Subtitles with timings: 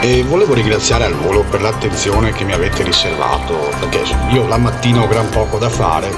[0.00, 5.02] e volevo ringraziare al volo per l'attenzione che mi avete riservato, perché io la mattina
[5.02, 6.10] ho gran poco da fare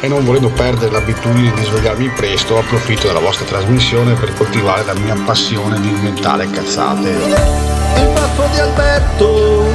[0.00, 4.94] e non volendo perdere l'abitudine di svegliarmi presto approfitto della vostra trasmissione per coltivare la
[4.94, 7.08] mia passione di inventare cazzate.
[7.10, 9.72] Il baffo di Alberto,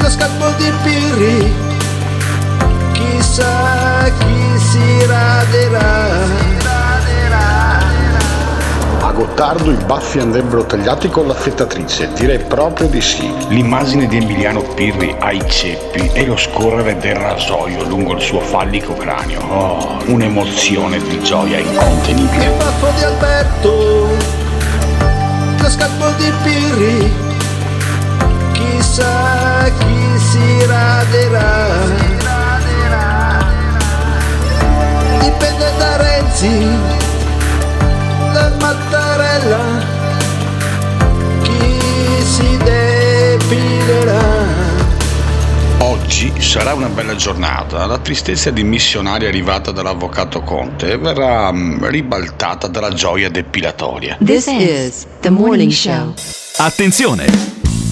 [0.00, 1.54] lo scalpo di Pirri,
[2.92, 6.57] chissà chi si raderà.
[9.18, 13.28] Gottardo i baffi andrebbero tagliati con l'affettatrice, direi proprio di sì.
[13.48, 18.94] L'immagine di Emiliano Pirri ai ceppi e lo scorrere del rasoio lungo il suo fallico
[18.94, 19.40] cranio.
[19.40, 22.44] Oh, un'emozione di gioia incontenibile.
[22.44, 24.06] Il baffo di Alberto,
[25.62, 27.12] lo scalpo di Pirri,
[28.52, 31.66] chissà chi si raderà.
[35.18, 36.97] Dipende da Renzi,
[38.58, 39.58] Mattarella,
[41.42, 41.78] chi
[42.24, 44.36] si depilerà.
[45.78, 47.86] Oggi sarà una bella giornata.
[47.86, 54.16] La tristezza di missionari arrivata dall'avvocato Conte verrà mm, ribaltata dalla gioia depilatoria.
[54.24, 56.14] This is the morning show.
[56.56, 57.57] Attenzione!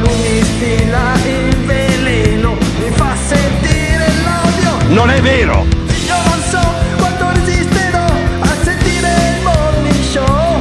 [0.00, 4.94] Lui mi stila il veleno, mi fa sentire l'odio.
[4.94, 5.66] Non è vero!
[6.06, 6.60] Io non so
[6.96, 8.04] quanto resisterò
[8.40, 10.60] a sentire il morning show.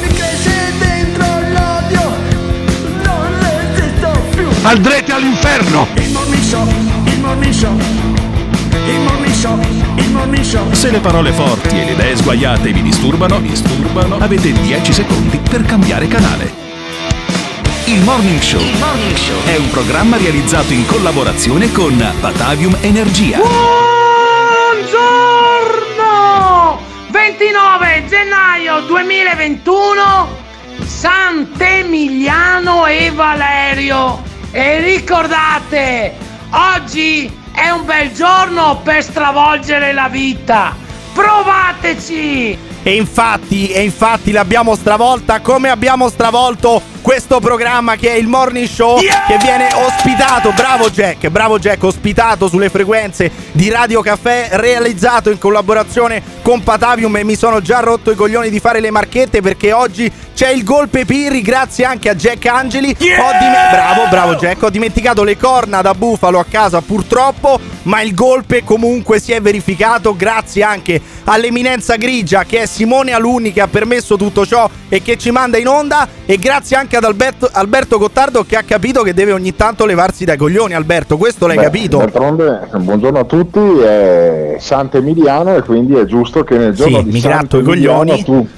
[0.00, 2.12] Mi cresce dentro l'odio,
[3.04, 4.48] non resisto più.
[4.62, 5.86] Andrete all'inferno!
[5.94, 6.66] Il morning show,
[7.04, 9.58] il morning show, il morning show,
[9.96, 10.72] il morning show.
[10.72, 15.62] Se le parole forti e le idee sguaiate vi disturbano, disturbano, avete 10 secondi per
[15.62, 16.65] cambiare canale.
[17.88, 18.60] Il Morning Show.
[19.44, 23.38] È un programma realizzato in collaborazione con Batavium Energia.
[24.82, 26.80] Buongiorno!
[27.10, 30.36] 29 gennaio 2021
[30.84, 34.20] Sant'Emiliano e Valerio.
[34.50, 36.16] E ricordate
[36.50, 40.74] oggi è un bel giorno per stravolgere la vita.
[41.12, 48.28] Provateci E infatti, e infatti l'abbiamo stravolta come abbiamo stravolto questo programma che è il
[48.28, 54.50] Morning Show che viene ospitato, bravo Jack, bravo Jack, ospitato sulle frequenze di Radio Caffè,
[54.52, 58.92] realizzato in collaborazione con Patavium e mi sono già rotto i coglioni di fare le
[58.92, 62.90] marchette perché oggi c'è il golpe Pirri grazie anche a Jack Angeli.
[62.90, 68.02] Ho dime- bravo, bravo Jack, ho dimenticato le corna da bufalo a casa purtroppo, ma
[68.02, 73.62] il golpe comunque si è verificato grazie anche all'eminenza grigia che è Simone Alunni che
[73.62, 77.48] ha permesso tutto ciò e che ci manda in onda e grazie anche ad Alberto,
[77.50, 81.56] Alberto Gottardo che ha capito che deve ogni tanto levarsi dai coglioni Alberto, questo l'hai
[81.56, 81.96] Beh, capito?
[81.96, 87.10] D'altronde, buongiorno a tutti, è Sant'Emiliano e quindi è giusto che nel giorno Sì, di
[87.12, 88.24] mi gratto i Sant'Emiliano coglioni.
[88.24, 88.48] tu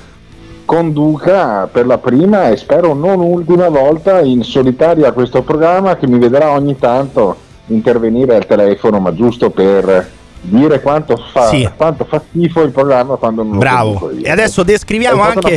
[0.69, 6.19] conduca per la prima e spero non ultima volta in solitaria questo programma che mi
[6.19, 7.35] vedrà ogni tanto
[7.69, 10.11] intervenire al telefono, ma giusto per
[10.43, 11.67] dire quanto fa, Sì.
[11.75, 13.93] quanto fa schifo il programma quando non lo Bravo.
[13.95, 14.27] conduco io.
[14.27, 15.55] E adesso descriviamo anche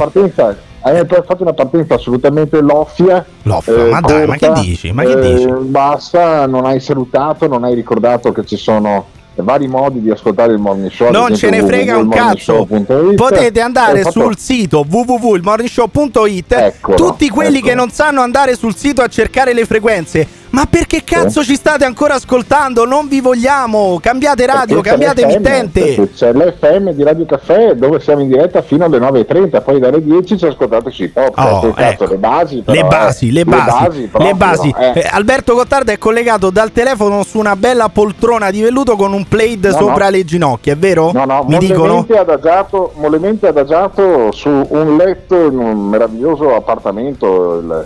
[1.15, 3.25] hai fatto una partenza assolutamente loffia.
[3.43, 4.93] Loffia, ma dai, ma che dici?
[4.93, 5.47] Ma che eh, dici?
[5.59, 10.59] Basta, non hai salutato, non hai ricordato che ci sono vari modi di ascoltare il
[10.59, 11.09] morning show.
[11.11, 12.67] Non ce ne frega un cazzo.
[13.15, 16.51] Potete andare fatto- sul sito www.ilmorningshow.it.
[16.53, 17.69] Eccolo, Tutti quelli eccolo.
[17.71, 20.27] che non sanno andare sul sito a cercare le frequenze.
[20.51, 22.85] Ma perché cazzo ci state ancora ascoltando?
[22.85, 23.99] Non vi vogliamo.
[24.01, 26.09] Cambiate radio, Perché cambiate emittente.
[26.13, 30.37] C'è l'FM di Radio Caffè dove siamo in diretta fino alle 9.30, poi dalle 10
[30.37, 31.37] ci ascoltate sui top.
[31.37, 32.05] Oh, cazzo, ecco.
[32.07, 33.31] le basi, però, le basi, eh.
[33.31, 34.75] le basi, proprio, le basi.
[34.77, 34.91] eh.
[34.99, 39.25] Eh, Alberto Gottardo è collegato dal telefono su una bella poltrona di velluto con un
[39.25, 40.11] plaid No, sopra no.
[40.11, 41.11] le ginocchia, è vero?
[41.13, 42.05] No, no, Mi dicono?
[42.13, 47.85] adagiato, mollemente adagiato su un letto in un meraviglioso appartamento, il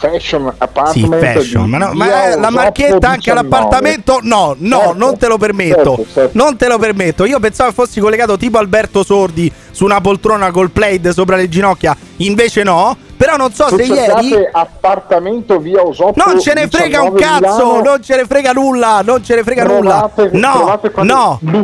[0.00, 1.16] Fashion Sì, Apartment.
[1.34, 3.38] fashion, di ma, no, ma la marchetta anche 19.
[3.38, 4.18] all'appartamento?
[4.22, 5.96] No, no, Certo, non te lo permetto.
[5.96, 6.30] certo, certo.
[6.38, 7.24] Non te lo permetto.
[7.26, 11.94] Io pensavo fossi collegato tipo Alberto Sordi su una poltrona col plaid sopra le ginocchia,
[12.16, 12.96] invece no.
[13.20, 17.66] Però non so se ieri appartamento via Osoppo non ce ne frega un 19 cazzo,
[17.66, 20.48] Milano, non ce ne frega nulla, non ce ne frega Trovate- nulla.
[20.48, 21.62] No, trovate no, no,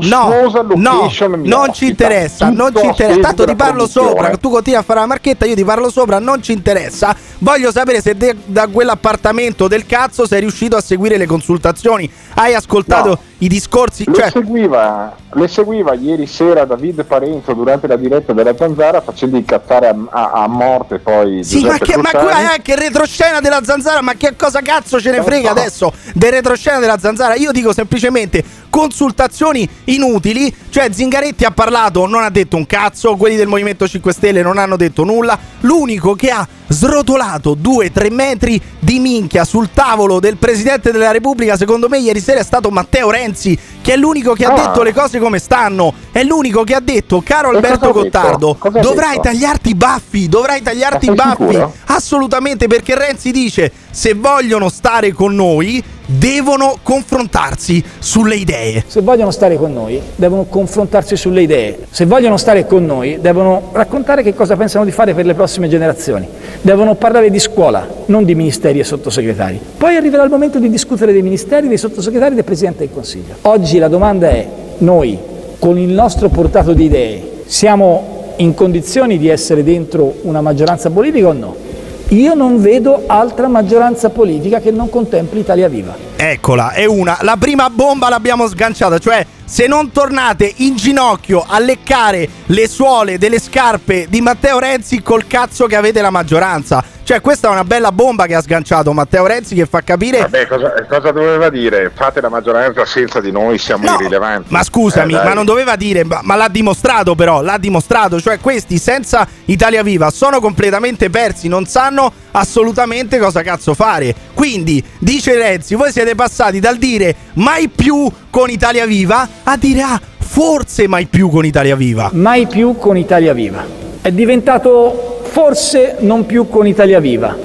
[0.74, 1.08] no,
[1.44, 3.20] non ci interessa, non ci interessa.
[3.20, 6.42] Tanto ti parlo sopra, tu continui a fare la marchetta, io ti parlo sopra, non
[6.42, 7.16] ci interessa.
[7.38, 12.10] Voglio sapere se de- da quell'appartamento del cazzo sei riuscito a seguire le consultazioni.
[12.34, 13.18] Hai ascoltato No.
[13.38, 18.54] i discorsi, Le, cioè seguiva, le seguiva ieri sera David Parenzo durante la diretta della
[18.54, 22.72] Zanzara facendo incazzare a, a- a morte poi Sì, ma, che, ma qua è anche
[22.72, 25.52] il retroscena della zanzara, ma che cosa cazzo ce ne frega so.
[25.52, 27.34] adesso del retroscena della zanzara?
[27.37, 28.43] Io dico semplicemente
[28.76, 34.12] consultazioni inutili, cioè Zingaretti ha parlato, non ha detto un cazzo, quelli del Movimento 5
[34.12, 40.20] Stelle non hanno detto nulla, l'unico che ha srotolato 2-3 metri di minchia sul tavolo
[40.20, 44.34] del Presidente della Repubblica, secondo me ieri sera è stato Matteo Renzi, che è l'unico
[44.34, 44.67] che ha Ah.
[44.67, 47.93] detto le cose come stanno, è l'unico che ha detto, caro E Alberto?
[47.93, 51.46] Gottardo, dovrai tagliarti i baffi, dovrai tagliarti i baffi.
[51.46, 51.73] sicuro?
[51.87, 58.84] Assolutamente, perché Renzi dice: se vogliono stare con noi, devono confrontarsi sulle idee.
[58.87, 61.78] Se vogliono stare con noi, devono confrontarsi sulle idee.
[61.88, 65.66] Se vogliono stare con noi, devono raccontare che cosa pensano di fare per le prossime
[65.70, 66.28] generazioni.
[66.60, 69.58] Devono parlare di scuola, non di ministeri e sottosegretari.
[69.78, 73.37] Poi arriverà il momento di discutere dei ministeri, dei sottosegretari e del Presidente del Consiglio.
[73.42, 74.46] Oggi la domanda è,
[74.76, 75.19] noi,
[75.58, 81.28] con il nostro portato di idee, siamo in condizioni di essere dentro una maggioranza politica
[81.28, 81.64] o no?
[82.10, 85.96] Io non vedo altra maggioranza politica che non contempli Italia Viva.
[86.14, 87.18] Eccola, è una.
[87.22, 93.16] La prima bomba l'abbiamo sganciata, cioè se non tornate in ginocchio a leccare le suole
[93.16, 96.84] delle scarpe di Matteo Renzi col cazzo che avete la maggioranza.
[97.06, 100.48] Cioè questa è una bella bomba che ha sganciato Matteo Renzi che fa capire Vabbè,
[100.48, 101.93] cosa, cosa doveva dire?
[101.94, 104.52] Fate la maggioranza senza di noi, siamo No, irrilevanti.
[104.52, 108.40] Ma scusami, Eh, ma non doveva dire, ma, ma l'ha dimostrato però, l'ha dimostrato, cioè
[108.40, 114.14] questi senza Italia Viva sono completamente persi, non sanno assolutamente cosa cazzo fare.
[114.34, 119.82] Quindi, dice Renzi, voi siete passati dal dire mai più con Italia Viva a dire
[119.82, 122.10] ah, forse mai più con Italia Viva.
[122.12, 123.64] mai più con Italia Viva.
[124.02, 127.36] È diventato forse non più con Italia Viva.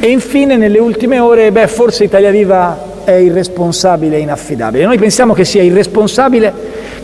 [0.00, 4.84] E infine nelle ultime ore, beh, forse Italia Viva è irresponsabile e inaffidabile.
[4.84, 6.52] Noi pensiamo che sia irresponsabile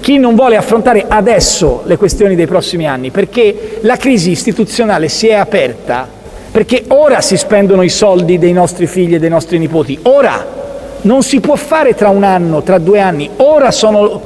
[0.01, 5.29] chi non vuole affrontare adesso le questioni dei prossimi anni, perché la crisi istituzionale si
[5.29, 6.09] è aperta,
[6.51, 10.57] perché ora si spendono i soldi dei nostri figli e dei nostri nipoti, ora!
[11.01, 14.21] Non si può fare tra un anno, tra due anni, ora sono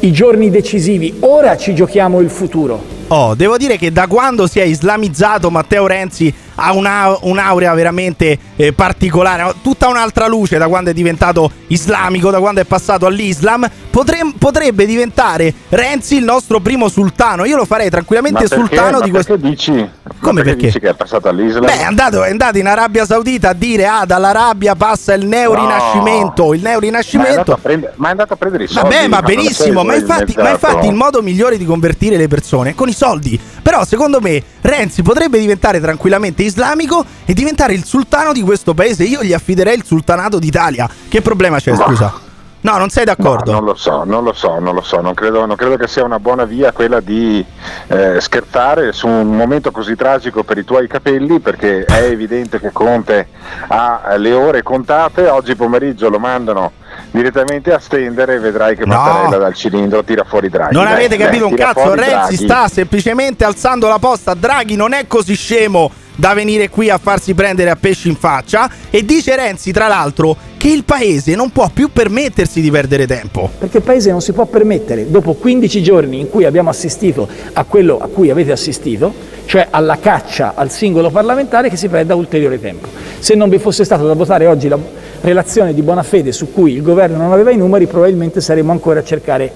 [0.00, 2.96] i giorni decisivi, ora ci giochiamo il futuro.
[3.08, 8.36] Oh, devo dire che da quando si è islamizzato Matteo Renzi ha una- un'aurea veramente
[8.56, 13.68] eh, particolare, tutta un'altra luce da quando è diventato islamico, da quando è passato all'Islam.
[13.90, 17.44] Potre- potrebbe diventare Renzi il nostro primo sultano.
[17.44, 19.32] Io lo farei tranquillamente Ma perché, sultano ma di questo.
[19.34, 19.70] perché dici?
[19.72, 19.90] ma
[20.20, 20.66] Come perché?
[20.66, 21.64] dici che è passato all'Islam?
[21.66, 26.54] Beh, è andato, è andato in Arabia Saudita a dire: Ah, dall'Arabia passa il neorinascimento.
[26.54, 27.52] Il ma, è andato neorinascimento.
[27.52, 28.88] a prendere, ma è andato a prendere i soldi.
[28.94, 32.74] Vabbè, ma benissimo, ma infatti, ma infatti il modo migliore di convertire le persone è
[32.74, 33.38] con i soldi.
[33.62, 39.04] Però secondo me Renzi potrebbe diventare tranquillamente islamico e diventare il sultano di questo paese.
[39.04, 40.88] Io gli affiderei il sultanato d'Italia.
[41.08, 42.26] Che problema c'è, scusa?
[42.60, 43.52] No, non sei No, d'accordo?
[43.52, 46.02] non lo so, non lo so, non lo so, non credo, non credo che sia
[46.02, 47.42] una buona via quella di
[47.86, 52.70] eh, scherzare su un momento così tragico per i tuoi capelli perché è evidente che
[52.72, 53.28] Conte
[53.68, 56.72] ha le ore contate, oggi pomeriggio lo mandano
[57.12, 58.96] direttamente a stendere e vedrai che No.
[58.96, 60.74] Mattarella dal cilindro tira fuori Draghi.
[60.74, 62.36] Non Dai, avete dai, capito un tira cazzo, Renzi Draghi.
[62.36, 64.34] sta semplicemente alzando la posta.
[64.34, 68.68] Draghi non è così scemo da venire qui a farsi prendere a pesci in faccia.
[68.90, 73.48] E dice Renzi, tra l'altro, che il paese non può più permettersi di perdere tempo.
[73.56, 77.62] Perché il Paese non si può permettere, dopo 15 giorni in cui abbiamo assistito a
[77.62, 82.60] quello a cui avete assistito, cioè alla caccia al singolo parlamentare, che si perda ulteriore
[82.60, 82.88] tempo.
[83.20, 84.78] Se non vi fosse stato da votare oggi la
[85.20, 88.98] relazione di buona fede su cui il governo non aveva i numeri, probabilmente saremmo ancora
[88.98, 89.52] a cercare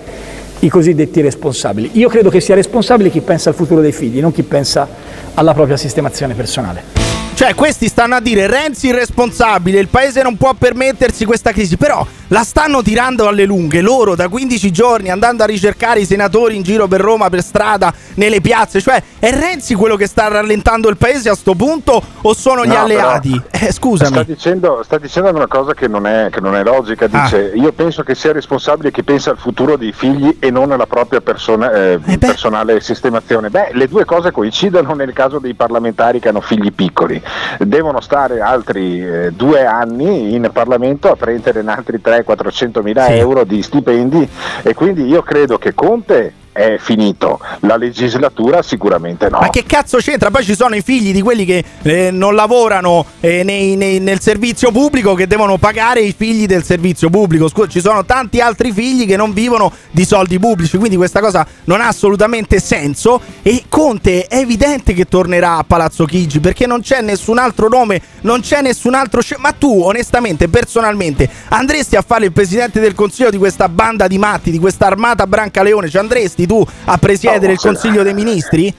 [0.63, 1.91] i cosiddetti responsabili.
[1.95, 4.89] Io credo che sia responsabile chi pensa al futuro dei figli, non chi pensa
[5.35, 7.01] alla propria sistemazione personale.
[7.35, 12.07] Cioè, questi stanno a dire Renzi irresponsabile, il paese non può permettersi questa crisi, però
[12.33, 16.63] la stanno tirando alle lunghe loro da 15 giorni andando a ricercare i senatori in
[16.63, 18.81] giro per Roma, per strada, nelle piazze.
[18.81, 22.69] Cioè, è Renzi quello che sta rallentando il paese a sto punto o sono gli
[22.69, 23.39] no, alleati?
[23.51, 24.13] Però, eh, scusami.
[24.13, 27.05] Sta dicendo, sta dicendo, una cosa che non è, che non è logica.
[27.05, 27.09] Ah.
[27.23, 27.55] Dice: ah.
[27.55, 31.21] Io penso che sia responsabile chi pensa al futuro dei figli e non alla propria
[31.21, 33.51] persona, eh, eh personale sistemazione.
[33.51, 37.23] Beh, le due cose coincidono nel caso dei parlamentari che hanno figli piccoli.
[37.59, 43.07] Devono stare altri eh, due anni in Parlamento a prendere in altri tre 400 mila
[43.07, 43.13] sì.
[43.13, 44.29] euro di stipendi
[44.63, 47.41] e quindi io credo che Conte è finito.
[47.61, 49.39] La legislatura sicuramente no.
[49.41, 50.31] Ma che cazzo c'entra?
[50.31, 54.21] Poi ci sono i figli di quelli che eh, non lavorano eh, nei- nei- nel
[54.21, 57.49] servizio pubblico che devono pagare i figli del servizio pubblico.
[57.49, 61.47] Scusa, ci sono tanti altri figli che non vivono di soldi pubblici, quindi questa cosa
[61.65, 63.21] non ha assolutamente senso.
[63.43, 68.01] E Conte è evidente che tornerà a Palazzo Chigi perché non c'è nessun altro nome,
[68.23, 69.21] non c'è nessun altro.
[69.23, 74.07] sce- Ma tu, onestamente, personalmente, andresti a fare il presidente del consiglio di questa banda
[74.07, 75.89] di matti, di questa armata Brancaleone?
[75.89, 78.75] Ci andresti tu a presiedere No, il consiglio dei ministri?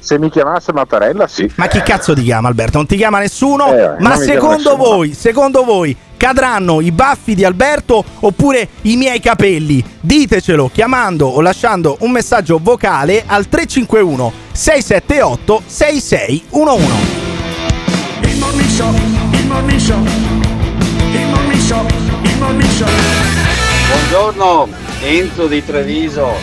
[0.00, 1.50] Se mi chiamasse Mattarella, sì.
[1.56, 2.76] Ma chi cazzo ti chiama Alberto?
[2.78, 3.72] Non ti chiama nessuno?
[3.74, 4.76] Eh, Ma secondo nessuno.
[4.76, 9.84] voi, secondo voi cadranno i baffi di Alberto oppure i miei capelli?
[10.00, 16.86] Ditecelo chiamando o lasciando un messaggio vocale al 351 678 6611.
[18.22, 18.94] Il morning show,
[19.32, 21.86] il morning show, il morning show,
[22.22, 23.57] il morning show.
[23.88, 24.68] Buongiorno
[25.00, 26.34] Enzo di Treviso,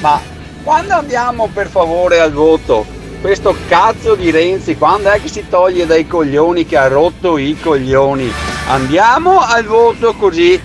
[0.00, 0.20] ma
[0.62, 2.86] quando andiamo per favore al voto?
[3.20, 7.58] Questo cazzo di Renzi, quando è che si toglie dai coglioni che ha rotto i
[7.60, 8.32] coglioni?
[8.68, 10.60] Andiamo al voto così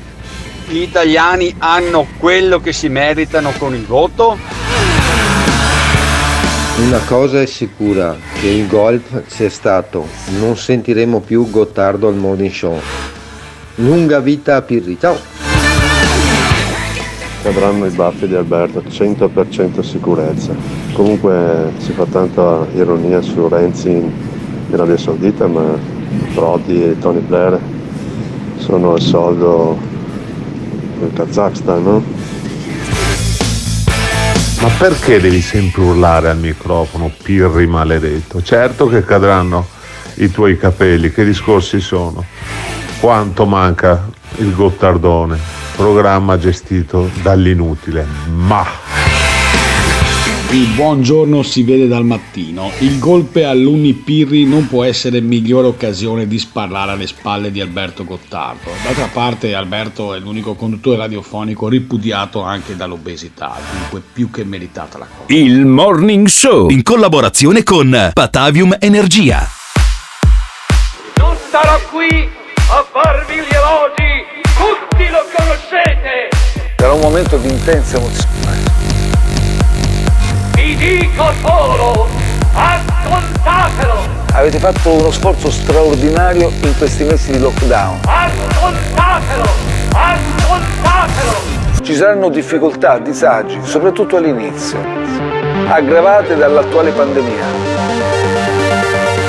[0.67, 4.37] gli italiani hanno quello che si meritano con il voto?
[6.77, 10.07] Una cosa è sicura, che il golf c'è stato,
[10.39, 12.79] non sentiremo più Gottardo al morning show.
[13.75, 15.46] Lunga vita a Pirri, ciao!
[17.41, 20.53] Cadranno i baffi di Alberto, 100% sicurezza.
[20.93, 24.11] Comunque si fa tanta ironia su Renzi in
[24.71, 25.63] Arabia Saudita, ma
[26.33, 27.59] Prodi e Tony Blair
[28.57, 29.77] sono al soldo
[30.99, 32.03] del Kazakhstan, no?
[34.61, 38.41] Ma perché devi sempre urlare al microfono, pirri maledetto?
[38.41, 39.65] Certo che cadranno
[40.15, 42.25] i tuoi capelli, che discorsi sono?
[42.99, 45.37] Quanto manca il Gottardone,
[45.77, 48.05] programma gestito dall'inutile.
[48.25, 48.65] Ma
[50.49, 52.71] Il buongiorno si vede dal mattino.
[52.79, 58.05] Il golpe all'Uni Pirri non può essere migliore occasione di sparlare alle spalle di Alberto
[58.05, 58.71] Gottardo.
[58.81, 65.05] D'altra parte Alberto è l'unico conduttore radiofonico ripudiato anche dall'obesità, dunque più che meritata la
[65.05, 65.37] cosa.
[65.37, 69.47] Il Morning Show in collaborazione con Patavium Energia.
[71.17, 72.07] Non starò qui
[72.69, 74.16] a farvi gli elogi,
[74.97, 76.29] tutti lo conoscete.
[76.75, 78.35] Era un momento di intensa emozione.
[80.55, 82.09] Vi dico solo,
[82.53, 87.99] ascoltatelo, Avete fatto uno sforzo straordinario in questi mesi di lockdown.
[88.05, 89.49] ascoltatelo,
[89.91, 91.55] ascoltatelo.
[91.81, 94.79] Ci saranno difficoltà, disagi, soprattutto all'inizio,
[95.67, 97.96] aggravate dall'attuale pandemia.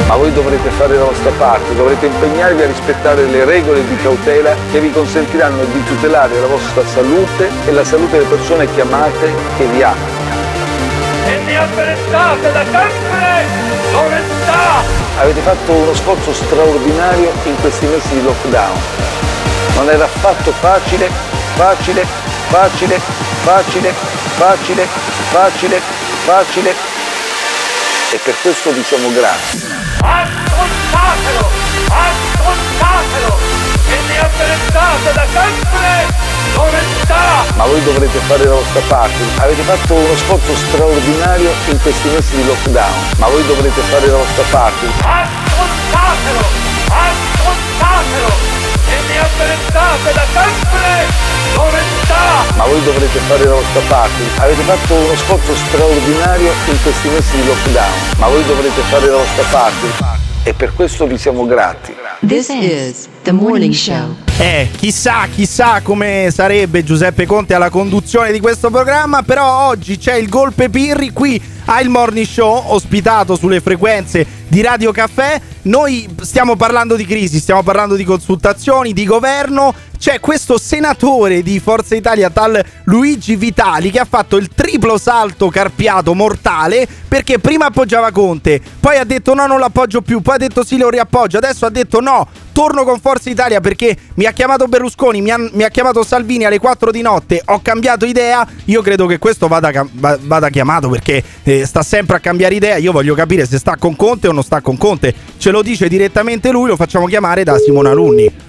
[0.08, 4.54] Ma voi dovrete fare la vostra parte, dovrete impegnarvi a rispettare le regole di cautela
[4.72, 9.34] che vi consentiranno di tutelare la vostra salute e la salute delle persone che amate
[9.58, 10.16] che vi amano.
[11.26, 13.44] E ne apprezzate da sempre
[13.92, 14.82] l'onestà.
[15.20, 18.80] Avete fatto uno sforzo straordinario in questi mesi di lockdown.
[19.74, 21.10] Non era affatto facile,
[21.54, 22.06] facile,
[22.48, 22.98] facile,
[23.42, 23.92] facile,
[24.36, 24.86] facile,
[25.30, 25.80] facile,
[26.24, 26.74] facile.
[28.10, 29.77] E per questo diciamo grazie.
[30.88, 31.50] Ascoltatelo,
[31.88, 33.38] ascoltatelo.
[33.88, 36.16] E ne apprezzate da sempre
[36.54, 37.44] l'onestà.
[37.56, 39.22] Ma voi dovrete fare la vostra parte.
[39.36, 42.94] Avete fatto uno sforzo straordinario in questi mesi di lockdown.
[43.18, 44.86] Ma voi dovrete fare la vostra parte.
[45.02, 46.44] Ascoltatelo,
[46.88, 48.32] ascoltatelo.
[48.88, 51.06] E ne apprezzate da sempre
[51.54, 52.56] l'onestà.
[52.56, 54.22] Ma voi dovrete fare la vostra parte.
[54.38, 57.92] Avete fatto uno sforzo straordinario in questi mesi di lockdown.
[58.16, 60.07] Ma voi dovrete fare la vostra parte.
[60.48, 61.92] E per questo vi siamo grati.
[62.26, 64.16] This is the morning show.
[64.38, 70.14] Eh, chissà, chissà come sarebbe Giuseppe Conte alla conduzione di questo programma, però oggi c'è
[70.14, 75.38] il Golpe Pirri qui al Morning Show, ospitato sulle frequenze di Radio Caffè.
[75.62, 79.74] Noi stiamo parlando di crisi, stiamo parlando di consultazioni, di governo.
[79.98, 85.48] C'è questo senatore di Forza Italia, tal Luigi Vitali, che ha fatto il triplo salto
[85.48, 90.38] carpiato mortale perché prima appoggiava Conte, poi ha detto no, non l'appoggio più, poi ha
[90.38, 94.30] detto sì, lo riappoggio, adesso ha detto no, torno con Forza Italia perché mi ha
[94.30, 98.46] chiamato Berlusconi, mi ha, mi ha chiamato Salvini alle 4 di notte, ho cambiato idea,
[98.66, 102.92] io credo che questo vada, vada chiamato perché eh, sta sempre a cambiare idea, io
[102.92, 106.52] voglio capire se sta con Conte o non sta con Conte, ce lo dice direttamente
[106.52, 108.46] lui, lo facciamo chiamare da Simone Alunni.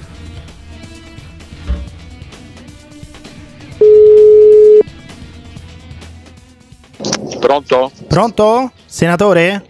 [7.37, 7.91] Pronto?
[8.07, 8.71] Pronto?
[8.85, 9.65] Senatore?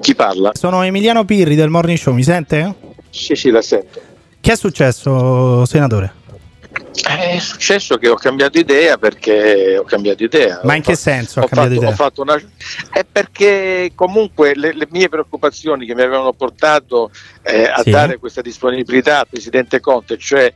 [0.00, 0.52] Chi parla?
[0.54, 2.74] Sono Emiliano Pirri del Morning Show, mi sente?
[3.10, 4.00] Sì, sì, la sento.
[4.40, 6.22] Che è successo, senatore?
[7.06, 10.60] È successo che ho cambiato idea perché ho cambiato idea.
[10.64, 11.88] Ma in che senso ho cambiato fatto, idea?
[11.88, 12.42] ho fatto una...
[12.90, 17.10] È perché comunque le, le mie preoccupazioni che mi avevano portato
[17.42, 17.90] eh, a Sì.
[17.90, 20.52] dare questa disponibilità al Presidente Conte, cioè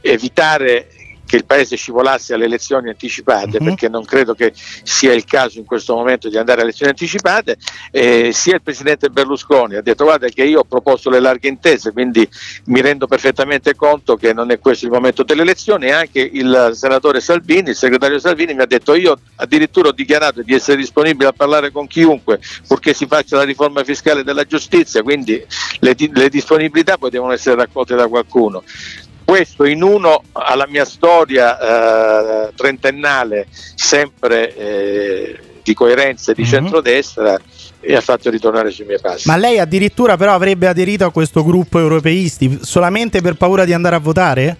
[0.00, 0.88] evitare
[1.28, 3.64] che il Paese scivolasse alle elezioni anticipate, Mhm.
[3.66, 7.58] perché non credo che sia il caso in questo momento di andare alle elezioni anticipate,
[7.90, 11.92] eh, sia il Presidente Berlusconi ha detto guarda che io ho proposto le larghe intese,
[11.92, 12.26] quindi
[12.66, 16.70] mi rendo perfettamente conto che non è questo il momento delle elezioni, e anche il
[16.72, 21.28] senatore Salvini, il segretario Salvini mi ha detto io addirittura ho dichiarato di essere disponibile
[21.28, 25.44] a parlare con chiunque purché si faccia la riforma fiscale della giustizia, quindi
[25.80, 28.62] le, le disponibilità poi devono essere raccolte da qualcuno.
[29.28, 31.58] Questo in uno alla mia storia
[32.46, 36.48] eh, trentennale, sempre eh, di coerenza e di Mhm.
[36.48, 37.38] centrodestra,
[37.82, 39.28] mi ha fatto ritornare sui miei passi.
[39.28, 43.96] Ma lei addirittura però avrebbe aderito a questo gruppo europeisti solamente per paura di andare
[43.96, 44.56] a votare?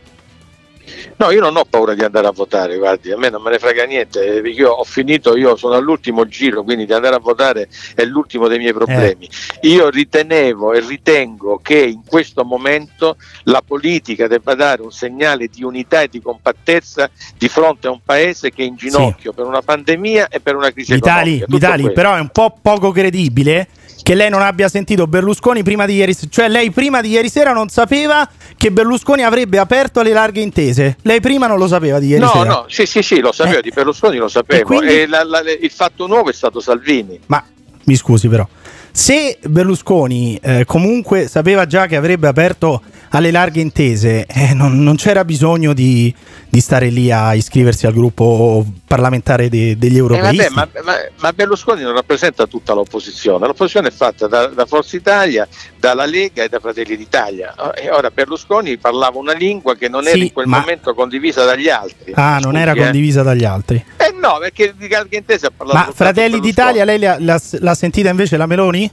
[1.17, 3.59] No, io non ho paura di andare a votare, guardi, a me non me ne
[3.59, 7.69] frega niente, eh, io ho finito, io sono all'ultimo giro, quindi di andare a votare
[7.95, 9.29] è l'ultimo dei miei problemi.
[9.63, 15.63] Io ritenevo e ritengo che in questo momento la politica debba dare un segnale di
[15.63, 19.63] unità e di compattezza di fronte a un paese che è in ginocchio per una
[19.63, 21.73] pandemia e per una crisi Vitali, economica.
[21.75, 23.69] Vitali, però è un po' poco credibile
[24.03, 26.29] che lei non abbia sentito Berlusconi prima di ieri sera.
[26.31, 30.97] Cioè, lei prima di ieri sera non sapeva che Berlusconi avrebbe aperto le larghe intese.
[31.03, 32.45] Lei prima non lo sapeva di ieri no, sera.
[32.51, 33.63] no, sì, sì, sì, lo sapevo, Eh.
[33.63, 34.61] di Berlusconi lo sapevo.
[34.61, 37.19] E quindi- E la- la- il fatto nuovo è stato Salvini.
[37.27, 37.43] Ma
[37.85, 38.47] mi scusi, però.
[38.91, 44.97] Se Berlusconi eh, comunque sapeva già che avrebbe aperto alle larghe intese, eh, non, non
[44.97, 46.13] c'era bisogno di,
[46.49, 50.53] di stare lì a iscriversi al gruppo parlamentare de- degli Eh, europeisti.
[50.55, 54.97] vabbè, ma, ma- ma Berlusconi non rappresenta tutta l'opposizione, l'opposizione è fatta da, da Forza
[54.97, 55.47] Italia,
[55.79, 57.55] dalla Lega e da Fratelli d'Italia.
[57.75, 61.45] E ora Berlusconi parlava una lingua che non era Sì, in quel ma- momento condivisa
[61.45, 62.13] dagli altri.
[62.17, 62.85] ah, non era Scusi, eh.
[62.85, 63.85] condivisa dagli altri.
[63.99, 67.75] Eh no, perché di larga intesa ha parlato Ma Fratelli d'Italia, lei l'ha, l'ha- l'ha
[67.75, 68.91] sentita invece la Meloni?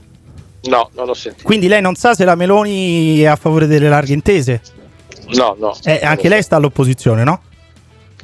[0.64, 1.44] No, non l'ho sentito.
[1.44, 4.60] Quindi lei non sa se la Meloni è a favore delle larghe intese?
[5.28, 5.76] No, no.
[5.84, 7.40] Eh, anche lei sta all'opposizione, no?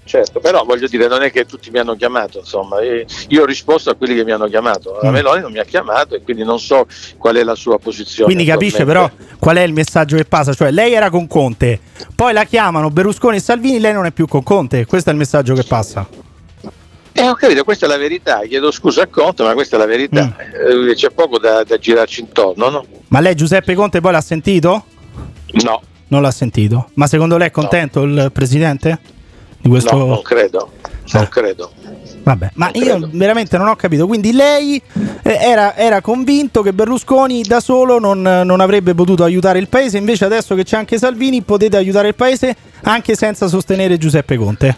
[0.05, 3.91] Certo, però voglio dire, non è che tutti mi hanno chiamato, insomma, io ho risposto
[3.91, 5.13] a quelli che mi hanno chiamato, la Mm.
[5.13, 6.87] Meloni non mi ha chiamato e quindi non so
[7.19, 8.25] qual è la sua posizione.
[8.33, 11.79] Quindi capisce però qual è il messaggio che passa, cioè lei era con Conte,
[12.17, 15.19] poi la chiamano Berlusconi e Salvini, lei non è più con Conte, questo è il
[15.21, 16.07] messaggio che passa.
[17.15, 19.87] Eh, ho capito, questa è la verità, chiedo scusa a Conte, ma questa è la
[19.87, 20.89] verità, Mm.
[20.91, 22.85] Eh, c'è poco da, da girarci intorno, no?
[23.09, 24.85] Ma lei Giuseppe Conte poi l'ha sentito?
[25.65, 26.89] No, Non l'ha sentito.
[26.95, 28.99] Ma secondo lei è contento il presidente?
[29.63, 29.97] Di questo...
[29.97, 30.73] no, non credo,
[31.13, 31.29] non Ah.
[31.29, 31.71] credo.
[32.25, 34.07] Vabbè, ma io veramente non ho capito.
[34.07, 34.81] Quindi lei
[35.23, 39.99] eh, era, era convinto che Berlusconi da solo non, non avrebbe potuto aiutare il paese,
[39.99, 44.77] invece adesso che c'è anche Salvini potete aiutare il paese anche senza sostenere Giuseppe Conte.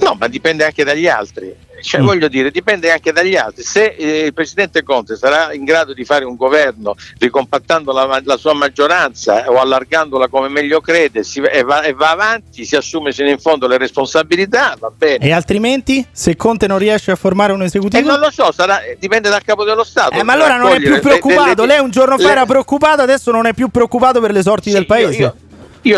[0.00, 1.54] No, ma dipende anche dagli altri.
[1.82, 2.04] Cioè, Mm.
[2.04, 3.62] voglio dire, dipende anche dagli altri.
[3.62, 8.36] Se eh, il presidente Conte sarà in grado di fare un governo ricompattando la, la
[8.36, 12.76] sua maggioranza eh, o allargandola come meglio crede si- e, va, e va avanti, si
[12.76, 15.24] assume sino in fondo le responsabilità, va bene.
[15.24, 18.08] E altrimenti, se Conte non riesce a formare un esecutivo?
[18.08, 20.12] non lo so, sarà- eh, dipende dal capo dello Stato.
[20.18, 21.62] Eh, ma allora non è più preoccupato.
[21.62, 24.42] delle- Lei un giorno fa le- era preoccupato, adesso non è più preoccupato per le
[24.42, 25.18] sorti del paese.
[25.20, 25.34] Io, io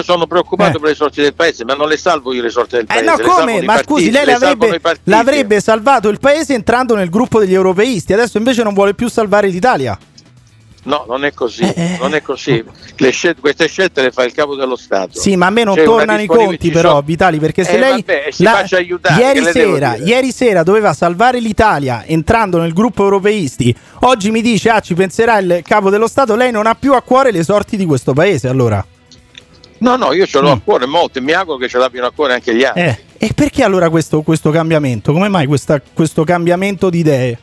[0.03, 0.81] sono preoccupato Eh.
[0.81, 3.05] per le sorti del paese, ma non le salvo io le sorti del Eh paese.
[3.05, 3.63] no, le salvano come?
[3.63, 8.13] Ma partiti, scusi, lei le l'avrebbe, l'avrebbe salvato il paese entrando nel gruppo degli europeisti.
[8.13, 9.99] Adesso invece non vuole più salvare l'Italia.
[10.85, 12.65] No, non è così, Eh, non è così.
[12.97, 15.19] Le scel- queste scelte le fa il capo dello Stato.
[15.21, 17.39] Sì, ma a me non C'è tornano i conti, però, sono- Vitali.
[17.39, 22.05] Perché se Eh, lei vabbè, si faccia aiutare, ieri, sera, ieri sera doveva salvare l'Italia
[22.07, 26.35] entrando nel gruppo europeisti, oggi mi dice: Ah, ci penserà il capo dello Stato.
[26.37, 28.49] Lei non ha più a cuore le sorti di questo paese.
[28.49, 28.83] Allora,
[29.79, 32.13] No, no, io ce l'ho a cuore molto e mi auguro che ce l'abbiano a
[32.15, 32.83] cuore anche gli altri.
[32.83, 32.87] Mm.
[32.87, 35.13] eh, e perché allora questo, questo cambiamento?
[35.13, 37.39] Come mai questa- questo cambiamento di idee?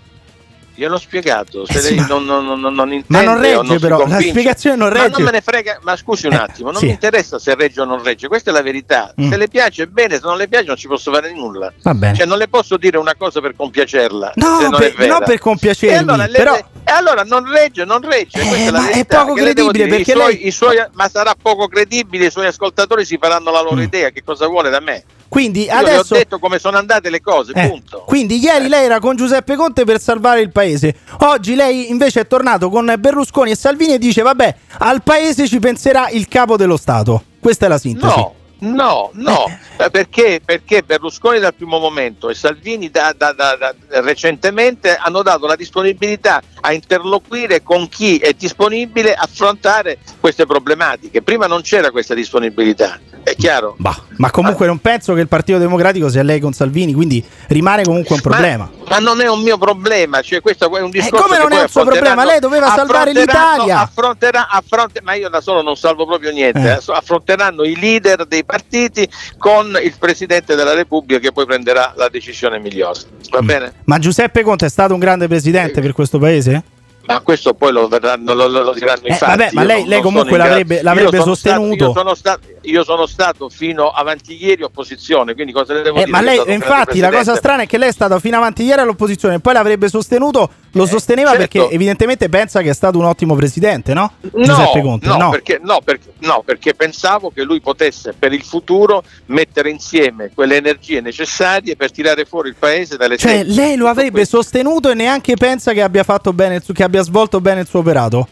[0.77, 3.73] Gliel'ho spiegato, se Eh sì, lei ma- non, non, non, non intende Ma non regge,
[3.73, 5.09] si però, la spiegazione non Ma regge.
[5.11, 6.87] non me ne frega, ma scusi un Eh, attimo, non sì.
[6.87, 9.13] mi interessa se regge o non regge, questa è la verità.
[9.19, 9.29] Mm.
[9.31, 11.71] Se le piace bene, se non le piace non ci posso fare nulla.
[11.81, 12.15] Va bene.
[12.17, 15.39] Cioè non le posso dire una cosa per compiacerla, No, non per- è non per
[15.39, 18.91] compiacermi, E allora, le- però- e allora non regge, non regge, è la ma è
[18.91, 19.21] verità.
[19.21, 22.47] poco Che credibile, perché I suoi- lei- i suoi- ma sarà poco credibile, i suoi
[22.47, 23.65] ascoltatori si faranno la Mm.
[23.65, 25.03] loro idea, che cosa vuole da me?
[25.35, 26.13] Quindi Io le ho adesso.
[26.13, 28.03] detto come sono andate le cose, Eh, punto.
[28.05, 30.95] Quindi ieri lei era con Giuseppe Conte per salvare il paese.
[31.19, 35.59] Oggi lei invece è tornato con Berlusconi e Salvini e dice: Vabbè, al paese ci
[35.59, 37.21] penserà il capo dello Stato.
[37.37, 38.15] Questa è la sintesi.
[38.17, 39.45] No, no, no,
[39.77, 45.47] Eh, perché, perché Berlusconi dal primo momento e Salvini da, da- da- recentemente hanno dato
[45.47, 51.21] la disponibilità a interloquire con chi è disponibile a affrontare queste problematiche.
[51.21, 52.99] Prima non c'era questa disponibilità.
[53.21, 53.75] E È chiaro.
[53.77, 57.83] Bah, ma comunque non penso che il Partito Democratico sia lei con Salvini, quindi rimane
[57.83, 58.69] comunque un problema.
[58.87, 61.61] Ma non è un mio problema, cioè questo è un discorso Eh, come non è
[61.63, 62.23] un suo problema?
[62.23, 63.79] Lei doveva salvare l'Italia.
[63.81, 66.59] Affronterà, affronte- ma io da solo non salvo proprio niente.
[66.59, 66.91] Eh.
[66.91, 66.95] eh.
[66.95, 72.59] Affronteranno i leader dei partiti con il Presidente della Repubblica che poi prenderà la decisione
[72.59, 72.99] migliore.
[73.29, 73.45] Va Mm.
[73.45, 73.73] bene?
[73.85, 76.63] Ma Giuseppe Conte è stato un grande presidente per questo paese?
[77.07, 79.37] Ma questo poi lo, verranno, lo, lo- lo diranno i Eh, fatti.
[79.37, 81.83] vabbè, ma lei- lei comunque l'avrebbe- l'avrebbe sono stato- sostenuto.
[81.85, 86.05] io, sono stato, io sono stato fino avanti ieri opposizione, quindi cosa le devo Eh,
[86.05, 86.11] dire?
[86.11, 89.39] ma lei, infatti, la cosa strana è che lei è stato fino avanti ieri all'opposizione,
[89.39, 91.59] poi l'avrebbe sostenuto, lo sosteneva certo.
[91.59, 94.11] perché evidentemente pensa che è stato un ottimo presidente, no?
[94.33, 98.43] No, Giuseppe Conte, no, Perché, no, perché, no, perché pensavo che lui potesse per il
[98.43, 103.87] futuro mettere insieme quelle energie necessarie per tirare fuori il paese dalle Cioè, lei lo
[103.87, 107.61] avrebbe sostenuto e neanche pensa che abbia fatto bene, il suo- che abbia svolto bene
[107.61, 108.27] il suo operato?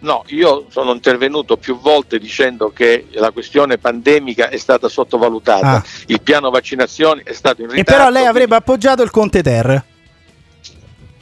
[0.00, 5.84] No, io sono intervenuto più volte dicendo che la questione pandemica è stata sottovalutata, Ah.
[6.06, 8.02] il piano vaccinazioni è stato in E ritardo.
[8.04, 9.84] però lei avrebbe appoggiato il Conte Ter.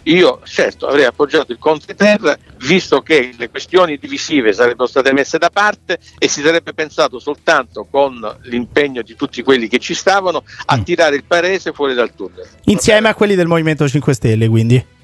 [0.04, 5.36] Io certo avrei appoggiato il Conte Ter visto che le questioni divisive sarebbero state messe
[5.36, 10.44] da parte e si sarebbe pensato soltanto con l'impegno di tutti quelli che ci stavano
[10.46, 10.52] Mm.
[10.66, 12.46] a tirare il paese fuori dal tunnel.
[12.66, 14.94] Insieme a quelli del Movimento 5 Stelle, quindi.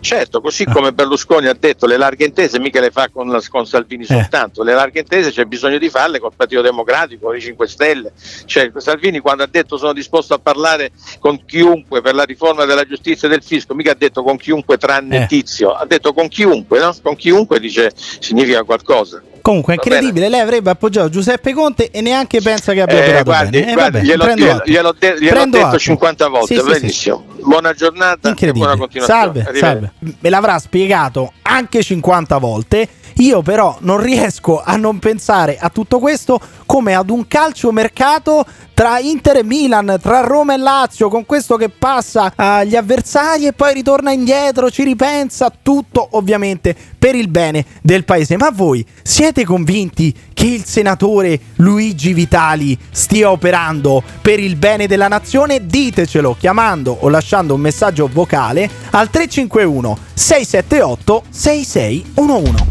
[0.00, 4.04] Certo, così come Berlusconi ha detto le larghe intese mica le fa con, con Salvini
[4.04, 8.12] soltanto, le larghe intese c'è bisogno di farle col Partito Democratico, con i 5 Stelle.
[8.44, 12.84] Cioè, Salvini quando ha detto sono disposto a parlare con chiunque per la riforma della
[12.84, 15.26] giustizia e del fisco, mica ha detto con chiunque tranne Eh.
[15.26, 16.94] Tizio, ha detto con chiunque, no?
[17.02, 19.22] Con chiunque dice significa qualcosa.
[19.42, 23.24] Comunque è incredibile, lei avrebbe appoggiato Giuseppe Conte e neanche pensa che abbia Eh, operato
[23.24, 23.70] guardi, bene.
[23.70, 25.78] Eh, guardi, gliel'ho, gliel'ho- gliel'ho de- gliel'ho detto atto.
[25.78, 26.80] 50 volte, Sì, sì, sì.
[26.80, 27.24] benissimo.
[27.42, 29.20] Buona giornata buona continuazione.
[29.20, 29.58] Salve, Arrivederci.
[29.60, 29.92] salve.
[30.20, 32.88] Me l'avrà spiegato anche 50 volte.
[33.16, 38.44] Io però non riesco a non pensare a tutto questo come ad un calciomercato
[38.80, 43.52] tra Inter e Milan, tra Roma e Lazio, con questo che passa agli avversari e
[43.52, 48.38] poi ritorna indietro, ci ripensa, tutto ovviamente per il bene del paese.
[48.38, 55.08] Ma voi siete convinti che il senatore Luigi Vitali stia operando per il bene della
[55.08, 55.66] nazione?
[55.66, 58.62] Ditecelo chiamando o lasciando un messaggio vocale
[58.92, 62.64] al 351 678 6611.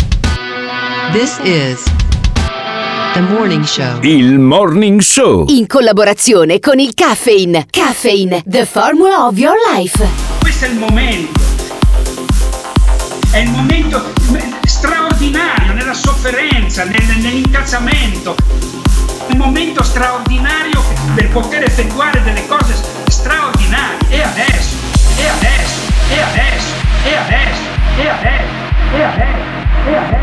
[1.12, 2.09] This is
[3.21, 3.99] morning show.
[4.01, 5.45] Il Morning Show.
[5.47, 7.65] In collaborazione con il Caffeine.
[7.69, 10.05] Caffeine, the formula of your life.
[10.39, 11.39] Questo è il momento.
[13.32, 14.13] È il momento
[14.63, 18.36] straordinario nella sofferenza, nel- nell'incazzamento.
[19.32, 20.82] Un momento straordinario
[21.15, 22.73] per poter effettuare delle cose
[23.08, 23.97] straordinarie.
[24.10, 24.75] E adesso,
[25.17, 25.79] e adesso,
[26.10, 27.62] e adesso, e adesso,
[27.97, 28.43] e adesso,
[28.95, 30.18] e adesso, e adesso.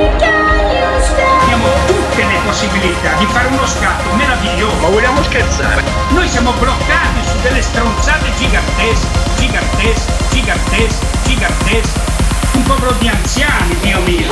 [0.00, 4.76] Abbiamo tutte le possibilità di fare uno scatto meraviglioso.
[4.76, 5.82] Ma vogliamo scherzare?
[6.10, 12.27] Noi siamo bloccati su delle stronzate gigantesche, gigantesche, gigantesche, gigantesche.
[12.68, 14.28] Popolo di anziani, Dio mio.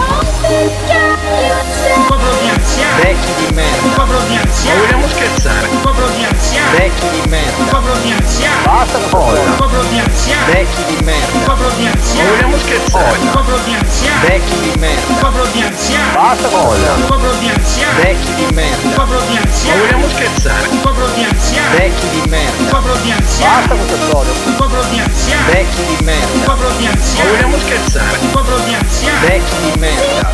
[1.96, 3.03] Un popolo di anziani.
[3.03, 3.83] Vecchi di merda.
[3.83, 4.79] Un popolo di anziani.
[4.79, 5.66] Ma vogliamo scherzare?
[5.68, 6.77] Un popolo di anziani.
[6.77, 7.57] Vecchi di merda.
[7.57, 8.62] Un popolo di anziani.
[8.62, 9.38] Basta poi.
[9.38, 10.53] Un popolo di anziani.
[10.53, 11.33] Vecchi di merda.
[11.33, 12.29] Un popolo di anziani.
[12.29, 13.18] Vogliamo scherzare?
[13.18, 14.27] Un popolo di anziani.
[14.27, 15.07] Vecchi di merda.
[15.07, 16.12] Un popolo di anziani.
[16.12, 16.79] Basta poi.
[16.79, 18.03] Un popolo di anziani.
[18.03, 18.87] Vecchi di merda.
[18.87, 19.81] Un popolo di anziani.
[19.81, 20.68] Vogliamo scherzare?
[20.68, 21.77] Un popolo di anziani.
[21.77, 22.53] Vecchi di merda.
[22.59, 23.66] Un popolo di anziani.
[23.66, 24.33] Basta questa storia.
[24.44, 25.53] Un popolo di anziani.
[25.53, 26.33] Vecchi di merda.
[26.37, 27.31] Un popolo di anziani.
[27.31, 28.25] vogliamo scherzare?
[28.26, 29.26] Un popolo di anziani.
[29.28, 30.28] Vecchi di merda.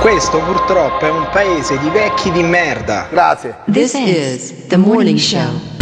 [0.00, 3.06] Questo purtroppo è un paese di vecchi di merda.
[3.10, 3.56] Grazie.
[3.72, 5.75] This is the morning show.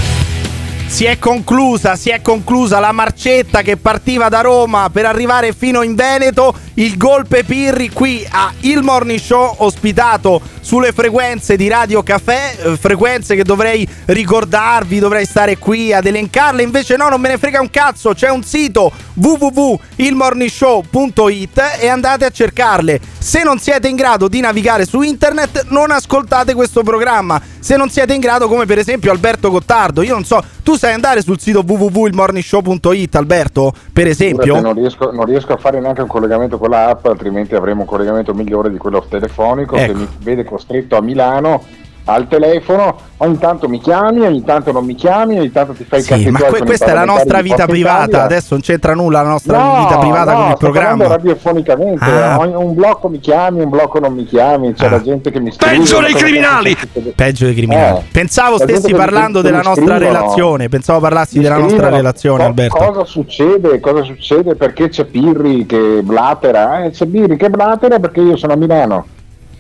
[0.87, 5.83] Si è conclusa, si è conclusa la marcetta che partiva da Roma per arrivare fino
[5.83, 6.55] in Veneto.
[6.75, 12.57] Il golpe Pirri qui a Il Morning Show, ospitato sulle frequenze di Radio Caffè.
[12.59, 16.63] eh, frequenze che dovrei ricordarvi, dovrei stare qui ad elencarle.
[16.63, 18.15] Invece, no, non me ne frega un cazzo.
[18.15, 23.01] C'è un sito www.ilmorningshow.it e andate a cercarle.
[23.19, 27.43] Se non siete in grado di navigare su internet, non ascoltate questo programma.
[27.65, 30.93] Se non siete in grado, come per esempio Alberto Gottardo, io non so, tu sai
[30.93, 34.61] andare sul sito www.ilmorningshow.it, Alberto, per esempio?
[34.61, 37.87] Non riesco, non riesco a fare neanche un collegamento con la app, altrimenti avremo un
[37.87, 39.93] collegamento migliore di quello telefonico Ecco.
[39.93, 41.65] che mi vede costretto a Milano
[42.07, 46.01] al telefono, ogni tanto mi chiami, ogni tanto non mi chiami, ogni tanto ti fai
[46.01, 48.25] i Sì, cazzi ma que- questa è la nostra vita privata, Italia.
[48.25, 51.07] adesso non c'entra nulla la nostra No, vita privata no, con il programma.
[51.07, 52.39] radiofonicamente, Ah.
[52.39, 55.51] Ogni- un blocco mi chiami, un blocco non mi chiami, c'è la gente che mi
[55.51, 55.77] scrive.
[55.79, 56.77] Peggio dei criminali!
[57.15, 57.99] Peggio dei criminali.
[57.99, 62.39] Eh, Pensavo stessi parlando mi della nostra scrivono, relazione, pensavo parlassi mi della nostra relazione,
[62.43, 62.77] co- Alberto.
[62.77, 63.81] Cosa succede?
[63.81, 64.55] Cosa succede?
[64.57, 66.85] Perché c'è Pirri che blatera?
[66.85, 69.07] Eh, c'è Pirri che blatera perché io sono a Milano.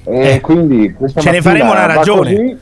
[0.07, 2.35] E Eh, quindi ce ne faremo una ragione.
[2.35, 2.59] così,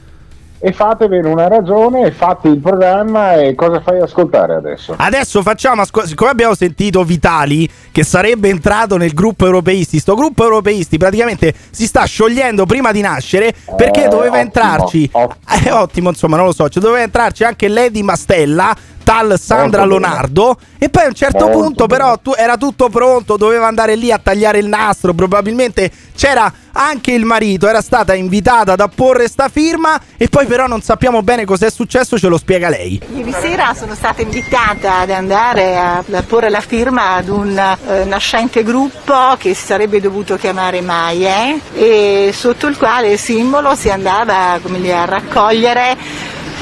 [0.65, 4.95] e fatevene una ragione, fate il programma e cosa fai ascoltare adesso?
[4.97, 10.45] Adesso facciamo, asco- siccome abbiamo sentito Vitali che sarebbe entrato nel gruppo europeisti, sto gruppo
[10.45, 15.11] europeisti praticamente si sta sciogliendo prima di nascere perché Eh, doveva ottimo, entrarci,
[15.65, 19.99] eh, ottimo insomma non lo so, cioè doveva entrarci anche Lady Mastella, tal Sandra bene.
[19.99, 23.95] Leonardo e poi a un certo Molto punto però tu- era tutto pronto, doveva andare
[23.95, 29.29] lì a tagliare il nastro, probabilmente c'era anche il marito, era stata invitata ad apporre
[29.29, 33.01] sta firma e poi però non sappiamo bene cos'è successo, ce lo spiega lei.
[33.15, 38.63] Ieri sera sono stata invitata ad andare a, porre la firma ad un eh, nascente
[38.63, 44.81] gruppo che si sarebbe dovuto chiamare Maie e sotto il quale simbolo si andava come
[44.81, 45.97] dire, a raccogliere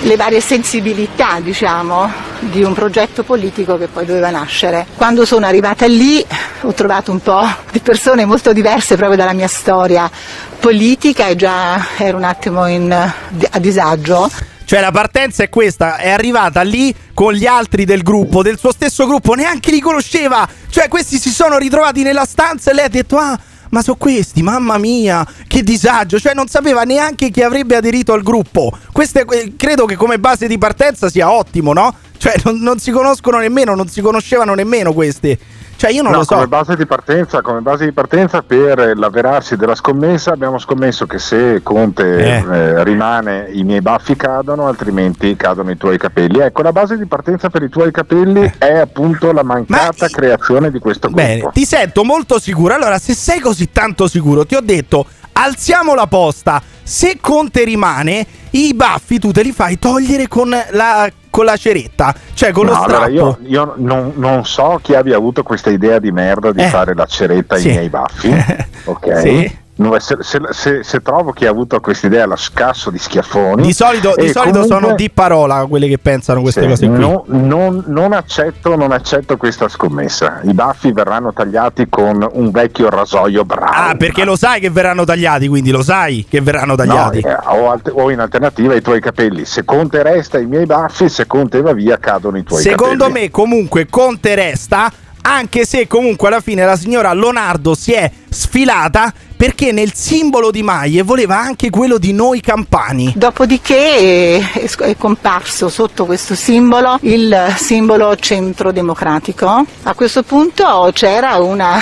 [0.03, 2.11] le varie sensibilità, diciamo,
[2.41, 4.87] di un progetto politico che poi doveva nascere.
[4.97, 6.25] Quando sono arrivata lì
[6.63, 10.11] ho trovato un po' di persone molto diverse proprio dalla mia storia
[10.59, 14.31] politica e già ero un attimo in- a disagio.
[14.65, 18.71] Cioè la partenza è questa, è arrivata lì con gli altri del gruppo, del suo
[18.73, 20.49] stesso gruppo, neanche li conosceva.
[20.71, 23.37] Cioè questi si sono ritrovati nella stanza e lei ha detto "Ah,
[23.71, 28.23] ma sono questi, mamma mia, che disagio!" Cioè non sapeva neanche chi avrebbe aderito al
[28.23, 28.77] gruppo.
[28.93, 31.95] Questo è credo che come base di partenza sia ottimo, no?
[32.17, 35.39] Cioè non, non si conoscono nemmeno, non si conoscevano nemmeno queste.
[35.81, 36.35] Cioè io non No, lo so.
[36.35, 41.19] Come base, di partenza, come base di partenza per l'avverarsi della scommessa abbiamo scommesso che
[41.19, 42.45] se Conte Eh.
[42.55, 46.39] eh, rimane i miei baffi cadono, altrimenti cadono i tuoi capelli.
[46.41, 50.79] Ecco, la base di partenza per i tuoi capelli è appunto la mancata creazione di
[50.79, 51.23] questo gruppo.
[51.23, 52.75] Bene, ti sento molto sicuro.
[52.75, 56.61] Allora, se sei così tanto sicuro, ti ho detto, alziamo la posta.
[56.83, 62.15] Se Conte rimane, i baffi tu te li fai togliere con la, con la ceretta,
[62.35, 63.05] cioè con lo No, strappo.
[63.05, 66.67] allora io, io non, non so chi abbia avuto questa idea di merda di Eh.
[66.69, 67.69] fare la ceretta Sì.
[67.69, 68.29] ai miei baffi.
[68.85, 69.19] Ok.
[69.21, 69.59] Sì.
[69.99, 73.63] Se, se- se- se trovo chi ha avuto questa idea la scasso di schiaffoni.
[73.63, 76.99] Di solito, di solito sono comunque- di parola quelle che pensano queste Sì, cose qui.
[76.99, 80.41] no- non, non accetto, non accetto questa scommessa.
[80.45, 83.73] I baffi verranno tagliati con un vecchio rasoio bravo.
[83.73, 87.23] Ah, perché lo sai che verranno tagliati, quindi lo sai che verranno tagliati.
[87.23, 89.47] No, eh, o, alt- o in alternativa i tuoi capelli.
[89.47, 93.21] Se Conte resta i miei baffi, se Conte va via cadono i tuoi Secondo capelli.
[93.25, 94.93] me, comunque, Conte resta.
[95.23, 100.63] Anche se comunque alla fine la signora Leonardo si è sfilata perché nel simbolo di
[100.63, 103.15] Maglie voleva anche quello di noi campani.
[103.17, 109.65] Dopodiché è, è comparso sotto questo simbolo il simbolo centro democratico.
[109.85, 111.79] A questo punto c'era una,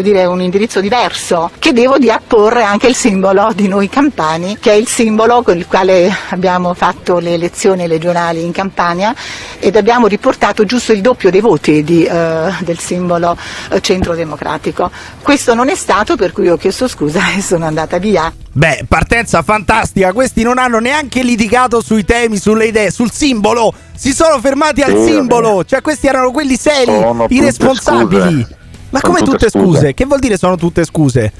[0.00, 1.50] dire, un indirizzo diverso.
[1.58, 5.66] Chiedevo di apporre anche il simbolo di noi campani, che è il simbolo con il
[5.66, 9.14] quale abbiamo fatto le elezioni regionali in Campania
[9.58, 13.36] ed abbiamo riportato giusto il doppio dei voti di, eh, del simbolo
[13.70, 14.90] eh, centro democratico.
[15.20, 18.32] Questo non è stato, per cui ho chiesto scusa e sono andata via.
[18.52, 20.12] Beh, partenza fantastica.
[20.12, 23.72] Questi non hanno neanche litigato sui temi, sulle idee, sul simbolo.
[23.94, 25.64] Si sono fermati al Sì, simbolo.
[25.64, 28.20] Cioè, questi erano quelli seri, Sono i tutte responsabili.
[28.42, 28.56] scuse.
[28.90, 29.76] Ma Sono come tutte tutte scuse?
[29.78, 29.94] scuse.
[29.94, 31.32] Che vuol dire sono tutte scuse?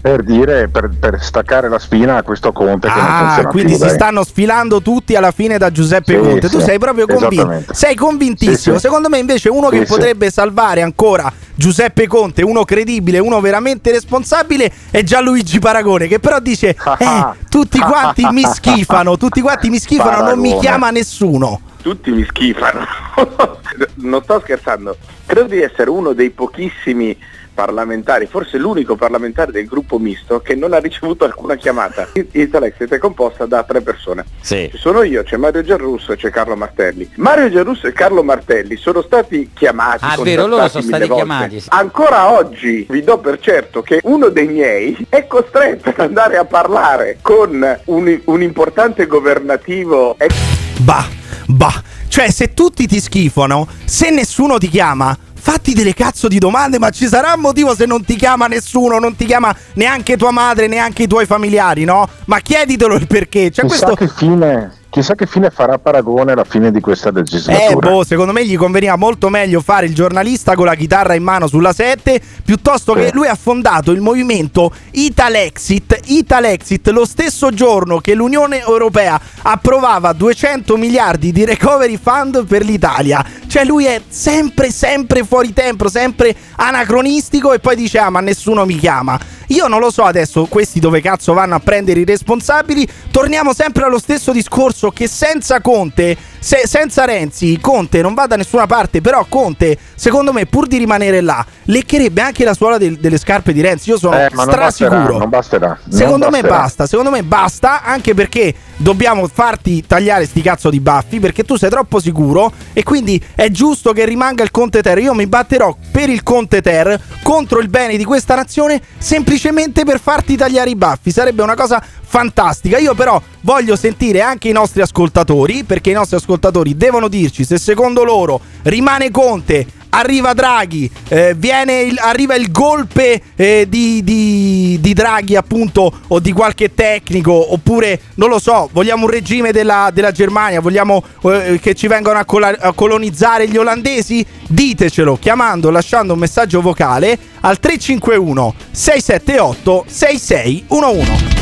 [0.00, 3.70] Per dire, per, per staccare la spina a questo Conte che non Ah, funziona quindi
[3.72, 3.94] più, si dai.
[3.94, 6.48] stanno sfilando tutti alla fine da Giuseppe Sì, Conte.
[6.48, 7.64] Tu sì, sei proprio convinto.
[7.72, 8.56] Sei convintissimo.
[8.56, 8.86] Sì, sì.
[8.86, 9.92] Secondo me, invece, uno Sì, che sì.
[9.92, 16.06] potrebbe salvare ancora Giuseppe Conte, uno credibile, uno veramente responsabile, è Gianluigi Paragone.
[16.06, 20.60] Che però dice: Eh, tutti quanti mi schifano, tutti quanti mi schifano, non mi Paragone.
[20.60, 21.60] chiama nessuno.
[21.82, 22.80] Tutti mi schifano.
[23.96, 24.96] non sto scherzando.
[25.24, 27.16] Credo di essere uno dei pochissimi
[27.56, 32.06] parlamentari, forse l'unico parlamentare del gruppo misto che non ha ricevuto alcuna chiamata.
[32.12, 34.26] Italexit è composta da tre persone.
[34.42, 34.68] Sì.
[34.70, 37.10] Ci sono io, c'è Mario Giarrusso e c'è Carlo Martelli.
[37.16, 40.04] Mario Giarrusso e Carlo Martelli sono stati chiamati.
[40.04, 41.14] Ah, vero, loro sono stati volte.
[41.24, 41.68] chiamati, sì.
[41.72, 46.44] Ancora oggi vi do per certo che uno dei miei è costretto ad andare a
[46.44, 50.34] parlare con un, un importante governativo ex
[50.80, 51.06] Bah,
[51.46, 51.82] bah.
[52.08, 55.16] Cioè, se tutti ti schifano, se nessuno ti chiama,
[55.46, 58.98] fatti delle cazzo di domande, ma ci sarà un motivo se non ti chiama nessuno,
[58.98, 62.08] non ti chiama neanche tua madre, neanche i tuoi familiari, no?
[62.24, 63.52] Ma chieditelo il perché.
[63.52, 63.94] Cioè, chissà, questo...
[63.94, 67.90] che fine, chissà che fine farà Paragone alla fine di questa Eh, legislatura.
[67.90, 71.46] boh, secondo me gli conveniva molto meglio fare il giornalista con la chitarra in mano
[71.48, 76.00] sulla 7 piuttosto che lui ha fondato il movimento Italexit.
[76.06, 83.24] Italexit lo stesso giorno che l'Unione Europea approvava 200 miliardi di recovery fund per l'Italia.
[83.46, 88.64] Cioè lui è sempre, sempre fuori tempo, sempre anacronistico e poi dice ah ma nessuno
[88.64, 89.18] mi chiama.
[89.50, 92.86] Io non lo so adesso questi dove cazzo vanno a prendere i responsabili.
[93.12, 98.36] Torniamo sempre allo stesso discorso che senza Conte, se- senza Renzi, Conte non va da
[98.36, 99.00] nessuna parte.
[99.00, 103.52] Però Conte, secondo me, pur di rimanere là, leccherebbe anche la suola del- delle scarpe
[103.52, 103.90] di Renzi.
[103.90, 105.18] Io sono Eh, ma non basterà, strasicuro.
[105.18, 105.78] non basterà.
[105.84, 106.56] non Secondo me basterà.
[106.56, 111.56] basta, secondo me basta, anche perché dobbiamo farti tagliare sti cazzo di baffi, perché tu
[111.56, 114.98] sei troppo sicuro e quindi è giusto che rimanga il Conte Ter.
[114.98, 120.00] Io mi batterò per il Conte Ter contro il bene di questa nazione semplicemente per
[120.00, 121.10] farti tagliare i baffi.
[121.10, 122.78] Sarebbe una cosa fantastica.
[122.78, 127.58] Io però voglio sentire anche i nostri ascoltatori, perché i nostri ascoltatori devono dirci se
[127.58, 134.78] secondo loro rimane Conte arriva Draghi, eh, viene il- arriva il golpe eh, di, di-
[134.80, 139.90] di Draghi appunto o di qualche tecnico oppure non lo so, vogliamo un regime della,
[139.92, 144.24] della Germania, vogliamo eh, che ci vengano a, cola- a colonizzare gli olandesi?
[144.48, 151.34] Ditecelo chiamando, lasciando un messaggio vocale al 351 678 6611.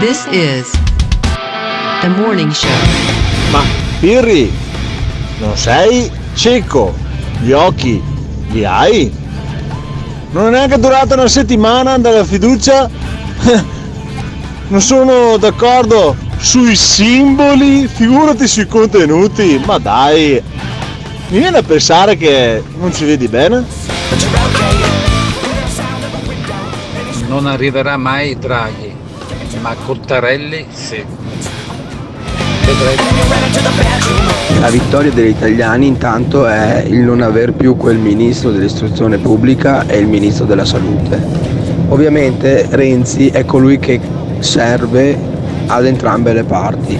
[0.00, 0.70] This is
[2.00, 2.68] the morning show.
[3.50, 3.62] Ma
[4.00, 4.50] Pirri,
[5.38, 7.03] non sei cieco?
[7.44, 8.02] Gli occhi
[8.52, 9.12] li hai?
[10.30, 12.88] Non è neanche durata una settimana dalla fiducia?
[14.66, 19.60] Non sono d'accordo sui simboli, figurati sui contenuti.
[19.62, 20.42] Ma dai,
[21.28, 23.62] mi viene a pensare che non ci vedi bene?
[27.28, 28.90] Non arriverà mai Draghi,
[29.60, 31.04] ma Cottarelli sì.
[34.60, 39.98] La vittoria degli italiani intanto è il non aver più quel ministro dell'istruzione pubblica e
[39.98, 41.20] il ministro della salute.
[41.88, 44.00] Ovviamente Renzi è colui che
[44.38, 45.16] serve
[45.66, 46.98] ad entrambe le parti,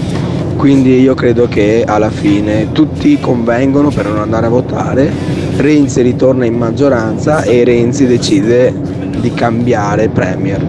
[0.57, 5.11] quindi io credo che alla fine tutti convengono per non andare a votare,
[5.57, 8.73] Renzi ritorna in maggioranza e Renzi decide
[9.19, 10.63] di cambiare Premier,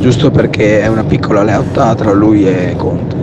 [0.00, 3.19] giusto perché è una piccola lealtà tra lui e Conte.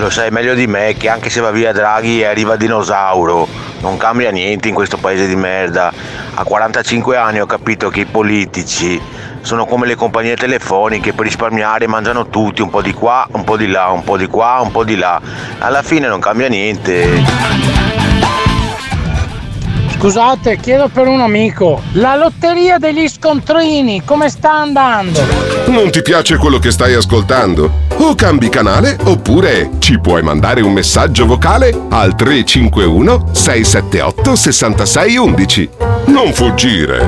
[0.00, 3.46] Lo sai meglio di me che anche se va via Draghi e arriva Dinosauro,
[3.80, 5.92] non cambia niente in questo paese di merda.
[6.32, 8.98] A 45 anni ho capito che i politici
[9.42, 13.58] sono come le compagnie telefoniche, per risparmiare mangiano tutti, un po' di qua, un po'
[13.58, 15.20] di là, un po' di qua, un po' di là.
[15.58, 17.89] Alla fine non cambia niente.
[20.00, 21.82] Scusate, chiedo per un amico.
[21.92, 25.20] La lotteria degli scontrini, come sta andando?
[25.66, 27.70] Non ti piace quello che stai ascoltando?
[27.98, 35.68] O cambi canale oppure ci puoi mandare un messaggio vocale al 351 678 6611.
[36.06, 37.06] Non fuggire.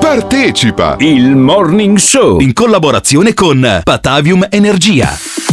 [0.00, 0.96] Partecipa!
[0.98, 5.45] Il Morning Show in collaborazione con Patavium Energia.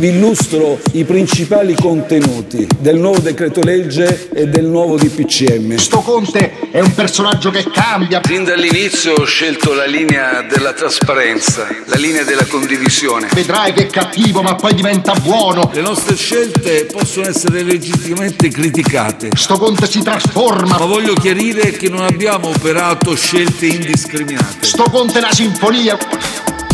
[0.00, 5.76] Vi illustro i principali contenuti del nuovo decreto legge e del nuovo DPCM.
[5.76, 8.22] Sto Conte è un personaggio che cambia.
[8.24, 13.28] Fin dall'inizio ho scelto la linea della trasparenza, la linea della condivisione.
[13.34, 15.70] Vedrai che è cattivo, ma poi diventa buono.
[15.70, 19.28] Le nostre scelte possono essere legittimamente criticate.
[19.34, 20.78] Sto Conte si trasforma.
[20.78, 24.64] Ma voglio chiarire che non abbiamo operato scelte indiscriminate.
[24.64, 25.98] Sto Conte è una sinfonia.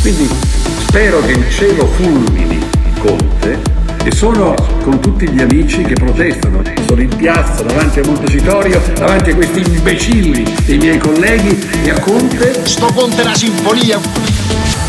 [0.00, 0.28] Quindi
[0.78, 2.55] spero che il cielo fulmini
[3.06, 3.62] Conte
[4.02, 6.60] e sono con tutti gli amici che protestano.
[6.86, 12.00] Sono in piazza davanti a Montecitorio, davanti a questi imbecilli dei miei colleghi e a
[12.00, 12.66] Conte.
[12.66, 14.00] Sto Conte è una sinfonia.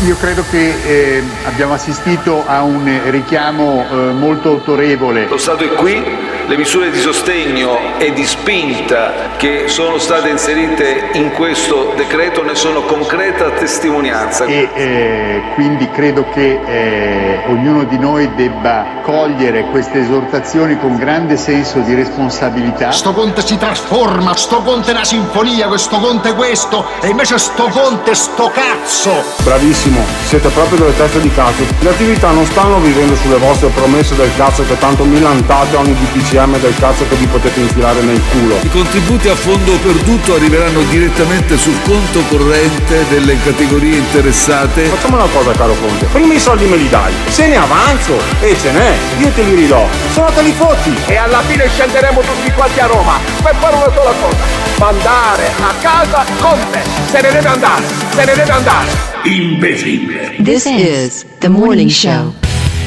[0.04, 5.28] Io credo che eh, abbiamo assistito a un richiamo eh, molto autorevole.
[5.28, 6.02] Lo Stato è qui,
[6.48, 12.54] le misure di sostegno e di spinta che sono state inserite in questo decreto ne
[12.54, 14.46] sono concreta testimonianza.
[14.46, 21.36] E eh, quindi credo che eh, ognuno di noi debba cogliere queste esortazioni con grande
[21.36, 22.92] senso di responsabilità.
[22.92, 27.36] Sto Conte si trasforma, sto Conte è una sinfonia, questo Conte è questo, e invece
[27.36, 29.22] sto Conte sto cazzo.
[29.44, 31.62] Bravissimo, siete proprio delle teste di cazzo.
[31.80, 35.94] Le attività non stanno vivendo sulle vostre promesse del cazzo che tanto milantate ogni
[36.38, 38.58] DPCM del cazzo che vi potete infilare nel culo.
[38.62, 44.84] I contributi a fondo perduto arriveranno direttamente sul conto corrente delle categorie interessate.
[44.84, 48.56] Facciamo una cosa caro Conte, prima i soldi me li dai, se ne avanzo e
[48.60, 50.94] ce n'è, io te li ridò, se no te li fotti.
[51.06, 54.36] E alla fine scenderemo tutti quanti a Roma per fare una sola cosa,
[54.78, 57.82] mandare a casa Conte, se ne deve andare.
[58.14, 58.90] se ne deve andare.
[59.24, 60.36] Imbecille.
[60.42, 62.32] This is the morning show.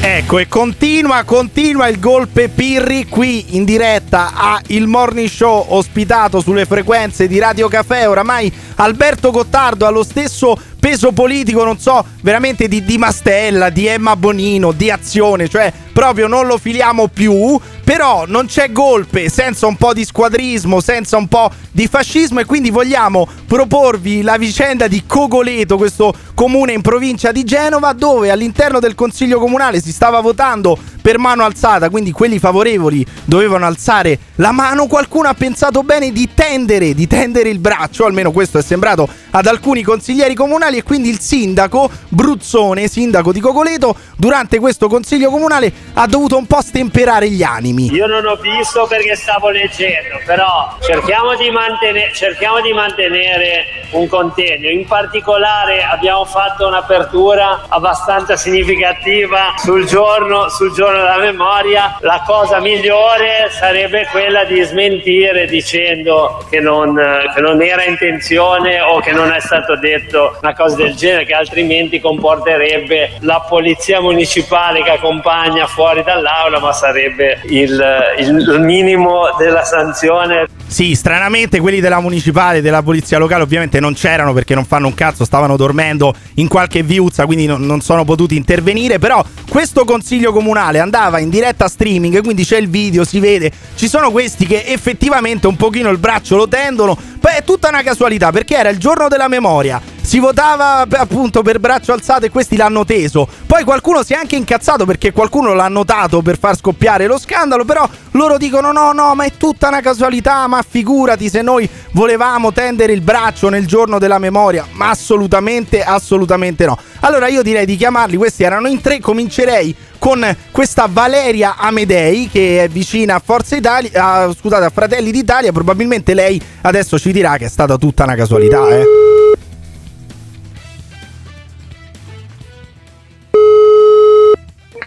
[0.04, 6.40] Ecco, e continua, continua il golpe Pirri qui in diretta a Il Morning Show ospitato
[6.40, 8.08] sulle frequenze di Radio Caffè.
[8.08, 13.86] Oramai Alberto Gottardo ha lo stesso peso politico, non so, veramente di Di Mastella, di
[13.86, 17.56] Emma Bonino, di Azione, cioè proprio non lo filiamo più.
[17.84, 22.44] Però non c'è golpe senza un po' di squadrismo, senza un po' di fascismo e
[22.44, 28.80] quindi vogliamo proporvi la vicenda di Cogoleto, questo comune in provincia di Genova, dove all'interno
[28.80, 34.52] del consiglio comunale si stava votando per mano alzata, quindi quelli favorevoli dovevano alzare la
[34.52, 34.86] mano.
[34.86, 39.46] Qualcuno ha pensato bene di tendere, di tendere il braccio, almeno questo è sembrato ad
[39.46, 45.72] alcuni consiglieri comunali e quindi il sindaco Bruzzone, sindaco di Cogoleto, durante questo consiglio comunale
[45.94, 47.90] ha dovuto un po' stemperare gli animi.
[47.90, 54.06] Io non ho visto perché stavo leggendo, però cerchiamo di, mantene- cerchiamo di mantenere un
[54.06, 54.68] contegno.
[54.70, 61.96] In particolare abbiamo fatto un'apertura abbastanza significativa sul giorno, sul giorno della memoria.
[62.00, 66.94] La cosa migliore sarebbe quella di smentire dicendo che non,
[67.34, 71.34] che non era intenzione o che non è stato detto una cosa del genere, che
[71.34, 79.64] altrimenti comporterebbe la polizia municipale che accompagna fuori dall'aula, ma sarebbe il, il minimo della
[79.64, 80.46] sanzione.
[80.72, 84.94] Sì, stranamente quelli della municipale, della polizia locale ovviamente non c'erano perché non fanno un
[84.94, 90.32] cazzo, stavano dormendo in qualche viuzza, quindi non, non sono potuti intervenire, però questo consiglio
[90.32, 94.64] comunale andava in diretta streaming, quindi c'è il video, si vede, ci sono questi che
[94.64, 98.78] effettivamente un pochino il braccio lo tendono, poi è tutta una casualità perché era il
[98.78, 103.28] giorno della memoria, si votava appunto per braccio alzato e questi l'hanno teso.
[103.46, 107.64] Poi qualcuno si è anche incazzato perché qualcuno l'ha notato per far scoppiare lo scandalo,
[107.64, 112.52] però loro dicono no, no, ma è tutta una casualità, ma figurati se noi volevamo
[112.52, 116.76] tendere il braccio nel giorno della memoria, ma assolutamente, assolutamente no.
[117.04, 122.62] Allora io direi di chiamarli, questi erano in tre, comincerei con questa Valeria Amedei che
[122.64, 127.36] è vicina a Forza Italia, a- scusate, a Fratelli d'Italia, probabilmente lei adesso ci dirà
[127.38, 128.84] che è stata tutta una casualità, eh.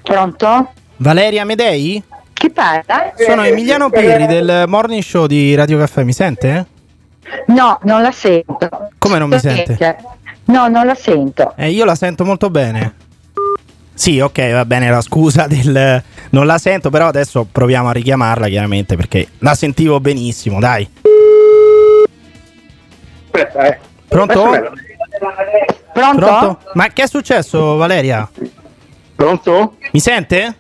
[0.03, 0.71] Pronto?
[0.97, 2.01] Valeria Amedei?
[2.31, 3.11] Chi parla?
[3.17, 6.65] Sono Emiliano Pirri del Morning Show di Radio Caffè, mi sente?
[7.47, 8.69] No, non la sento.
[8.97, 9.77] Come non mi sente?
[10.45, 11.53] No, non la sento.
[11.55, 12.93] Eh, io la sento molto bene.
[13.93, 18.47] Sì, ok, va bene la scusa del non la sento, però adesso proviamo a richiamarla
[18.49, 20.87] chiaramente perché la sentivo benissimo, dai.
[23.31, 23.79] Aspetta, eh.
[24.07, 24.41] Pronto?
[25.93, 26.25] Pronto?
[26.25, 26.59] Pronto?
[26.73, 28.29] Ma che è successo, Valeria?
[29.15, 29.77] Pronto?
[29.91, 30.55] Mi sente?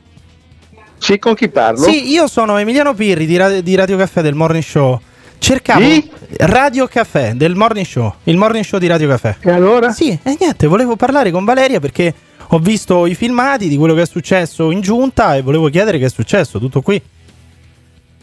[0.97, 1.81] Sì, con chi parlo?
[1.83, 4.99] Sì, io sono Emiliano Pirri di, Ra- di Radio Caffè del Morning Show.
[5.45, 6.09] Cercavo Di?
[6.37, 9.35] Radio Caffè del Morning Show, il Morning Show di Radio Caffè.
[9.41, 9.91] E allora?
[9.91, 12.11] Sì, e niente, volevo parlare con Valeria perché
[12.47, 16.05] ho visto i filmati di quello che è successo in giunta e volevo chiedere che
[16.05, 16.99] è successo, tutto qui.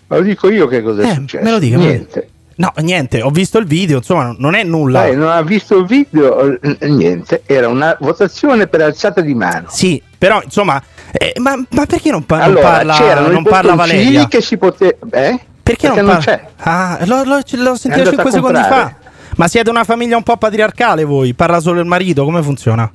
[0.09, 1.45] Ma lo dico io che cosa è Eh, successo.
[1.45, 2.29] me lo dica, me lo Niente.
[2.57, 5.03] No, niente, ho visto il video, insomma, non è nulla.
[5.05, 7.43] Lei non ha visto il video, eh, niente.
[7.47, 9.69] Era una votazione per alzata di mano.
[9.71, 13.49] Sì, però insomma, eh, ma, ma perché non, pa- non allora, parla, c'erano non i
[13.49, 14.27] parla bottoncini Valeria?
[14.27, 14.97] che si poteva...
[15.13, 15.41] Eh?
[15.63, 16.21] Perché, non, non parla?
[16.21, 16.47] c'è.
[16.59, 18.97] Ah, l'ho, l'ho- l'ho sentito andata 5 a secondi comprare.
[18.99, 19.11] fa.
[19.37, 21.33] Ma siete una famiglia un po' patriarcale voi?
[21.35, 22.91] Parla solo il marito, come funziona?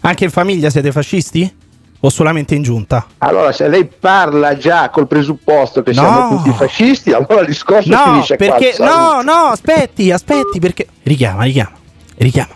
[0.00, 1.56] Anche in famiglia siete fascisti?
[2.00, 3.04] O solamente in giunta?
[3.18, 6.00] Allora, se lei parla già col presupposto che No.
[6.00, 8.46] siamo tutti fascisti, allora il discorso No, finisce qua.
[8.46, 8.96] perché Salute.
[8.96, 11.72] no, no, aspetti, aspetti, perché richiama, richiama.
[12.16, 12.54] Richiama.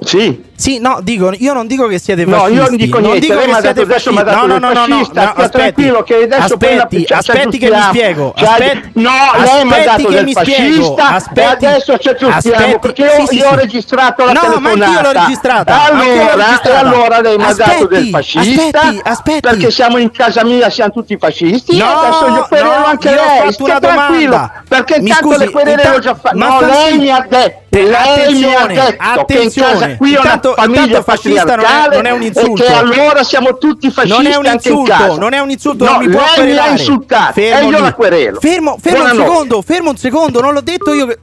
[0.00, 0.50] Sì.
[0.62, 2.54] Sì, no, dico, io non dico che siete No, fascisti.
[2.54, 4.14] io non dico niente, dico che siete fascisti.
[4.14, 7.80] no, no, no, no, fascista, no, stia aspetti, che adesso aspetti, ci aspetti che mi
[7.88, 8.32] spiego.
[8.36, 9.10] Aspetti, no,
[9.42, 10.94] lei mi ha dato che mi spiego.
[10.94, 13.56] fascista Aspetti, adesso ci aggiustiamo aspetti, perché io, sì, sì, io ho sì.
[13.56, 14.76] registrato la no, telefonata.
[14.76, 15.74] ma anch'io l'ho registrata.
[15.74, 16.78] l'ho Allora, registrata.
[16.78, 19.40] allora lei mi ha dato del fascista Aspetti, aspetti.
[19.40, 21.76] perché siamo in casa mia, siamo tutti fascisti.
[21.76, 23.38] No, adesso io querelo no, anche io ho lei.
[23.38, 24.62] fatto stia una tranquillo, domanda.
[24.68, 26.36] perché intanto le querele l'ho già fatte.
[26.36, 29.96] No, lei mi ha detto, lei mi ha Attenzione, detto che in casa attenzione.
[29.96, 31.54] qui una Intanto- famiglia fascista
[31.90, 32.62] non è- un insulto.
[32.62, 35.90] e che allora siamo tutti fascisti Non è un insulto, non è un insulto, No,
[35.92, 36.68] non mi può lei mi querelare.
[36.68, 37.82] ha insultato Fermo e io lì.
[37.82, 38.40] la querelo.
[38.40, 41.18] Fermo, fermo un secondo, fermo un secondo, non l'ho detto io che...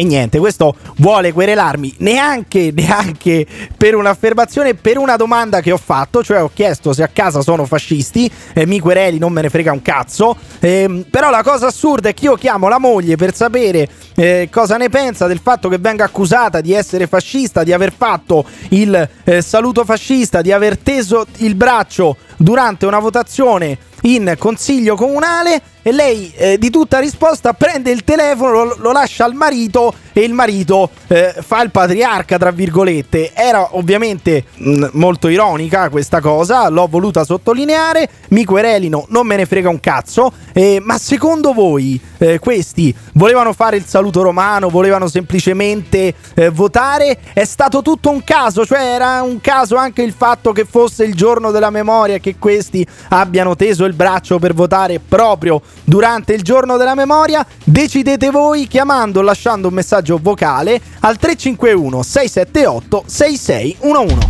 [0.00, 3.46] E niente, questo vuole querelarmi neanche, neanche
[3.76, 7.66] per un'affermazione, per una domanda che ho fatto, cioè ho chiesto se a casa sono
[7.66, 10.34] fascisti, e mi quereli, non me ne frega un cazzo.
[10.60, 14.78] Ehm, però la cosa assurda è che io chiamo la moglie per sapere eh, cosa
[14.78, 19.42] ne pensa del fatto che venga accusata di essere fascista, di aver fatto il eh,
[19.42, 26.32] saluto fascista, di aver teso il braccio durante una votazione in consiglio comunale e lei
[26.36, 30.90] eh, di tutta risposta prende il telefono, lo, lo lascia al marito e il marito
[31.06, 33.32] eh, fa il patriarca, tra virgolette.
[33.32, 39.46] Era ovviamente mh, molto ironica questa cosa, l'ho voluta sottolineare, mi querelino, non me ne
[39.46, 45.08] frega un cazzo, eh, ma secondo voi eh, questi volevano fare il saluto romano, volevano
[45.08, 47.18] semplicemente eh, votare?
[47.32, 51.14] È stato tutto un caso, cioè era un caso anche il fatto che fosse il
[51.14, 56.76] giorno della memoria che questi abbiano teso il braccio per votare proprio durante il giorno
[56.76, 57.46] della memoria?
[57.64, 64.28] Decidete voi chiamando o lasciando un messaggio vocale al 351 678 6611.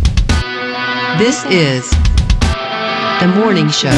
[1.17, 1.89] This is
[3.19, 3.91] the morning show.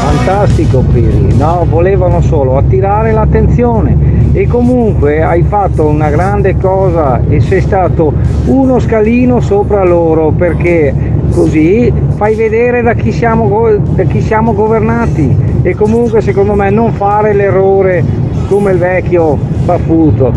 [0.00, 7.40] Fantastico Piri, no, volevano solo attirare l'attenzione e comunque hai fatto una grande cosa e
[7.40, 8.12] sei stato
[8.46, 10.94] uno scalino sopra loro perché
[11.30, 16.70] così fai vedere da chi siamo, go- da chi siamo governati e comunque secondo me
[16.70, 18.04] non fare l'errore
[18.48, 20.32] come il vecchio baffuto.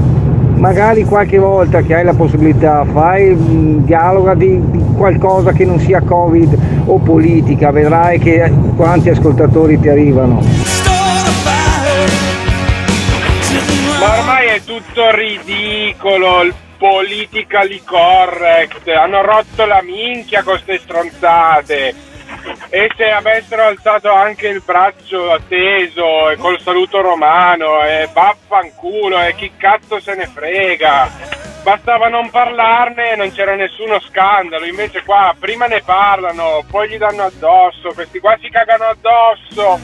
[0.56, 5.80] Magari qualche volta che hai la possibilità fai un dialoga di, di qualcosa che non
[5.80, 10.42] sia Covid o politica, vedrai che quanti ascoltatori ti arrivano.
[14.00, 22.13] Ma ormai è tutto ridicolo, il politically correct, hanno rotto la minchia con queste stronzate.
[22.70, 29.36] E se avessero alzato anche il braccio teso e col saluto romano e vaffanculo e
[29.36, 31.10] chi cazzo se ne frega.
[31.64, 36.98] Bastava non parlarne e non c'era nessuno scandalo, invece qua prima ne parlano, poi gli
[36.98, 39.80] danno addosso, questi qua si cagano addosso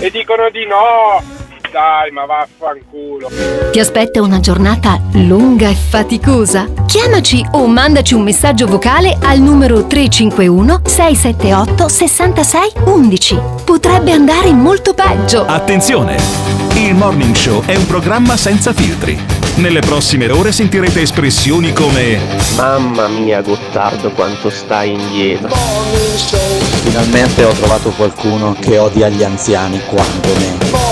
[0.00, 1.39] e dicono di no.
[1.70, 3.30] Dai, ma vaffanculo.
[3.70, 6.66] Ti aspetta una giornata lunga e faticosa?
[6.86, 13.38] Chiamaci o mandaci un messaggio vocale al numero 351 678 66 11.
[13.64, 15.44] Potrebbe andare molto peggio.
[15.44, 16.16] Attenzione!
[16.74, 19.16] Il Morning Show è un programma senza filtri.
[19.56, 22.18] Nelle prossime ore sentirete espressioni come
[22.56, 25.54] Mamma mia Gottardo quanto stai indietro.
[26.82, 30.89] Finalmente ho trovato qualcuno che odia gli anziani quanto me.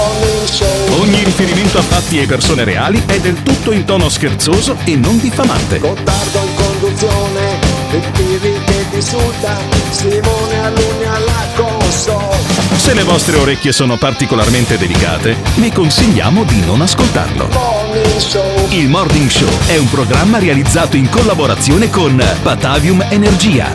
[0.98, 5.16] Ogni riferimento a fatti e persone reali è del tutto in tono scherzoso e non
[5.18, 5.78] diffamante.
[5.78, 7.60] Gottardo in conduzione,
[7.92, 9.56] il Piri che ti insulta,
[9.90, 12.36] Simone Alunni alla console.
[12.74, 17.48] Se le vostre orecchie sono particolarmente delicate, vi consigliamo di non ascoltarlo.
[18.70, 23.72] Il Morning Show è un programma realizzato in collaborazione con Batavium Energia.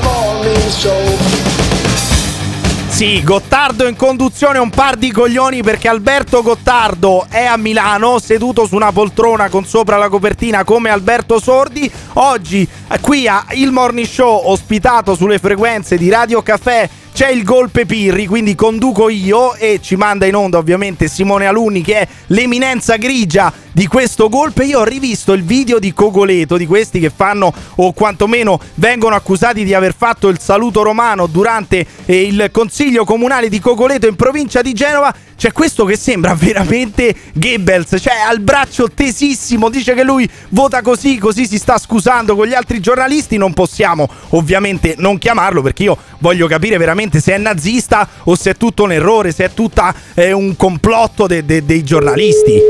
[2.94, 8.68] Sì, Gottardo in conduzione un par di coglioni perché Alberto Gottardo è a Milano seduto
[8.68, 11.92] su una poltrona con sopra la copertina come Alberto Sordi.
[12.14, 17.44] Oggi eh, qui a Il Morning Show ospitato sulle frequenze di Radio Caffè c'è il
[17.44, 22.08] golpe Pirri, quindi conduco io e ci manda in onda ovviamente Simone Alunni che è
[22.28, 24.66] l'eminenza grigia di questo golpe.
[24.66, 29.64] Io ho rivisto il video di Cogoleto, di questi che fanno o quantomeno vengono accusati
[29.64, 34.64] di aver fatto il saluto romano durante eh, il consiglio comunale di Cogoleto in provincia
[34.64, 35.14] di Genova.
[35.44, 41.18] C'è questo che sembra veramente Goebbels, cioè al braccio tesissimo, dice che lui vota così,
[41.18, 45.98] così si sta scusando con gli altri giornalisti, non possiamo ovviamente non chiamarlo perché io
[46.20, 49.94] voglio capire veramente se è nazista o se è tutto un errore, se è tutta
[50.14, 52.62] eh, un complotto de- de- dei giornalisti.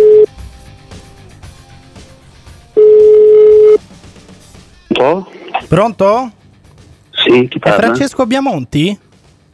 [4.88, 5.32] Pronto?
[5.68, 6.32] Pronto?
[7.12, 7.78] Sì, chi È parla?
[7.78, 8.98] Francesco Biamonti?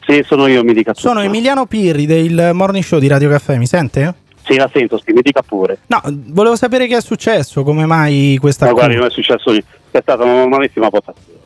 [0.10, 1.08] Sì, sono io, mi dica tutto.
[1.08, 4.14] Sono Emiliano Pirri del Morning Show di Radio Caffè, mi sente?
[4.44, 5.78] Sì, la sento, sì, mi dica pure.
[5.86, 8.86] No, volevo sapere che è successo, come mai questa Ma accusa.
[8.88, 9.68] guardi, non è successo niente.
[9.92, 11.38] È stata una normalissima votazione.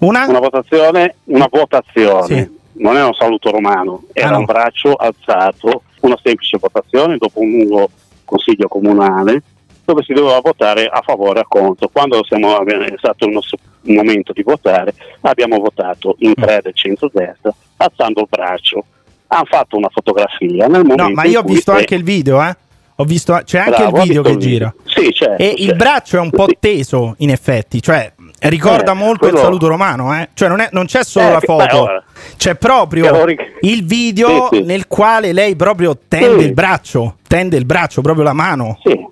[0.00, 0.26] Una?
[0.28, 2.26] Una votazione, una votazione.
[2.26, 2.58] Sì.
[2.72, 4.38] Non è un saluto romano, era Ah, no.
[4.40, 7.88] un braccio alzato, una semplice votazione dopo un lungo
[8.26, 9.42] consiglio comunale
[9.84, 11.88] dove si doveva votare a favore o a contro.
[11.88, 17.52] Quando siamo, è stato il nostro momento di votare, abbiamo votato in tre del centro-destra,
[17.78, 18.84] alzando il braccio.
[19.28, 22.56] Hanno fatto una fotografia nel momento No, ma io ho visto anche il video, eh.
[22.96, 24.74] Ho visto, c'è anche Bravo, il video che il gira.
[24.84, 25.76] Sì, certo, E il certo.
[25.76, 30.14] braccio è un po' teso, in effetti, cioè ricorda Eh, molto il quello- saluto romano,
[30.18, 30.28] eh.
[30.34, 32.04] Cioè non, è- non c'è solo Eh, la foto, beh, ora-
[32.36, 33.24] c'è proprio
[33.60, 34.62] il video Sì, sì.
[34.64, 38.78] nel quale lei proprio tende il braccio, tende il braccio, proprio la mano.
[38.84, 39.06] Sì.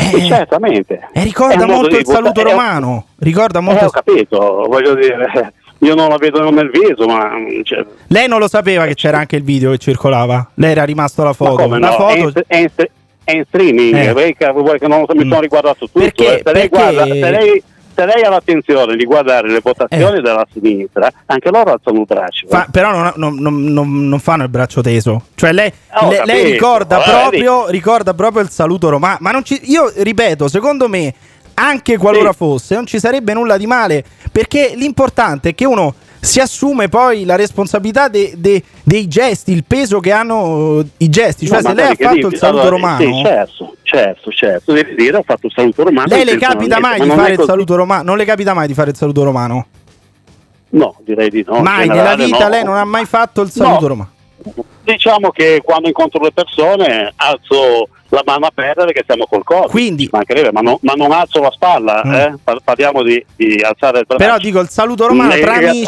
[0.00, 1.08] Sì, certamente.
[1.12, 3.04] E ricorda un modo molto il saluto un- romano.
[3.18, 3.84] Ricorda Eh, molto.
[3.86, 4.38] ho capito,
[4.68, 7.30] voglio dire, io non la vedo nel viso, ma
[7.64, 10.50] cioè, Lei non lo sapeva che c'era anche il video che circolava.
[10.54, 11.66] Lei era rimasto la ma foto.
[11.68, 12.08] la no?
[12.08, 12.42] È, in, foto.
[12.46, 12.68] è in
[13.24, 14.12] è in streaming, Eh.
[14.52, 16.00] vuole che non mi sono riguardato tutto.
[16.00, 16.42] Perché- eh.
[16.44, 17.62] se, lei perché- guarda, se, lei,
[18.00, 20.22] se lei ha l'attenzione di guardare le votazioni Eh.
[20.22, 22.46] della sinistra, anche loro alzano il braccio.
[22.48, 23.34] Fa- però non, non-
[23.72, 25.22] non- non- fanno il braccio teso.
[25.34, 25.70] Cioè, lei,
[26.00, 29.18] ho le- lei ricorda, eh, proprio, ricorda proprio il saluto romano.
[29.20, 31.12] Ma non ci, io ripeto, secondo me,
[31.54, 34.02] anche qualora fosse, non ci sarebbe nulla di male.
[34.32, 39.64] Perché l'importante è che uno si assume poi la responsabilità de- de- dei gesti, il
[39.64, 41.46] peso che hanno eh, i gesti.
[41.46, 42.98] Cioè, No, se lei ha fatto il saluto allora, romano.
[43.00, 44.72] Sì, certo, certo, certo.
[44.72, 46.06] Devi dire, ho fatto il saluto romano.
[46.08, 48.02] Lei le capita mai ma di fare il saluto romano?
[48.02, 49.66] Non le capita mai di fare il saluto romano?
[50.72, 51.60] No, direi di no.
[51.60, 52.48] mai nella vita no.
[52.48, 53.86] lei non ha mai fatto il saluto No.
[53.88, 54.12] romano.
[54.84, 59.70] Diciamo che quando incontro le persone alzo la mano a perdere che siamo col Covid.
[59.70, 62.12] Quindi- mancherebbe, ma, no- ma non alzo la spalla, Mm.
[62.14, 62.34] eh?
[62.42, 64.22] Par- parliamo di, di alzare il braccio.
[64.24, 65.84] Però dico il saluto romano tra amici,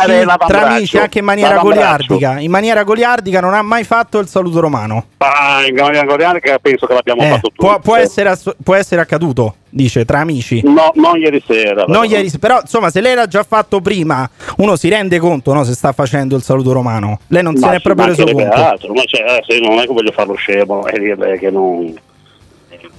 [0.47, 2.39] tra amici anche in maniera goliardica.
[2.39, 5.07] In maniera goliardica non ha mai fatto il saluto romano.
[5.19, 7.57] Ah, in maniera goliardica penso che l'abbiamo Eh, fatto tutti.
[7.59, 10.63] può, può essere, ass- può essere accaduto, dice, tra amici.
[10.65, 11.85] No, non ieri sera.
[11.87, 15.65] Non ieri, però insomma se lei l'ha già fatto prima uno si rende conto no,
[15.65, 18.51] se sta facendo il saluto romano lei non se Ma ne è proprio reso conto
[18.53, 21.95] altro, ma cioè, eh, se non è che voglio farlo scemo e dirle che non,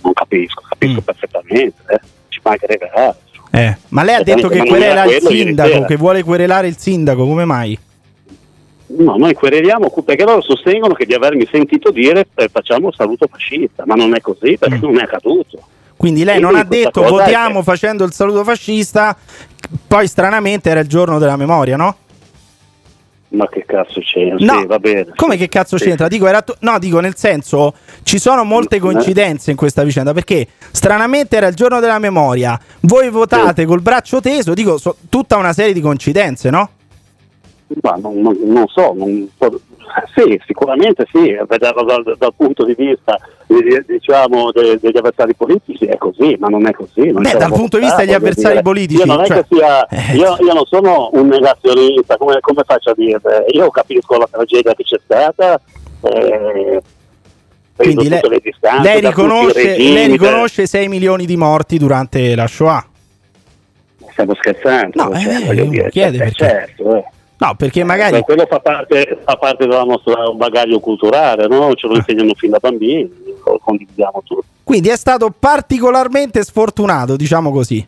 [0.02, 1.04] non capisco, capisco Mm.
[1.04, 2.00] perfettamente, eh.
[2.30, 3.22] ci mancherebbe altro.
[3.52, 7.46] Eh, ma lei ha detto che querela il sindaco che vuole querelare il sindaco come
[7.46, 7.78] mai?
[8.96, 13.28] No, noi quereliamo perché loro sostengono che di avermi sentito dire eh, facciamo il saluto
[13.30, 15.60] fascista, ma non è così perché non è accaduto.
[15.96, 19.16] quindi lei Quindi non ha detto votiamo facendo il saluto fascista
[19.88, 21.96] poi stranamente era il giorno della memoria no?
[23.34, 24.36] Ma che cazzo c'è?
[24.38, 25.08] No, Sì, va bene.
[25.16, 25.86] Come che cazzo Sì.
[25.86, 26.08] c'entra?
[26.08, 27.74] Dico, era tu- no, dico nel senso,
[28.04, 33.10] ci sono molte coincidenze in questa vicenda perché stranamente era il giorno della memoria, voi
[33.10, 36.70] votate col braccio teso, dico, so- tutta una serie di coincidenze, no?
[37.82, 39.28] Ma non, non- non so, non-
[40.16, 43.18] sì, sicuramente sì, vederlo dal, dal punto di vista
[43.48, 47.12] eh, diciamo, de- degli avversari politici è così, ma non è così.
[47.12, 48.62] non Beh, dal punto di vista degli avversari dire.
[48.64, 52.64] politici, Io non è cioè- che sia, io, io non sono un negazionista, come, come
[52.66, 53.20] faccio a dire?
[53.54, 55.60] Io capisco la tragedia che c'è stata.
[56.02, 56.82] Eh,
[57.76, 62.88] Quindi lei, distanze lei riconosce, lei riconosce 6 milioni di morti durante la Shoah.
[64.12, 67.04] Stiamo scherzando, No, cioè, eh, voglio dire, chiede certo, eh.
[67.44, 68.14] No, perché magari...
[68.18, 71.74] Beh, quello fa parte, fa parte del nostro bagaglio culturale, no?
[71.76, 73.12] ce lo insegnano fin da bambini,
[73.46, 74.48] lo condividiamo tutti.
[74.64, 77.86] Quindi è stato particolarmente sfortunato, diciamo così.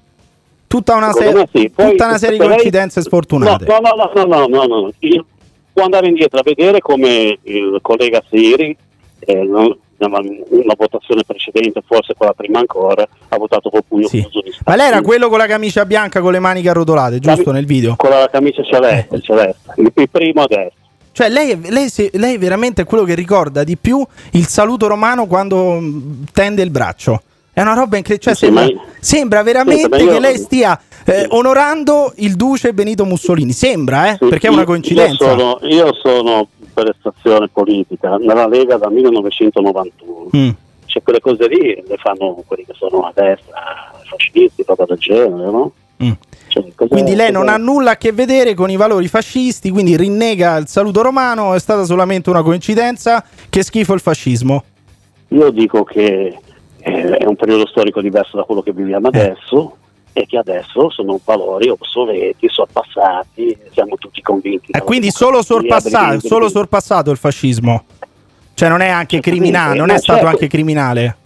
[0.67, 1.69] Tutta una, me sì.
[1.69, 3.65] Poi, tutta una serie di per lei- coincidenze sfortunate.
[3.65, 4.91] No, no, no, no, no, no, no.
[4.99, 5.25] Io-
[5.71, 8.75] Può andare indietro a vedere come il collega Siri,
[9.19, 10.19] eh, non- nella-
[10.49, 14.25] una votazione precedente, forse quella prima ancora, ha votato col pugno Sì.
[14.65, 17.95] Ma lei era quello con la camicia bianca con le maniche arrotolate, giusto nel video?
[17.95, 19.73] Con la camicia celeste, celeste.
[19.77, 20.83] Il, il primo a destra.
[21.11, 25.27] Cioè, lei, è- lei, lei veramente è quello che ricorda di più il saluto romano
[25.27, 27.21] quando mh, tende il braccio.
[27.53, 28.35] È una roba incredibile.
[28.35, 33.53] Cioè, Sì, sembra, sembra veramente io- che lei stia eh, onorando il duce Benito Mussolini.
[33.53, 34.17] Sembra, eh?
[34.17, 35.23] Perché è una coincidenza.
[35.23, 40.29] Io sono, io sono per politica nella Lega dal 1991.
[40.35, 40.49] Mm.
[40.85, 45.49] Cioè, quelle cose lì le fanno quelli che sono a destra, fascisti, roba del genere,
[45.49, 45.71] no?
[46.03, 46.11] Mm.
[46.47, 50.57] Cioè, Quindi lei non ha nulla a che vedere con i valori fascisti, quindi rinnega
[50.57, 53.23] il saluto romano, è stata solamente una coincidenza.
[53.49, 54.63] Che schifo il fascismo.
[55.29, 56.37] Io dico che
[56.79, 59.19] eh, è un periodo storico diverso da quello che viviamo Eh.
[59.19, 59.77] adesso
[60.17, 64.71] e che adesso sono valori obsoleti, sorpassati, siamo tutti convinti.
[64.71, 67.83] E quindi solo delle- solo sorpassato il fascismo.
[68.53, 70.33] Cioè non è anche criminale, non è no, stato certo.
[70.33, 71.17] anche criminale.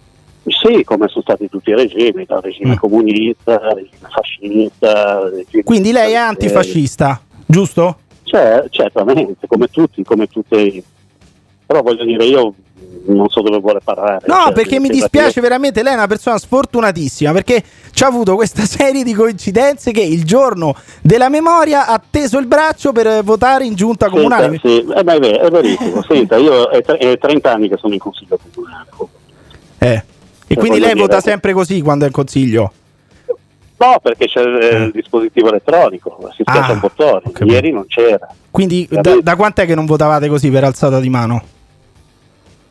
[0.48, 2.78] Sì, come sono stati tutti i regimi, dal regime Mm.
[2.78, 5.18] comunista, al regime fascista.
[5.20, 8.00] al regime- Quindi lei è antifascista, giusto?
[8.24, 10.84] Cioè, certamente, come tutti, come tutti.
[11.68, 12.56] Però voglio dire, io
[13.06, 14.26] non so dove vuole parare.
[14.28, 18.08] No, cioè, perché mi dispiace che- veramente, lei è una persona sfortunatissima perché ci ha
[18.08, 23.08] avuto questa serie di coincidenze che il giorno della memoria ha teso il braccio per
[23.08, 24.60] eh, votare in giunta comunale.
[24.62, 26.04] Senta, sì, eh, beh, è ver- è verissimo.
[26.08, 28.88] Senta, io è, tre- è 30 anni che sono in consiglio comunale.
[29.80, 29.88] Eh.
[29.92, 30.04] E
[30.56, 32.74] Cioè, quindi lei dire- vota sempre così quando è in consiglio?
[33.78, 37.22] No, perché c'è eh, il dispositivo elettronico, si schiaccia Ah, un bottone.
[37.52, 38.28] Ieri non c'era.
[38.52, 41.42] Quindi da, da quant'è che non votavate così per alzata di mano?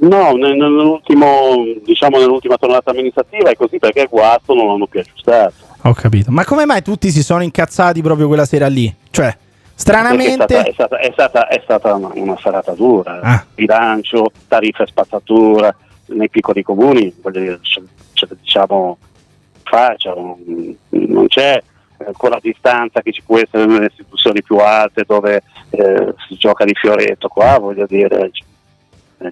[0.00, 5.00] No, nel- nell'ultimo, diciamo nell'ultima tornata amministrativa è così perché il guasto non l'hanno più
[5.00, 5.54] aggiustato.
[5.82, 6.30] Ho capito.
[6.30, 8.92] Ma come mai tutti si sono incazzati proprio quella sera lì?
[9.10, 9.36] Cioè,
[9.74, 10.44] stranamente...
[10.44, 13.20] È stata, è stata, è stata, è stata una, serata dura.
[13.20, 13.44] Ah.
[13.54, 15.74] Bilancio, tariffe spazzatura,
[16.06, 17.80] nei piccoli comuni, voglio dire, c'è,
[18.12, 18.98] c'è, diciamo,
[19.64, 20.36] faccia, non,
[20.90, 21.60] non c'è
[21.98, 26.64] eh, quella distanza che ci può essere nelle istituzioni più alte dove eh, si gioca
[26.64, 28.30] di fioretto qua, voglio dire.
[29.20, 29.30] Eh,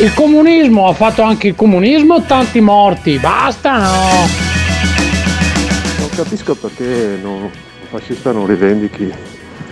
[0.00, 4.28] Il comunismo ha fatto anche il comunismo tanti morti, basta no?
[5.98, 7.50] Non capisco perché non- un
[7.90, 9.12] fascista non rivendichi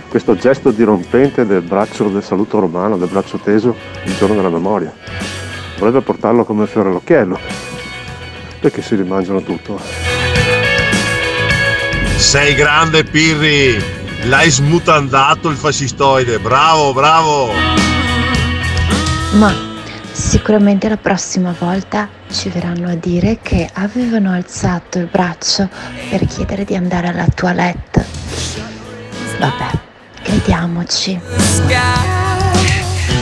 [0.09, 4.93] questo gesto dirompente del braccio del saluto romano, del braccio teso il giorno della memoria.
[5.77, 7.39] Vorrebbe portarlo come fiore all'occhiello.
[8.59, 9.79] Perché si rimangiano tutto?
[12.15, 13.77] Sei grande Pirri,
[14.23, 17.51] l'hai smutandato il fascistoide, bravo, bravo.
[19.33, 19.53] Ma
[20.11, 25.69] sicuramente la prossima volta ci verranno a dire che avevano alzato il braccio
[26.09, 28.05] per chiedere di andare alla toilette.
[29.39, 29.69] Vabbè,
[30.23, 31.19] crediamoci.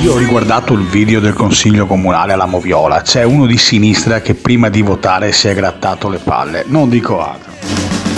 [0.01, 3.01] Io ho riguardato il video del consiglio comunale alla Moviola.
[3.01, 6.63] C'è uno di sinistra che prima di votare si è grattato le palle.
[6.67, 7.54] Non dico altro.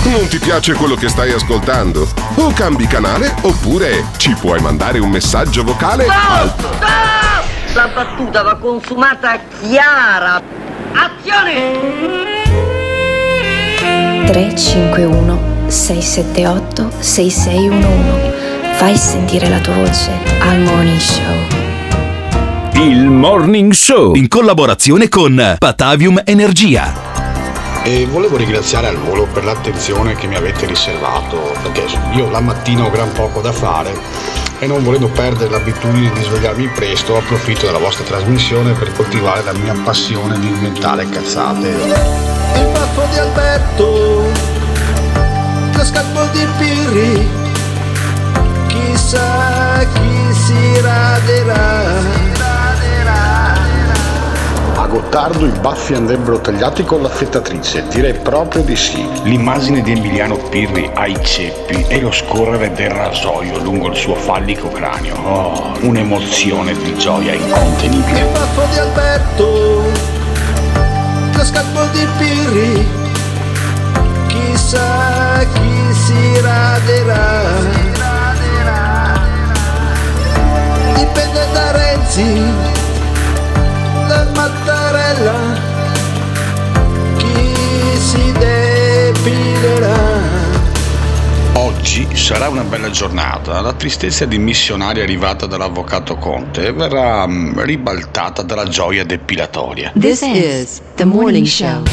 [0.08, 2.08] Non ti piace quello che stai ascoltando?
[2.36, 6.53] O cambi canale oppure ci puoi mandare un messaggio vocale al
[7.74, 10.41] La battuta va consumata chiara.
[10.93, 12.26] Azione!
[14.28, 18.76] 351 678 6611.
[18.78, 21.36] Fai sentire la tua voce al Morning Show.
[22.76, 27.16] Il Morning Show in collaborazione con Patavium Energia.
[27.84, 32.84] E volevo ringraziare al volo per l'attenzione che mi avete riservato, perché io la mattina
[32.84, 37.78] ho gran poco da fare e non volendo perdere l'abitudine di svegliarmi presto, approfitto della
[37.78, 41.68] vostra trasmissione per coltivare la mia passione di inventare cazzate.
[41.70, 44.32] Il baffo di Alberto,
[45.74, 47.30] lo scalpo di Pirri,
[48.68, 52.27] chissà chi si raderà.
[54.98, 59.08] Gottardo i baffi andrebbero tagliati con l'affettatrice, direi proprio di sì.
[59.26, 64.70] L'immagine di Emiliano Pirri ai ceppi e lo scorrere del rasoio lungo il suo fallico
[64.70, 65.16] cranio.
[65.22, 68.22] Oh, un'emozione di gioia incontenibile.
[68.22, 69.84] Il baffo di Alberto,
[71.32, 72.88] lo scalpo di Pirri,
[74.26, 77.45] chissà chi si raderà.
[80.95, 82.77] Dipende da Renzi,
[84.08, 85.34] da Mattarella,
[87.18, 87.53] chi
[87.99, 89.95] si depilerà.
[91.53, 93.60] Oggi sarà una bella giornata.
[93.62, 99.91] La tristezza di missionari arrivata dall'avvocato Conte verrà mm, ribaltata dalla gioia depilatoria.
[99.99, 101.84] This is the morning show.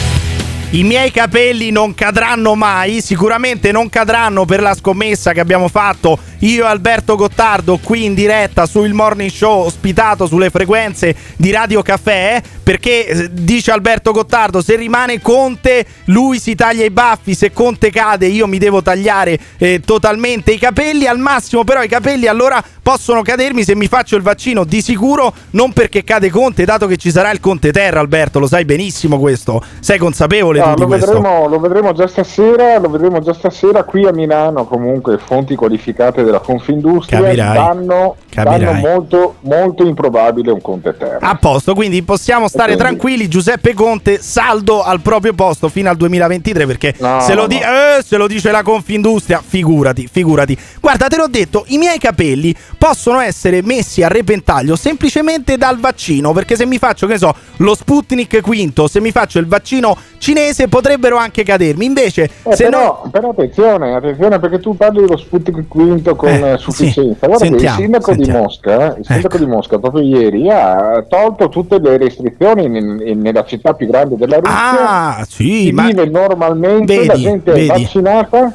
[0.71, 6.19] I miei capelli non cadranno mai, sicuramente non cadranno per la scommessa che abbiamo fatto
[6.45, 11.81] io e Alberto Gottardo qui in diretta sul Morning Show ospitato sulle frequenze di Radio
[11.83, 17.53] Caffè, perché eh, dice Alberto Gottardo se rimane Conte lui si taglia i baffi, se
[17.53, 22.27] Conte cade io mi devo tagliare eh, totalmente i capelli, al massimo però i capelli
[22.27, 26.87] allora possono cadermi se mi faccio il vaccino, di sicuro non perché cade Conte, dato
[26.87, 30.87] che ci sarà il Conte Terra Alberto, lo sai benissimo questo, sei consapevole No, lo,
[30.87, 31.07] questo?
[31.07, 36.23] vedremo, lo vedremo già stasera, lo vedremo già stasera qui a Milano, comunque fonti qualificate
[36.23, 37.55] della Confindustria Capirai.
[37.55, 38.59] danno, Capirai.
[38.61, 41.19] danno molto, molto improbabile un Conte Terra.
[41.21, 43.29] A posto, quindi possiamo stare quindi- tranquilli.
[43.29, 47.59] Giuseppe Conte saldo al proprio posto fino al 2023 perché No, se, lo no, di-
[47.59, 47.65] no.
[47.99, 50.57] eh, se lo dice la Confindustria, figurati, figurati.
[50.81, 56.33] Guarda, te l'ho detto, i miei capelli possono essere messi a repentaglio semplicemente dal vaccino
[56.33, 60.69] perché se mi faccio, che so, lo Sputnik V, se mi faccio il vaccino cinese
[60.69, 61.85] potrebbero anche cadermi.
[61.85, 66.53] Invece, Eh, se però, però attenzione, attenzione perché tu parli dello Sputnik V con Eh,
[66.53, 67.03] eh, sufficienza.
[67.13, 68.43] sì, Guarda che il sentiamo, sindaco di sentiamo.
[68.43, 73.45] Mosca, il sindaco di Mosca proprio ieri ha tolto tutte le restrizioni in- in- nella
[73.45, 74.89] città più grande della Russia.
[75.19, 77.65] Ah, sì, si ma- vive normalmente, la Vedi, gente vedi.
[77.67, 78.53] è vaccinata.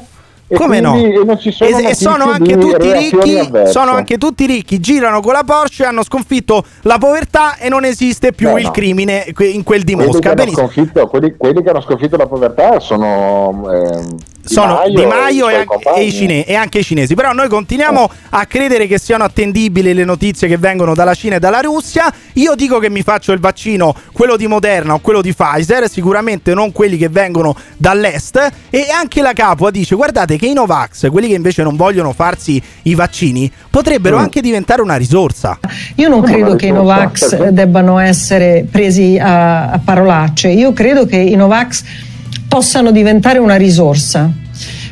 [0.52, 0.96] E Come no?
[0.96, 1.12] E
[1.52, 6.02] sono, E, e sono anche ricchi, sono anche tutti ricchi, girano con la Porsche, hanno
[6.02, 8.70] sconfitto la povertà e non esiste più Beh, il no.
[8.72, 10.34] crimine in quel di Quelli che, Mosca.
[10.34, 10.68] Benissimo.
[10.68, 14.16] sconfitto, quelli, quelli che hanno sconfitto la povertà sono ehm,
[14.52, 17.14] sono Maio Di Maio e e, i e cine- e anche i cinesi.
[17.14, 21.38] Però noi continuiamo a credere che siano attendibili le notizie che vengono dalla Cina e
[21.38, 22.12] dalla Russia.
[22.34, 26.54] Io dico che mi faccio il vaccino, quello di Moderna o quello di Pfizer, sicuramente
[26.54, 28.50] non quelli che vengono dall'est.
[28.70, 32.60] E anche la Capua dice: guardate che i Novax, quelli che invece non vogliono farsi
[32.82, 34.20] i vaccini, potrebbero Mm.
[34.20, 35.58] anche diventare una risorsa.
[35.96, 36.72] Io non Come credo che i?
[36.72, 37.52] Novax Perché?
[37.52, 41.82] debbano essere presi a, a parolacce, io credo che i Novax
[42.50, 44.28] possano diventare una risorsa,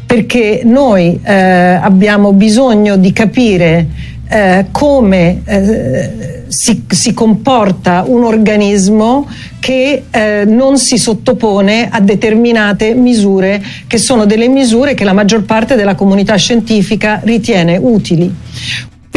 [0.06, 3.86] perché noi eh, abbiamo bisogno di capire
[4.28, 9.26] eh, come eh, si, si comporta un organismo
[9.58, 15.42] che eh, non si sottopone a determinate misure che sono delle misure che la maggior
[15.42, 18.32] parte della comunità scientifica ritiene utili.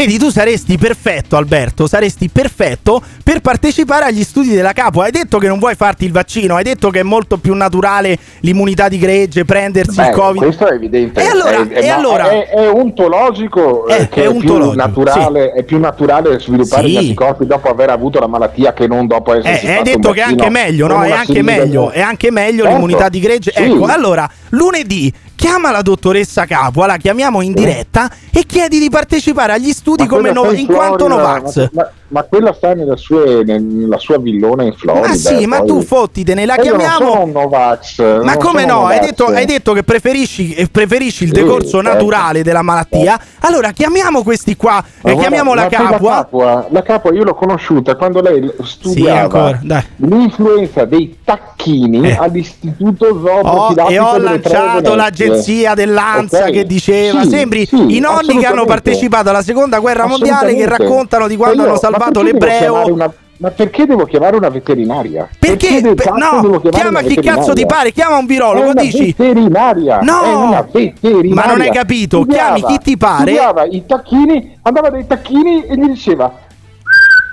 [0.01, 5.01] Vedi, tu saresti perfetto, Alberto, saresti perfetto per partecipare agli studi della Capo.
[5.01, 8.17] Hai detto che non vuoi farti il vaccino, hai detto che è molto più naturale
[8.39, 10.41] l'immunità di gregge, prendersi Beh, il Covid.
[10.41, 11.21] questo è evidente.
[11.21, 14.29] E allora- È- è- e ma allora- è, è ontologico eh, Eh, che è è,
[14.29, 16.91] ontologico, più naturale, è più naturale sviluppare Sì.
[16.93, 20.21] gli anticorpi dopo aver avuto la malattia che non dopo essersi Eh, hai detto che
[20.21, 21.03] è anche meglio, no?
[21.03, 22.69] È anche meglio, è anche meglio Certo.
[22.71, 23.51] l'immunità di gregge.
[23.55, 23.61] Sì.
[23.61, 29.53] Ecco, allora, lunedì chiama la dottoressa Capua, la chiamiamo in diretta e chiedi di partecipare
[29.53, 31.55] agli studi come no- in quanto Novax.
[31.71, 35.07] Ma, ma- ma quella sta nelle sue- nella sua villona in Florida.
[35.07, 37.25] Ma sì, ma poi- tu fottitene, la io chiamiamo.
[37.25, 38.21] Novax.
[38.23, 38.85] Ma come no?
[38.85, 41.89] Hai detto, hai detto che preferisci, eh, preferisci il Sì, decorso certo.
[41.89, 43.19] naturale della malattia.
[43.41, 46.11] Allora chiamiamo questi qua, Ma eh, chiamiamo la ma poi Capua.
[46.15, 46.67] Capua.
[46.69, 49.83] La Capua io l'ho conosciuta quando lei Sì, studiava dai.
[49.97, 56.51] l'influenza dei tacchini all'Istituto Oh, Zooprofilattico e ho lanciato l'agenzia dell'ANSA Ok?
[56.51, 60.65] che diceva: Sì, Sembri sì, i nonni che hanno partecipato alla seconda guerra mondiale che
[60.65, 62.93] raccontano di quando Ma hanno ma salvato perché devo l'ebreo.
[62.93, 65.27] una- Ma perché devo chiamare una veterinaria?
[65.39, 65.81] Perché?
[65.81, 69.15] del Per- cazzo no, chiama chi cazzo ti pare, chiama un virologo, È una dici-
[69.17, 69.99] veterinaria.
[70.01, 70.63] No!
[70.71, 71.33] veterinaria.
[71.33, 73.31] Ma non hai capito, Studiava- chiami chi ti pare.
[73.31, 76.31] Studiava i tacchini, andava dai tacchini e gli diceva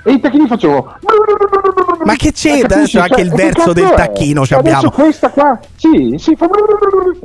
[0.09, 0.95] e i tacchini facevano
[2.05, 2.27] Ma che?
[2.33, 2.61] Capisci?
[2.61, 4.95] Adesso anche Cioè, il verso del tacchino ci Adesso abbiamo.
[4.95, 6.47] questa qua, sì, sì, fa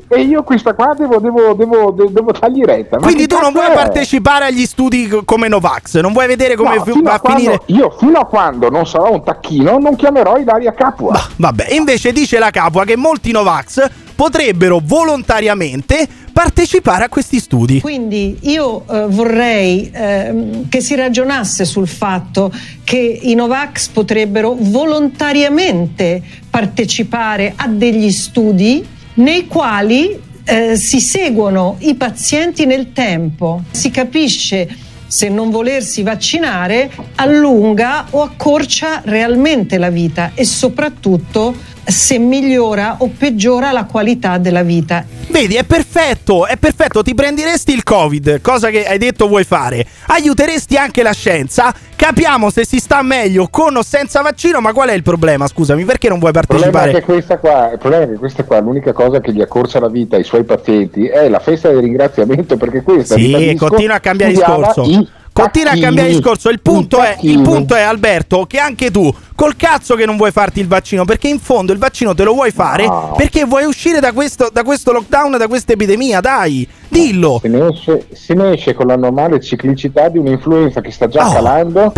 [0.09, 2.97] e io questa qua devo, devo, devo, de- devo dargli retta.
[2.97, 3.73] Ma Quindi tu non vuoi è?
[3.73, 7.39] partecipare agli studi co- come Novax, non vuoi vedere come No, fi- va a quando-
[7.41, 7.61] finire.
[7.67, 11.17] Io fino a quando non sarò un tacchino non chiamerò Ilaria Capua.
[11.38, 17.79] Vabbè, invece dice la Capua che molti Novax potrebbero volontariamente partecipare a questi studi.
[17.79, 22.51] Quindi io eh, vorrei ehm, che si ragionasse sul fatto
[22.84, 31.93] che i Novax potrebbero volontariamente partecipare a degli studi nei quali eh, si seguono i
[31.93, 34.67] pazienti nel tempo, si capisce
[35.05, 41.55] se non volersi vaccinare allunga o accorcia realmente la vita e soprattutto
[41.86, 45.05] se migliora o peggiora la qualità della vita.
[45.29, 49.86] Vedi, è perfetto, è perfetto, ti prenderesti il Covid, cosa che hai detto vuoi fare.
[50.07, 54.89] Aiuteresti anche la scienza, capiamo se si sta meglio con o senza vaccino, ma qual
[54.89, 55.47] è il problema?
[55.47, 56.99] Scusami, perché non vuoi Il problema, è partecipare?
[57.05, 59.89] che questa qua, il problema è che questa qua, l'unica cosa che gli accorcia la
[59.89, 64.34] vita ai suoi pazienti è la festa del ringraziamento perché questa Sì, continua a cambiare
[64.34, 64.84] discorso.
[64.84, 66.49] i Continua a cambiare discorso.
[66.49, 70.31] Il punto, è, il punto è, Alberto, che anche tu, col cazzo che non vuoi
[70.31, 73.13] farti il vaccino, perché in fondo il vaccino te lo vuoi fare No.
[73.17, 77.39] perché vuoi uscire da questo, da questo lockdown, da questa epidemia, dai, dillo.
[77.41, 81.27] Se ne, esce, se ne esce con la normale ciclicità di un'influenza che sta già
[81.27, 81.91] Oh, calando,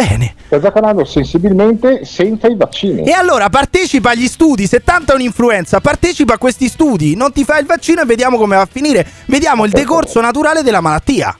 [0.45, 3.03] sta già calando sensibilmente senza i vaccini.
[3.03, 7.43] E allora partecipa agli studi, se tanto è un'influenza, partecipa a questi studi, non ti
[7.43, 9.05] fai il vaccino e vediamo come va a finire.
[9.25, 11.37] Vediamo il decorso naturale della malattia.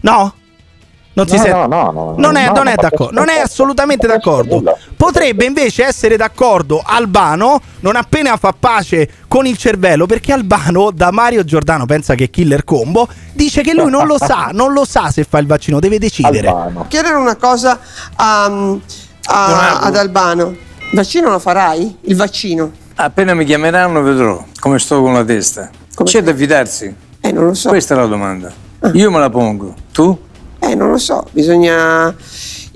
[0.00, 0.34] No?
[1.16, 1.58] Non si No, sente?
[1.58, 4.62] no, no, no, non è, no, non è d'accordo, non è assolutamente d'accordo.
[4.96, 11.12] Potrebbe invece essere d'accordo Albano, non appena fa pace con il cervello, perché Albano da
[11.12, 14.84] Mario Giordano, pensa che è killer combo, dice che lui non lo sa, non lo
[14.84, 16.52] sa se fa il vaccino, deve decidere.
[16.88, 17.78] chiedere una cosa
[18.16, 18.44] a-
[19.26, 20.48] a- ad Albano.
[20.90, 21.96] Il vaccino lo farai?
[22.02, 22.70] Il vaccino?
[22.96, 25.70] Appena mi chiameranno vedrò come sto con la testa.
[26.02, 26.92] C'è da fidarsi?
[27.20, 27.68] Eh, non lo so.
[27.68, 28.52] Questa è la domanda.
[28.92, 29.74] Io me la pongo.
[29.92, 30.18] Tu?
[30.60, 32.14] Eh, non lo so, bisogna...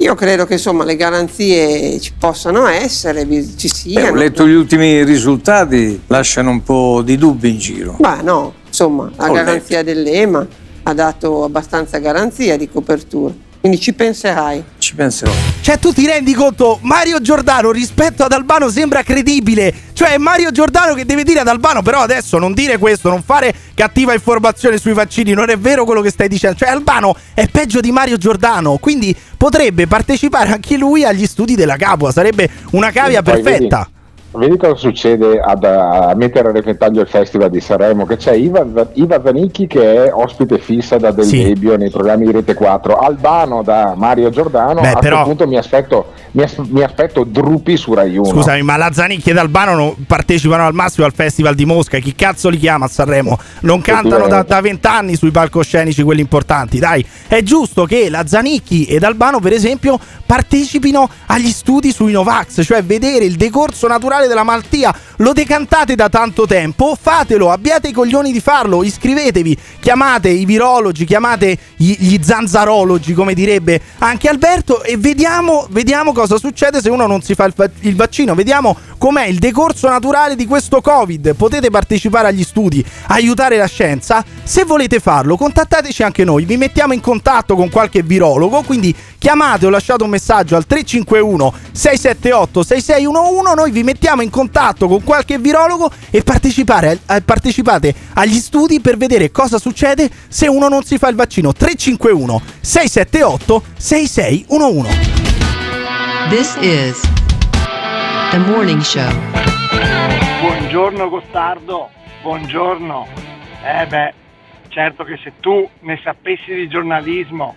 [0.00, 4.10] Io credo che insomma le garanzie ci possano essere, ci Beh, siano.
[4.10, 7.96] ho letto gli ultimi risultati, lasciano un po' di dubbi in giro.
[7.98, 10.46] Ma no, insomma, la Ho garanzia dell'EMA
[10.84, 13.34] ha dato abbastanza garanzia di copertura.
[13.60, 14.62] Quindi ci penserai.
[14.78, 15.32] Ci penserò.
[15.60, 19.74] Cioè, tu ti rendi conto, Mario Giordano rispetto ad Albano sembra credibile.
[19.92, 23.22] Cioè, è Mario Giordano che deve dire ad Albano, però adesso non dire questo, non
[23.22, 26.56] fare cattiva informazione sui vaccini, non è vero quello che stai dicendo.
[26.56, 31.76] Cioè, Albano è peggio di Mario Giordano, quindi potrebbe partecipare anche lui agli studi della
[31.76, 33.78] Capua, sarebbe una cavia perfetta.
[33.78, 33.97] vedi
[34.30, 38.64] cosa succede ad, a mettere a repentaglio il festival di Sanremo che c'è Iva,
[38.94, 41.42] Iva Zanicchi che è ospite fissa da Del Sì.
[41.44, 45.46] Debbio nei programmi di Rete 4 Albano da Mario Giordano Beh, a però- questo punto
[45.46, 49.38] mi aspetto, mi as- mi aspetto Drupi su Rai 1 Scusami, ma la Zanicchi ed
[49.38, 51.98] Albano non partecipano al massimo al Festival di Mosca.
[51.98, 53.38] Chi cazzo li chiama a Sanremo?
[53.60, 56.78] Non cantano da da vent'anni sui palcoscenici quelli importanti.
[56.78, 62.62] Dai, è giusto che la Zanicchi ed Albano, per esempio, partecipino agli studi sui Novax,
[62.64, 64.92] cioè vedere il decorso naturale della malattia.
[65.18, 71.04] Lo decantate da tanto tempo, fatelo, abbiate i coglioni di farlo, iscrivetevi, chiamate i virologi,
[71.04, 77.06] chiamate gli, gli zanzarologi, come direbbe anche Alberto, e vediamo, vediamo cosa succede se uno
[77.06, 78.34] non si fa il, il vaccino.
[78.34, 81.34] Vediamo com'è il decorso naturale di questo Covid.
[81.34, 84.24] Potete partecipare agli studi, aiutare la scienza.
[84.42, 86.44] Se volete farlo, contattateci anche noi.
[86.44, 88.62] Vi mettiamo in contatto con qualche virologo.
[88.62, 93.54] Quindi chiamate o lasciate un messaggio al 351 678 6611.
[93.54, 98.96] Noi vi mettiamo in contatto con qualche virologo e partecipare, eh, partecipate agli studi per
[98.96, 101.52] vedere cosa succede se uno non si fa il vaccino.
[101.52, 105.16] 351 678 6611.
[106.28, 107.00] This is
[108.30, 109.10] the morning show.
[110.40, 111.90] Buongiorno Gottardo,
[112.22, 113.06] buongiorno.
[113.64, 114.14] Eh beh,
[114.68, 117.56] certo che se tu ne sapessi di giornalismo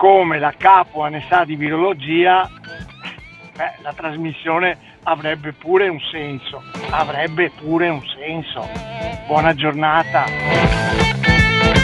[0.00, 2.48] come la capua ne sa di virologia,
[3.54, 8.66] beh, la trasmissione avrebbe pure un senso, avrebbe pure un senso.
[9.26, 10.24] Buona giornata.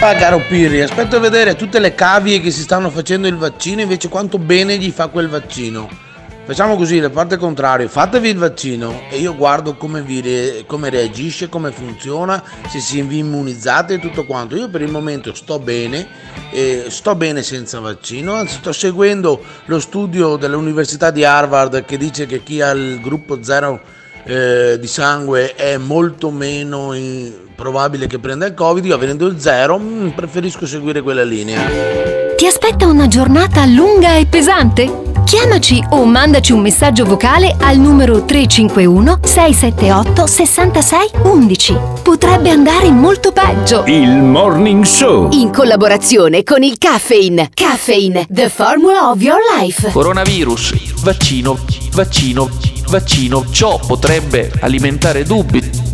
[0.01, 3.81] Ah, caro Pirri, aspetta a vedere tutte le cavie che si stanno facendo il vaccino,
[3.81, 6.06] invece quanto bene gli fa quel vaccino.
[6.47, 11.49] Facciamo così, la parte contraria, fatevi il vaccino e io guardo come, vi come reagisce,
[11.49, 14.55] come funziona, se si vi immunizzate e tutto quanto.
[14.55, 16.07] Io per il momento sto bene,
[16.51, 22.25] eh, sto bene senza vaccino, anzi sto seguendo lo studio dell'Università di Harvard che dice
[22.25, 23.81] che chi ha il gruppo zero
[24.23, 29.37] eh, di sangue è molto meno eh, probabile che prenda il Covid, io avendo il
[29.37, 32.26] zero mm, preferisco seguire quella linea.
[32.37, 35.05] Ti aspetta una giornata lunga e pesante?
[35.25, 41.77] Chiamaci o mandaci un messaggio vocale al numero 351 678 66 11.
[42.03, 43.85] Potrebbe andare molto peggio.
[43.87, 45.31] Il Morning Show.
[45.31, 47.49] In collaborazione con il Caffeine.
[47.55, 49.89] Caffeine, the formula of your life.
[49.89, 51.57] Coronavirus, vaccino,
[51.91, 52.47] vaccino,
[52.89, 53.45] vaccino.
[53.49, 55.86] Ciò potrebbe alimentare dubbi.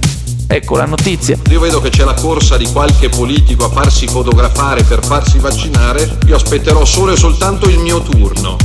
[0.54, 1.36] Ecco la notizia.
[1.50, 6.20] Io vedo che c'è la corsa di qualche politico a farsi fotografare per farsi vaccinare.
[6.28, 8.58] Io aspetterò solo e soltanto il mio turno.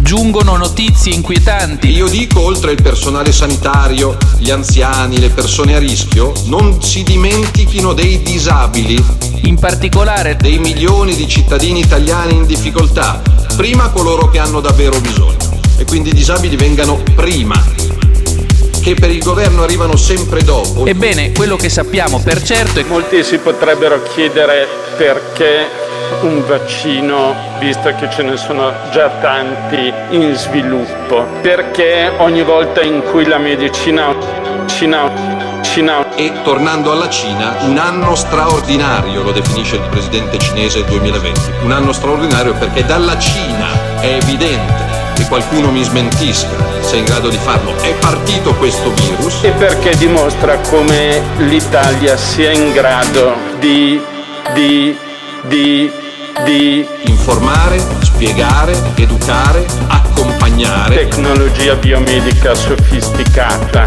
[0.00, 1.90] Giungono notizie inquietanti.
[1.90, 7.92] Io dico, oltre il personale sanitario, gli anziani, le persone a rischio, non si dimentichino
[7.92, 9.00] dei disabili.
[9.44, 13.22] In particolare dei milioni di cittadini italiani in difficoltà.
[13.54, 15.60] Prima coloro che hanno davvero bisogno.
[15.76, 17.97] E quindi i disabili vengano prima.
[18.80, 20.86] Che per il governo arrivano sempre dopo.
[20.86, 24.66] Ebbene, quello che sappiamo per certo è che Molti si potrebbero chiedere
[24.96, 25.66] perché
[26.22, 33.02] un vaccino, visto che ce ne sono già tanti in sviluppo, perché ogni volta in
[33.10, 34.14] cui la medicina,
[34.66, 41.40] Cina, Cina E tornando alla Cina, un anno straordinario, lo definisce il presidente cinese 2020.
[41.62, 44.87] Un anno straordinario perché dalla Cina è evidente
[45.28, 46.48] qualcuno mi smentisca
[46.80, 47.76] se è in grado di farlo.
[47.80, 49.42] È partito questo virus.
[49.42, 54.00] e perché dimostra come l'Italia sia in grado di,
[54.54, 54.96] di,
[55.42, 55.92] di,
[56.44, 56.86] di
[57.28, 60.96] Informare, spiegare, educare, accompagnare.
[60.96, 63.86] tecnologia biomedica sofisticata,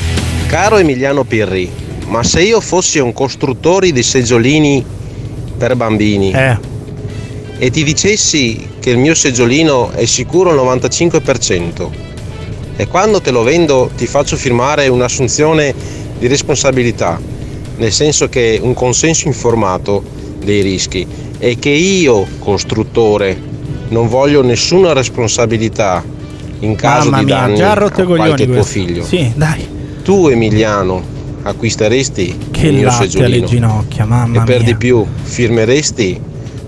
[0.51, 1.71] Caro Emiliano Pirri,
[2.07, 4.83] ma se io fossi un costruttore di seggiolini
[5.57, 6.33] per bambini
[7.57, 11.87] e ti dicessi che il mio seggiolino è sicuro al 95%
[12.75, 15.73] e quando te lo vendo ti faccio firmare un'assunzione
[16.19, 17.17] di responsabilità,
[17.77, 20.03] nel senso che un consenso informato
[20.43, 21.07] dei rischi
[21.39, 23.39] e che io, costruttore,
[23.87, 26.03] non voglio nessuna responsabilità
[26.59, 28.63] in caso Mamma di mia, danni già a qualche coglioni tuo questo.
[28.63, 29.05] figlio.
[29.05, 29.79] Sì, dai.
[30.03, 31.01] Tu Emiliano
[31.43, 34.71] acquisteresti Che il mio latte alle seggiolino ginocchia, mamma e per mia.
[34.71, 36.19] di più firmeresti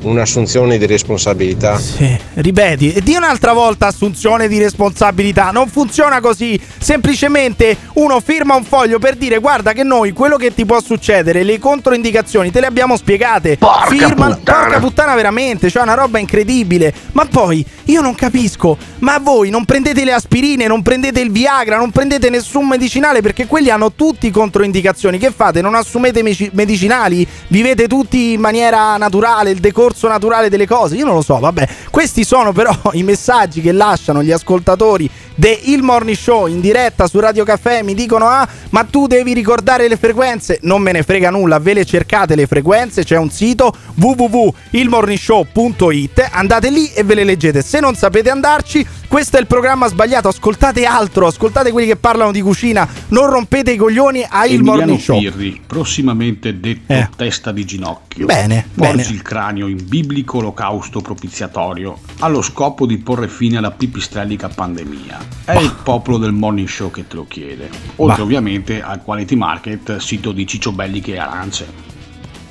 [0.04, 1.78] un'assunzione di responsabilità?
[1.78, 2.23] Sì.
[2.36, 3.02] Ripeti.
[3.04, 5.52] Di un'altra volta assunzione di responsabilità.
[5.52, 6.60] Non funziona così.
[6.80, 11.44] Semplicemente uno firma un foglio per dire guarda che noi quello che ti può succedere,
[11.44, 13.58] le controindicazioni, te le abbiamo spiegate.
[13.58, 14.60] Porca firma, puttana.
[14.60, 16.94] porca puttana veramente, cioè una roba incredibile.
[17.14, 21.78] Ma poi io non capisco, ma voi non prendete le aspirine, non prendete il Viagra,
[21.78, 25.18] non prendete nessun medicinale perché quelli hanno tutti controindicazioni.
[25.18, 25.62] Che fate?
[25.62, 27.28] Non assumete medicinali?
[27.48, 30.96] Vivete tutti in maniera naturale, il decorso naturale delle cose?
[30.96, 31.68] Io non lo so, vabbè.
[31.90, 37.08] Questi sono però i messaggi che lasciano gli ascoltatori de Il Morning Show in diretta
[37.08, 37.82] su Radio Caffè.
[37.84, 40.60] Mi dicono: Ah, ma tu devi ricordare le frequenze.
[40.64, 43.04] Non me ne frega nulla, ve le cercate le frequenze.
[43.04, 46.30] C'è un sito www.ilmorningshow.it.
[46.32, 47.62] Andate lì e ve le leggete.
[47.62, 50.28] Se non sapete andarci, questo è il programma sbagliato.
[50.28, 52.88] Ascoltate altro, ascoltate quelli che parlano di cucina.
[53.10, 55.20] Non rompete i coglioni a Il Emiliano Morning Show.
[55.20, 57.10] Pirri, prossimamente detto Eh.
[57.16, 58.26] testa di ginocchio.
[58.26, 59.08] Bene, Porgi bene.
[59.10, 65.23] il cranio in biblico olocausto propiziatorio allo scopo di porre fine alla pipistrellica pandemia.
[65.46, 67.70] È il popolo del morning show che te lo chiede.
[67.98, 68.24] Oltre Bah.
[68.24, 71.92] ovviamente al Quality Market, sito di cicciobelliche e arance.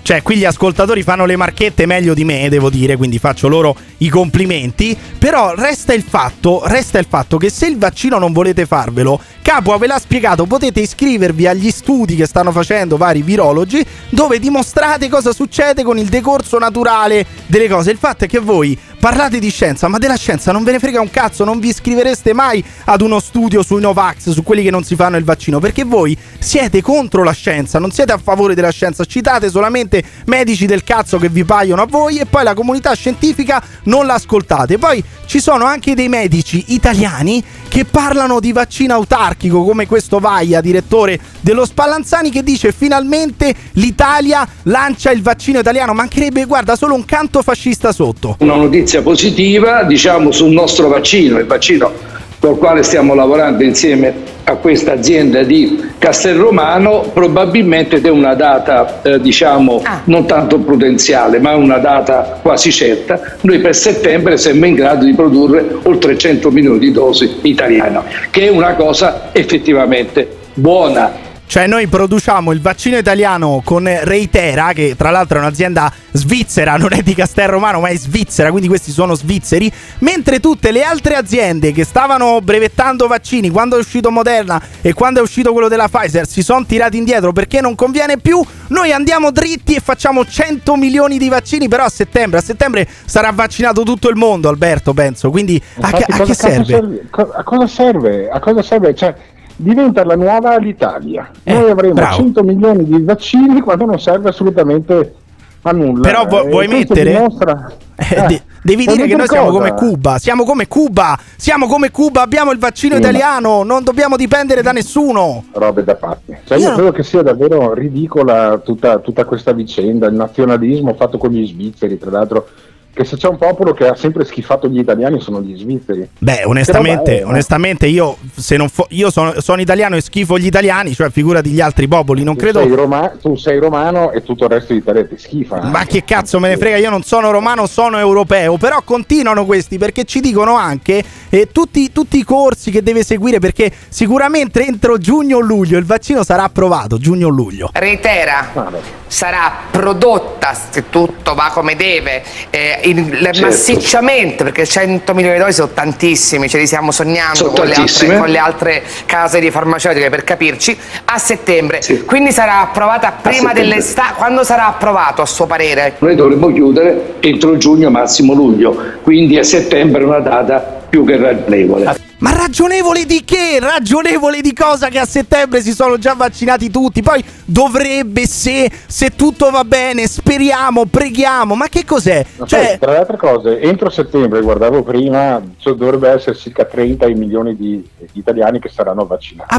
[0.02, 3.76] Cioè, qui gli ascoltatori fanno le marchette meglio di me, devo dire, quindi faccio loro
[3.98, 4.98] i complimenti.
[5.16, 9.78] Però resta il fatto, resta il fatto che se il vaccino non volete farvelo, Capua
[9.78, 15.32] ve l'ha spiegato, potete iscrivervi agli studi che stanno facendo vari virologi, dove dimostrate cosa
[15.32, 17.92] succede con il decorso naturale delle cose.
[17.92, 21.00] Il fatto è che voi parlate di scienza, ma della scienza non ve ne frega
[21.00, 24.84] un cazzo, non vi iscrivereste mai ad uno studio sui Novax, su quelli che non
[24.84, 28.70] si fanno il vaccino, perché voi siete contro la scienza, non siete a favore della
[28.70, 32.94] scienza, citate solamente medici del cazzo che vi paiono a voi e poi la comunità
[32.94, 34.78] scientifica non l'ascoltate.
[34.78, 40.60] Poi ci sono anche dei medici italiani che parlano di vaccino autarchico, come questo Vaia,
[40.60, 47.04] direttore dello Spallanzani, che dice finalmente l'Italia lancia il vaccino italiano, mancherebbe, guarda, solo un
[47.04, 48.36] canto fascista sotto.
[48.40, 52.10] Una notizia positiva, diciamo, sul nostro vaccino, il vaccino
[52.42, 54.12] col quale stiamo lavorando insieme
[54.42, 61.54] a questa azienda di Castelromano, probabilmente è una data, eh, diciamo, non tanto prudenziale, ma
[61.54, 63.36] una data quasi certa.
[63.42, 68.46] Noi per settembre siamo in grado di produrre oltre 100 milioni di dosi italiane, che
[68.46, 71.30] è una cosa effettivamente buona.
[71.46, 76.94] Cioè noi produciamo il vaccino italiano con Reitera, che tra l'altro è un'azienda svizzera, non
[76.94, 81.72] è di Castelromano ma è svizzera, quindi questi sono svizzeri, mentre tutte le altre aziende
[81.72, 86.26] che stavano brevettando vaccini quando è uscito Moderna e quando è uscito quello della Pfizer
[86.26, 91.18] si sono tirati indietro perché non conviene più, noi andiamo dritti e facciamo 100 milioni
[91.18, 95.60] di vaccini, però a settembre, a settembre sarà vaccinato tutto il mondo Alberto penso, quindi
[95.80, 97.06] a, che- Infatti, a cosa che serve?
[97.10, 98.30] Co- A cosa serve?
[98.30, 98.94] A cosa serve?
[98.94, 99.14] Cioè,
[99.56, 101.30] diventa la nuova l'Italia.
[101.42, 102.16] Eh, Noi avremo bravo.
[102.16, 105.14] 100 milioni di vaccini quando non serve assolutamente
[105.62, 106.00] a nulla.
[106.02, 107.12] Però vu- Eh, vuoi mettere?
[107.12, 109.58] dimostra- Eh, Eh, de- devi vuoi dire che noi mettere siamo cosa?
[109.58, 114.16] come Cuba, siamo come Cuba, siamo come Cuba, abbiamo il vaccino Sì, italiano, non dobbiamo
[114.16, 115.44] dipendere da nessuno.
[115.52, 116.36] robe da pazzi.
[116.44, 121.18] Cioè, io Io- credo che sia davvero ridicola tutta, tutta questa vicenda, il nazionalismo fatto
[121.18, 122.48] con gli svizzeri, tra l'altro,
[122.94, 126.08] che se c'è un popolo che ha sempre schifato gli italiani sono gli svizzeri.
[126.18, 130.38] Beh, onestamente, Però, beh, onestamente io, se non fo- io sono, sono italiano e schifo
[130.38, 132.60] gli italiani, cioè figurati gli altri popoli, non tu, credo...
[132.60, 135.62] sei roma- tu sei romano e tutto il resto d'Italia ti schifa.
[135.62, 139.78] Ma che cazzo me ne frega, io non sono romano, sono europeo, però continuano questi
[139.78, 144.98] perché ci dicono anche eh, tutti, tutti i corsi che deve seguire perché sicuramente entro
[144.98, 147.70] giugno o luglio il vaccino sarà approvato, giugno o luglio.
[147.72, 153.40] Reitera sarà prodotta, se tutto va come deve, eh, in- Certo.
[153.42, 158.16] massicciamente, perché 100 milioni di dosi sono tantissimi, ce li stiamo sognando con le, altre,
[158.18, 161.82] con le altre case di farmaceutiche per capirci, a settembre.
[162.06, 164.14] Quindi sarà approvata prima dell'estate.
[164.16, 165.96] Quando sarà approvato, a suo parere?
[165.98, 171.18] Noi dovremmo chiudere entro giugno, massimo luglio, quindi a settembre è una data più che
[171.18, 172.01] ragionevole.
[172.22, 173.58] Ma ragionevole di che?
[173.58, 177.02] Ragionevole di cosa che a settembre si sono già vaccinati tutti?
[177.02, 181.56] Poi dovrebbe se, se tutto va bene, speriamo, preghiamo.
[181.56, 182.24] Ma che cos'è?
[182.36, 186.64] Ma Cioè, poi, tra le altre cose, entro settembre, guardavo prima, cioè, dovrebbe essere circa
[186.64, 189.54] 30 i milioni di di italiani che saranno vaccinati.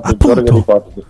[0.00, 1.04] appunto, ipotesi.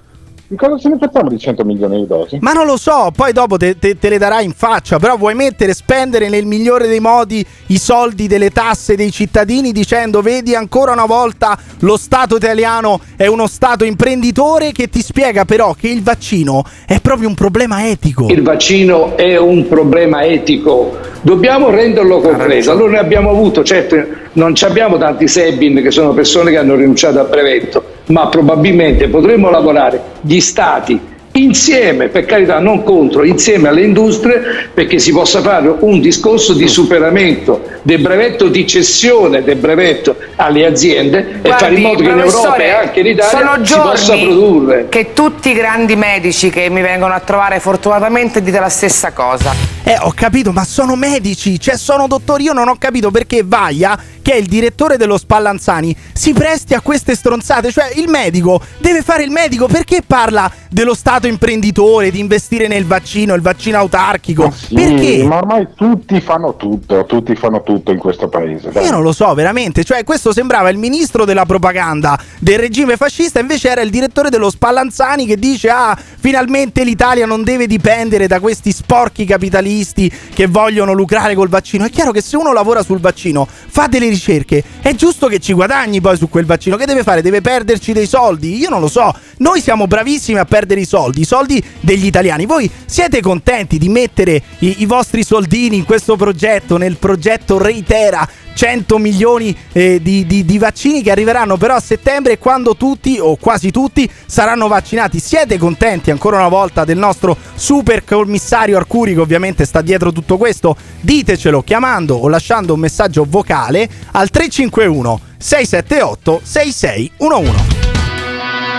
[0.53, 2.37] Di cosa ce ne facciamo di 100 milioni di dosi?
[2.43, 5.35] ma non lo so, poi dopo te, te- te le darai in faccia, però vuoi
[5.35, 10.93] mettere, spendere nel migliore dei modi i soldi delle tasse dei cittadini dicendo vedi ancora
[10.93, 16.03] una volta lo Stato italiano è uno Stato imprenditore che ti spiega però che il
[16.03, 18.27] vaccino è proprio un problema etico.
[18.29, 22.73] Il vaccino è un problema etico, dobbiamo renderlo compreso.
[22.73, 26.75] Allora noi abbiamo avuto, certo non ci abbiamo tanti Sebin che sono persone che hanno
[26.75, 33.69] rinunciato al brevetto, ma probabilmente potremmo lavorare gli stati insieme, per carità non contro, insieme
[33.69, 39.57] alle industrie perché si possa fare un discorso di superamento del brevetto, di cessione del
[39.57, 43.65] brevetto alle aziende e fare in modo che in Europa e anche in Italia sono
[43.65, 44.87] si possa produrre.
[44.89, 49.55] che tutti i grandi medici che mi vengono a trovare fortunatamente dite la stessa cosa.
[49.85, 52.45] Eh, ho capito, ma sono medici, cioè sono dottori.
[52.45, 56.81] Io non ho capito perché Vaia, che è il direttore dello Spallanzani, si presti a
[56.81, 57.73] queste stronzate.
[57.73, 59.67] Cioè, il medico deve fare il medico.
[59.67, 64.53] Perché parla dello Stato imprenditore, di investire nel vaccino, il vaccino autarchico?
[64.55, 65.25] Sì, perché?
[65.25, 68.71] Ma ormai tutti fanno tutto, tutti fanno tutto in questo paese.
[68.71, 68.85] dai.
[68.85, 69.85] Io non lo so, veramente.
[69.85, 74.51] Cioè, questo sembrava il ministro della propaganda del regime fascista, invece era il direttore dello
[74.51, 80.93] Spallanzani che dice: Ah, finalmente l'Italia non deve dipendere da questi sporchi capitalisti che vogliono
[80.93, 81.85] lucrare col vaccino.
[81.85, 85.53] È chiaro che se uno lavora sul vaccino, fa delle ricerche, è giusto che ci
[85.53, 86.77] guadagni poi su quel vaccino.
[86.77, 87.23] Che deve fare?
[87.23, 88.59] Deve perderci dei soldi?
[88.59, 89.15] Io non lo so.
[89.43, 92.47] Noi siamo bravissimi a perdere i soldi, i soldi degli italiani.
[92.47, 98.27] Voi siete contenti di mettere i, i vostri soldini in questo progetto, nel progetto Reitera?
[98.55, 103.35] 100 milioni eh, di, di- di vaccini che arriveranno però a settembre quando tutti o
[103.35, 105.19] quasi tutti saranno vaccinati.
[105.19, 110.37] Siete contenti ancora una volta del nostro super commissario Arcuri che ovviamente sta dietro tutto
[110.37, 110.77] questo?
[111.01, 117.82] Ditecelo chiamando o lasciando un messaggio vocale al 351 678 6611.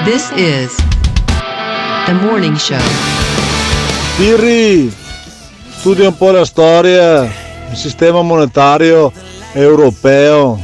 [0.06, 0.76] This is
[2.06, 2.78] The Morning Show.
[4.18, 4.94] Pirri,
[5.78, 9.14] studia un po' la storia, il sistema monetario
[9.54, 10.60] europeo.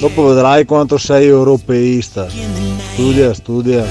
[0.00, 2.26] Dopo vedrai quanto sei europeista.
[2.28, 3.86] Studia, studia.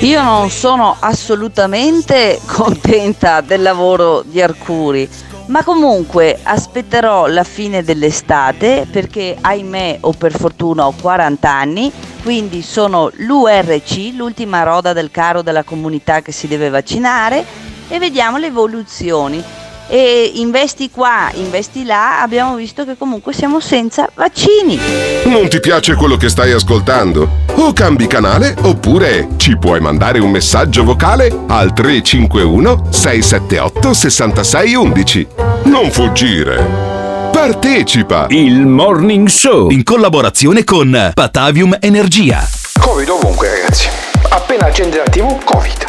[0.00, 5.06] Io non sono assolutamente contenta del lavoro di Arcuri,
[5.46, 11.92] ma comunque aspetterò la fine dell'estate perché ahimè o per fortuna ho 40 anni,
[12.22, 17.44] quindi sono l'URC, l'ultima roda del carro della comunità che si deve vaccinare
[17.88, 19.61] e vediamo le evoluzioni.
[19.94, 24.78] E investi qua, investi là, abbiamo visto che comunque siamo senza vaccini.
[25.24, 27.28] Non ti piace quello che stai ascoltando?
[27.56, 35.26] O cambi canale oppure ci puoi mandare un messaggio vocale al 351 678 6611.
[35.64, 37.30] Non fuggire.
[37.30, 38.28] Partecipa!
[38.30, 42.48] Il Morning Show in collaborazione con Patavium Energia.
[42.80, 43.90] Covid ovunque ragazzi.
[44.30, 45.84] Appena accende la tv, Covid.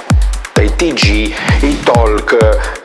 [0.53, 2.82] Dai TG, i talk,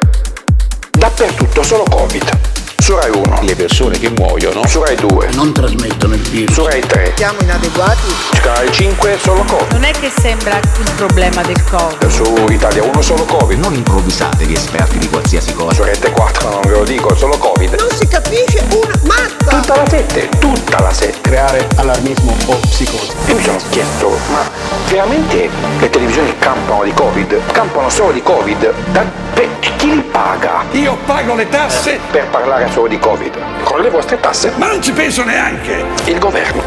[0.98, 2.57] dappertutto solo Covid.
[2.80, 3.40] Su Rai 1.
[3.42, 4.66] Le persone che muoiono.
[4.66, 5.30] Su Rai 2.
[5.34, 6.54] Non trasmettono il virus.
[6.54, 7.14] Su Rai 3.
[7.16, 8.08] Siamo inadeguati.
[8.32, 9.72] Su Canale 5 solo Covid.
[9.72, 12.06] Non è che sembra il problema del Covid.
[12.06, 13.58] Su Italia 1 solo Covid.
[13.58, 15.74] Non improvvisatevi esperti di qualsiasi cosa.
[15.74, 17.74] Su Rete 4 non ve lo dico, solo Covid.
[17.78, 19.60] Non si capisce una mazza.
[19.60, 21.20] Tutta la sette, tutta la sette.
[21.20, 23.10] Creare allarmismo o psicosi.
[23.26, 24.48] Io mi sono chiesto, ma
[24.88, 27.40] veramente le televisioni campano di Covid?
[27.52, 28.72] Campano solo di Covid?
[28.92, 30.64] Da, per, chi li paga?
[30.72, 33.36] Io pago le tasse per parlare solo di Covid.
[33.62, 34.52] Con le vostre tasse?
[34.56, 35.84] Ma non ci penso neanche.
[36.04, 36.62] Il governo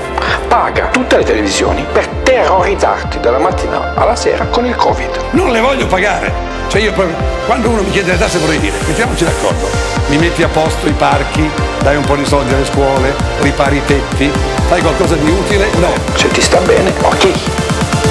[0.47, 5.09] paga tutte le televisioni per terrorizzarti dalla mattina alla sera con il Covid.
[5.31, 6.31] Non le voglio pagare.
[6.67, 7.15] Cioè io proprio,
[7.45, 9.67] quando uno mi chiede le tasse vorrei dire, mettiamoci d'accordo,
[10.07, 11.49] mi metti a posto i parchi,
[11.81, 14.31] dai un po' di soldi alle scuole, ripari i tetti,
[14.67, 15.67] fai qualcosa di utile?
[15.79, 15.91] No.
[16.15, 17.27] Se ti sta bene, ok.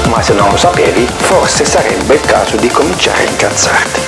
[0.08, 4.00] Ma se non lo sapevi, forse sarebbe il caso di cominciare a incazzarti.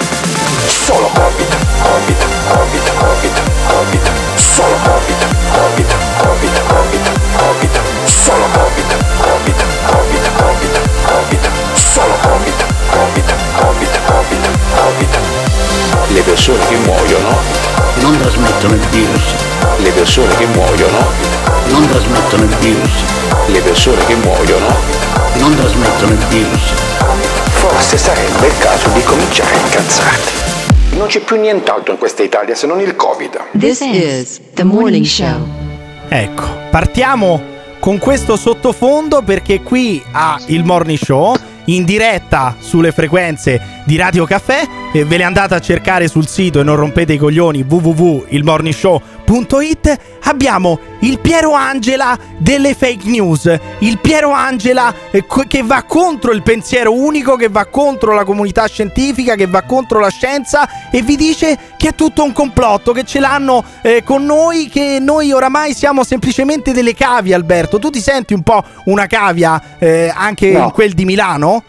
[0.67, 3.22] Solo Covid, Covid, Covid, Covid, Covid,
[4.62, 6.56] solo Covid, Covid, Covid,
[7.36, 9.59] Covid, solo Covid, Covid,
[9.90, 10.74] Covid, Covid,
[11.05, 14.44] Covid, solo Covid, Covid, Covid, Covid,
[14.76, 15.16] Covid.
[16.14, 17.36] Le persone che muoiono
[18.02, 19.34] non trasmettono il virus.
[19.78, 21.10] Le persone che muoiono
[21.66, 22.93] non trasmettono il virus.
[23.47, 24.76] Le persone che muoiono
[25.39, 26.72] non trasmettono il virus.
[27.51, 30.61] Forse sarebbe il caso di cominciare a incazzarti.
[30.94, 33.59] Non c'è più nient'altro in questa Italia se non il Covid.
[33.59, 35.48] This is The Morning Show.
[36.09, 37.40] Ecco, partiamo
[37.81, 41.35] con questo sottofondo perché qui a Il Morning Show
[41.66, 46.61] in diretta sulle frequenze di Radio Caffè e ve le andate a cercare sul sito
[46.61, 54.31] e non rompete i coglioni www.ilmorningshow.it abbiamo il Piero Angela delle fake news il Piero
[54.31, 59.47] Angela eh, che va contro il pensiero unico che va contro la comunità scientifica che
[59.47, 63.65] va contro la scienza e vi dice che è tutto un complotto che ce l'hanno
[63.83, 68.43] eh, con noi che noi oramai siamo semplicemente delle cavie Alberto tu ti senti un
[68.43, 70.65] po' una cavia eh, anche No.
[70.65, 71.63] in quel di Milano?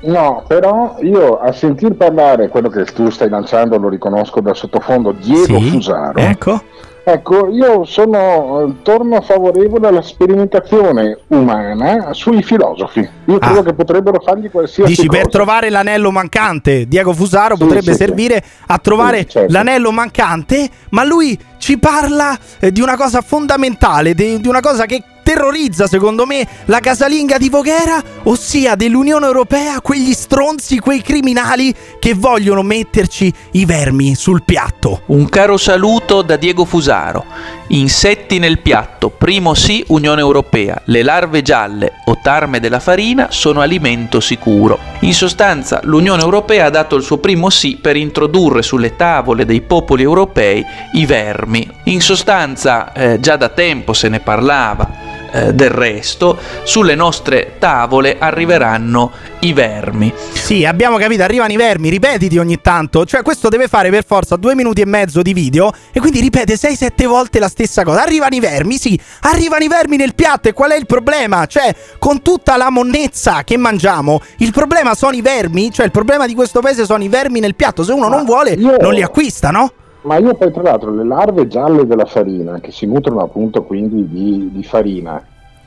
[0.00, 5.12] No, però io a sentir parlare quello che tu stai lanciando lo riconosco dal sottofondo
[5.12, 6.18] Diego Sì, Fusaro.
[6.20, 6.62] ecco.
[7.08, 13.00] Ecco, io sono, eh, torno favorevole alla sperimentazione umana sui filosofi.
[13.24, 14.94] Io credo che potrebbero fargli qualsiasi Ah.
[14.94, 15.22] Dici cosa.
[15.22, 19.50] per trovare l'anello mancante, Diego Fusaro Sì, potrebbe sì, servire a trovare certo.
[19.50, 24.84] l'anello mancante, ma lui ci parla eh, di una cosa fondamentale, di, di una cosa
[24.84, 31.74] che terrorizza secondo me la casalinga di Voghera, ossia dell'Unione Europea, quegli stronzi, quei criminali
[31.98, 35.02] che vogliono metterci i vermi sul piatto.
[35.08, 37.26] Un caro saluto da Diego Fusaro.
[37.70, 40.80] Insetti nel piatto, primo sì Unione Europea.
[40.84, 44.78] Le larve gialle o tarme della farina sono alimento sicuro.
[45.00, 49.60] In sostanza l'Unione Europea ha dato il suo primo sì per introdurre sulle tavole dei
[49.60, 50.64] popoli europei
[50.94, 51.68] i vermi.
[51.84, 55.17] In sostanza eh, già da tempo se ne parlava.
[55.30, 59.10] Eh, del resto, sulle nostre tavole arriveranno
[59.40, 60.12] i vermi.
[60.32, 63.04] Sì, abbiamo capito, arrivano i vermi, ripetiti ogni tanto.
[63.04, 66.54] Cioè, questo deve fare per forza due minuti e mezzo di video e quindi ripete
[66.54, 68.02] 6-7 volte la stessa cosa.
[68.02, 71.46] Arrivano i vermi, sì, arrivano i vermi nel piatto e qual è il problema?
[71.46, 75.70] Cioè, con tutta la monnezza che mangiamo, il problema sono i vermi?
[75.70, 77.82] Cioè, il problema di questo paese sono i vermi nel piatto.
[77.82, 79.72] Se uno non vuole, non li acquista, no?
[80.08, 84.08] Ma io poi tra l'altro le larve gialle della farina, che si nutrono appunto quindi
[84.08, 85.22] di, di farina,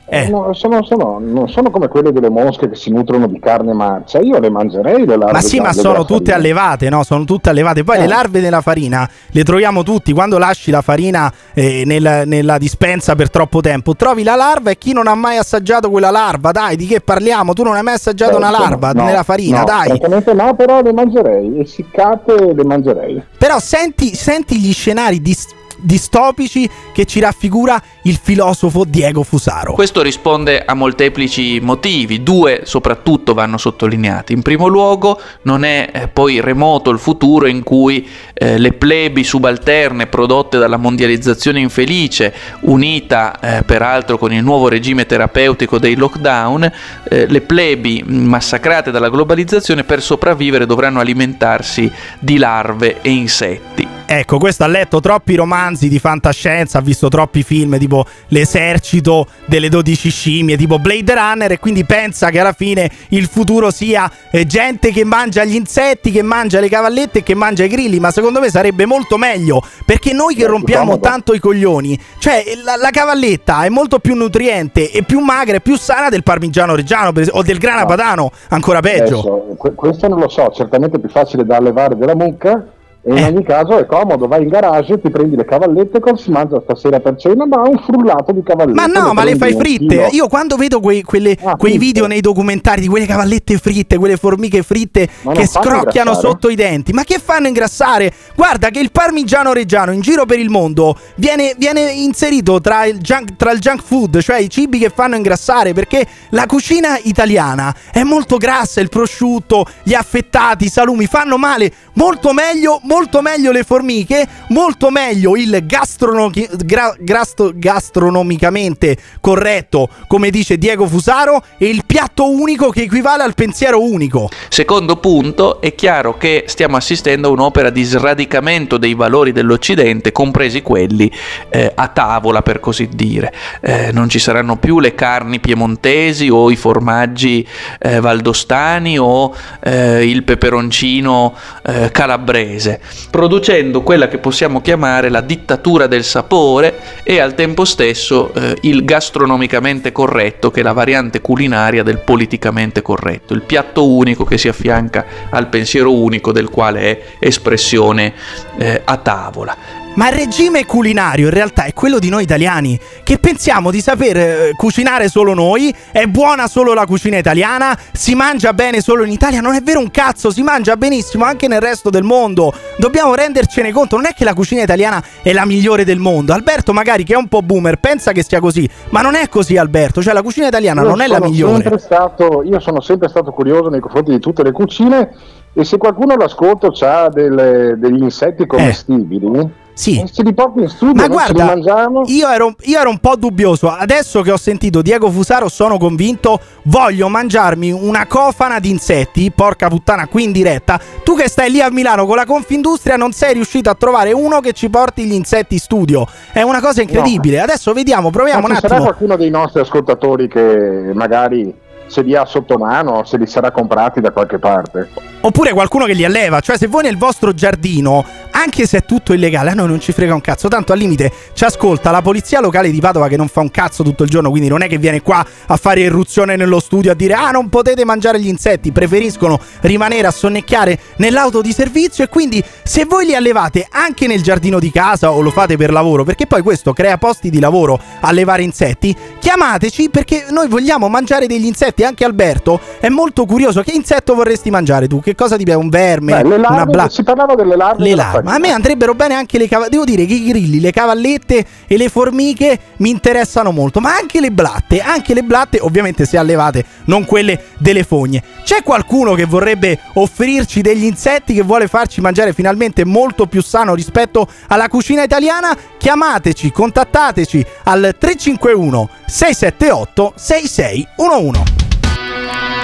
[0.05, 0.27] Eh.
[0.27, 4.19] no, sono- sono- non sono come quelle delle mosche che si nutrono di carne marcia.
[4.19, 6.35] Io le mangerei le larve Ma sì, ma sono tutte farina.
[6.35, 7.03] allevate, no?
[7.03, 7.83] Sono tutte allevate.
[7.85, 7.99] Poi Eh.
[8.01, 10.11] le larve della farina le troviamo tutti.
[10.11, 14.77] Quando lasci la farina eh, nel- nella dispensa per troppo tempo, trovi la larva e
[14.77, 17.53] chi non ha mai assaggiato quella larva, dai, di che parliamo?
[17.53, 19.87] Tu non hai mai assaggiato una Certo, larva no, nella farina, no, dai.
[19.87, 23.23] Francamente no, però le mangerei, essiccate le mangerei.
[23.37, 25.47] Però senti, senti gli scenari dis-
[25.81, 29.73] distopici che ci raffigura il filosofo Diego Fusaro.
[29.73, 34.33] Questo risponde a molteplici motivi, due soprattutto vanno sottolineati.
[34.33, 39.23] In primo luogo non è eh, poi remoto il futuro in cui eh, le plebi
[39.23, 46.71] subalterne prodotte dalla mondializzazione infelice, unita eh, peraltro con il nuovo regime terapeutico dei lockdown,
[47.09, 54.00] eh, le plebi massacrate dalla globalizzazione per sopravvivere dovranno alimentarsi di larve e insetti.
[54.13, 59.69] Ecco, questo ha letto troppi romanzi di fantascienza, ha visto troppi film tipo L'esercito delle
[59.69, 64.45] 12 scimmie, tipo Blade Runner e quindi pensa che alla fine il futuro sia eh,
[64.45, 68.11] gente che mangia gli insetti, che mangia le cavallette e che mangia i grilli, ma
[68.11, 72.89] secondo me sarebbe molto meglio perché noi che rompiamo tanto i coglioni, cioè la, la
[72.89, 77.29] cavalletta è molto più nutriente e più magra e più sana del parmigiano reggiano per
[77.31, 79.19] o del grana padano, ancora peggio.
[79.19, 82.79] Adesso, que- questo non lo so, certamente è più facile da allevare della mucca.
[83.03, 83.19] E Eh.
[83.19, 86.61] in ogni caso è comodo, vai in garage, ti prendi le cavallette, cosa si mangia
[86.61, 87.47] stasera per cena?
[87.47, 88.79] Ma un frullato di cavallette.
[88.79, 90.09] Ma no, ma le fai fritte.
[90.11, 94.17] Io quando vedo quei, quelle- Ah, quei video nei documentari di quelle cavallette fritte, quelle
[94.17, 98.13] formiche fritte Ma che scrocchiano sotto i denti, ma che fanno ingrassare?
[98.35, 102.99] Guarda che il parmigiano reggiano in giro per il mondo viene, viene inserito tra il,
[102.99, 107.73] junk, tra il junk food, cioè i cibi che fanno ingrassare, perché la cucina italiana
[107.91, 111.71] è molto grassa, il prosciutto, gli affettati, i salumi fanno male.
[111.93, 120.29] Molto meglio, molto meglio le formiche, molto meglio il gastrono- gra- grasto- gastronomicamente corretto, come
[120.29, 124.29] dice Diego Fusaro, e il piatto unico che equivale al pensiero unico.
[124.49, 130.61] Secondo punto, è chiaro che stiamo assistendo a un'opera di sradicamento dei valori dell'Occidente, compresi
[130.61, 131.09] quelli
[131.49, 133.33] eh, a tavola, per così dire.
[133.61, 137.47] Eh, non ci saranno più le carni piemontesi o i formaggi
[137.79, 145.87] eh, valdostani o eh, il peperoncino eh, calabrese, producendo quella che possiamo chiamare la dittatura
[145.87, 151.83] del sapore e al tempo stesso eh, il gastronomicamente corretto, che è la variante culinaria
[151.83, 157.01] del politicamente corretto, il piatto unico che si affianca al pensiero unico del quale è
[157.19, 158.13] espressione
[158.57, 159.80] eh, a tavola.
[159.93, 164.17] Ma il regime culinario in realtà è quello di noi italiani, che pensiamo di saper
[164.17, 169.11] eh, cucinare solo noi, è buona solo la cucina italiana, si mangia bene solo in
[169.11, 172.53] Italia, non è vero un cazzo, si mangia benissimo anche nel resto del mondo.
[172.77, 176.31] Dobbiamo rendercene conto, non è che la cucina italiana è la migliore del mondo.
[176.31, 179.57] Alberto magari che è un po' boomer pensa che sia così, ma non è così
[179.57, 181.61] Alberto, cioè la cucina italiana Io non è la migliore.
[181.61, 185.09] sempre stato- io sono sempre stato curioso nei confronti di tutte le cucine
[185.53, 189.99] e se qualcuno all'ascolto ha degli insetti commestibili, Sì.
[189.99, 192.03] eh, se li porti in studio, Ma guarda, mangiamo.
[192.05, 193.69] io ero, io ero un po' dubbioso.
[193.69, 196.39] Adesso che ho sentito Diego Fusaro, sono convinto.
[196.63, 199.31] Voglio mangiarmi una cofana di insetti.
[199.31, 200.79] Porca puttana, qui in diretta.
[201.03, 204.39] Tu che stai lì a Milano con la Confindustria, non sei riuscito a trovare uno
[204.39, 206.05] che ci porti gli insetti in studio.
[206.31, 207.39] È una cosa incredibile.
[207.39, 208.89] Adesso vediamo, proviamo Ma un ci sarà attimo.
[208.89, 211.53] qualcuno dei nostri ascoltatori che magari
[211.91, 214.89] se li ha sotto mano, se li sarà comprati da qualche parte.
[215.23, 219.11] Oppure qualcuno che li alleva, cioè se voi nel vostro giardino, anche se è tutto
[219.13, 222.39] illegale, a noi non ci frega un cazzo, tanto al limite ci ascolta la polizia
[222.39, 224.77] locale di Padova che non fa un cazzo tutto il giorno, quindi non è che
[224.77, 228.71] viene qua a fare irruzione nello studio a dire ah non potete mangiare gli insetti,
[228.71, 234.23] preferiscono rimanere a sonnecchiare nell'auto di servizio e quindi se voi li allevate anche nel
[234.23, 237.79] giardino di casa o lo fate per lavoro, perché poi questo crea posti di lavoro
[237.99, 243.71] allevare insetti, chiamateci perché noi vogliamo mangiare degli insetti, anche Alberto è molto curioso, che
[243.73, 244.99] insetto vorresti mangiare tu?
[245.01, 245.59] Che cosa ti piace?
[245.59, 246.21] Un verme?
[246.21, 246.89] Beh, una bla...
[246.89, 247.83] si parlava delle larve.
[247.83, 248.29] Le larve.
[248.29, 249.71] A me andrebbero bene anche le cavallette.
[249.71, 253.79] Devo dire che i grilli, le cavallette e le formiche mi interessano molto.
[253.79, 254.79] Ma anche le blatte.
[254.79, 258.23] Anche le blatte, ovviamente, se allevate, non quelle delle fogne.
[258.43, 263.73] C'è qualcuno che vorrebbe offrirci degli insetti che vuole farci mangiare finalmente molto più sano
[263.73, 265.57] rispetto alla cucina italiana?
[265.77, 271.70] Chiamateci, contattateci al 351 678 6611.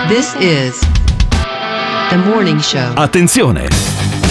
[0.08, 0.80] This is
[2.10, 2.94] The Morning Show.
[2.96, 3.68] Attenzione!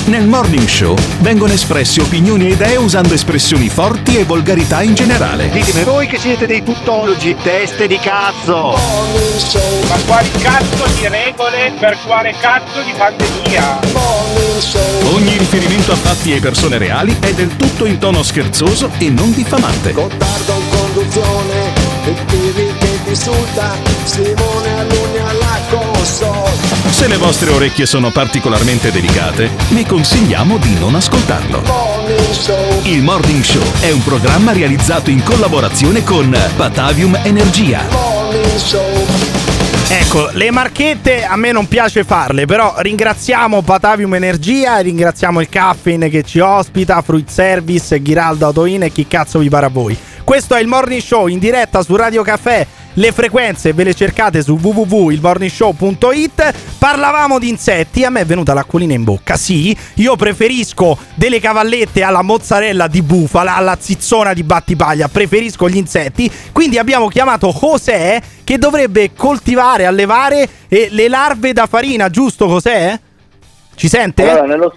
[0.07, 5.51] Nel Morning Show vengono espresse opinioni e idee usando espressioni forti e volgarità in generale.
[5.51, 8.78] Ditemi voi che siete dei tuttologi, teste di cazzo!
[9.86, 13.81] Ma quali cazzo di regole per quale cazzo di pandemia?
[15.12, 19.31] Ogni riferimento a fatti e persone reali è del tutto in tono scherzoso e non
[19.35, 19.93] diffamante.
[19.93, 21.73] Gottardo in conduzione,
[22.07, 23.74] il che ti insulta,
[24.05, 25.15] Simone console.
[26.97, 31.62] Se le vostre orecchie sono particolarmente delicate, vi consigliamo di non ascoltarlo.
[32.85, 37.82] Il Morning Show è un programma realizzato in collaborazione con Patavium Energia.
[39.89, 46.09] Ecco, le marchette a me non piace farle, però ringraziamo Patavium Energia, ringraziamo il Caffeine
[46.09, 49.94] che ci ospita, Fruit Service, Ghiraldo Autoin e chi cazzo vi pare a voi.
[50.24, 52.66] Questo è il Morning Show in diretta su Radio Caffè.
[52.98, 56.55] Le frequenze ve le cercate su www.ilmorningshow.it.
[56.78, 59.36] Parlavamo di insetti, a me è venuta l'acquolina in bocca.
[59.36, 65.77] Sì, io preferisco delle cavallette alla mozzarella di bufala, alla zizzona di battipaglia, preferisco gli
[65.77, 66.31] insetti.
[66.52, 72.98] Quindi abbiamo chiamato José che dovrebbe coltivare, allevare eh, le larve da farina, giusto José?
[73.74, 74.27] Ci sente?
[74.27, 74.74] Allora, nello-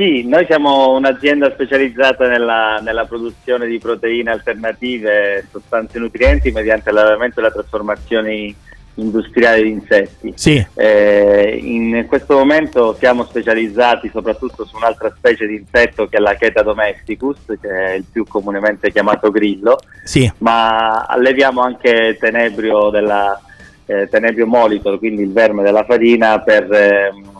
[0.00, 6.90] sì, noi siamo un'azienda specializzata nella, nella produzione di proteine alternative e sostanze nutrienti mediante
[6.90, 8.54] l'allevamento e la trasformazione
[8.94, 10.32] industriale di insetti.
[10.36, 10.66] Sì.
[10.74, 16.34] Eh, in questo momento siamo specializzati soprattutto su un'altra specie di insetto che è la
[16.34, 20.32] Cheta domesticus, che è il più comunemente chiamato grillo, Sì.
[20.38, 23.38] ma alleviamo anche tenebrio, della,
[23.84, 27.38] eh, tenebrio molitor, quindi il verme della farina per, ehm,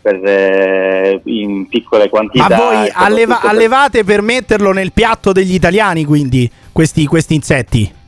[0.00, 2.48] per, eh, in piccole quantità.
[2.48, 7.98] Ma voi alleva- per- allevate per metterlo nel piatto degli italiani, quindi, questi, questi insetti?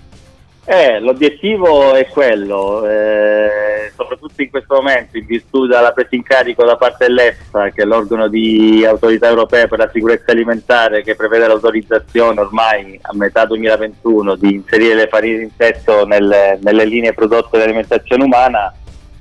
[0.65, 6.65] Eh, l'obiettivo è quello, eh, soprattutto in questo momento, in virtù della presa in carico
[6.65, 11.49] da parte dell'EFSA, che è l'organo di autorità europea per la sicurezza alimentare, che prevede
[11.49, 17.57] l'autorizzazione ormai a metà 2021 di inserire le farine di insetto nelle, nelle linee prodotte
[17.57, 18.73] di alimentazione umana,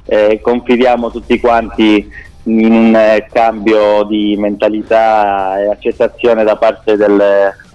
[0.06, 2.08] eh, confidiamo tutti quanti
[2.44, 7.22] in un eh, cambio di mentalità e accettazione da parte del,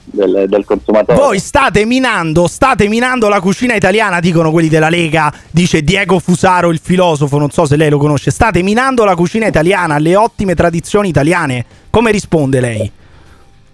[0.05, 1.19] del- del consumatore.
[1.19, 6.71] Voi state minando, state minando la cucina italiana, dicono quelli della Lega, dice Diego Fusaro,
[6.71, 8.31] il filosofo, non so se lei lo conosce.
[8.31, 11.65] State minando la cucina italiana, le ottime tradizioni italiane.
[11.91, 12.91] Come risponde lei?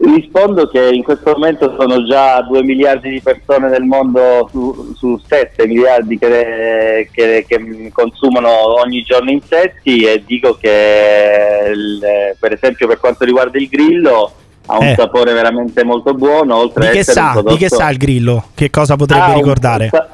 [0.05, 5.21] Rispondo che in questo momento sono già 2 miliardi di persone nel mondo su, su
[5.25, 12.01] 7 miliardi che, che- che consumano ogni giorno insetti e dico che il-
[12.37, 14.33] per esempio per quanto riguarda il grillo
[14.67, 14.95] ha un Eh.
[14.97, 18.45] sapore veramente molto buono oltre Di che, sa, di prodotto che sa il grillo?
[18.57, 19.89] Che cosa potrebbe Ah, ricordare?
[19.89, 20.09] sa,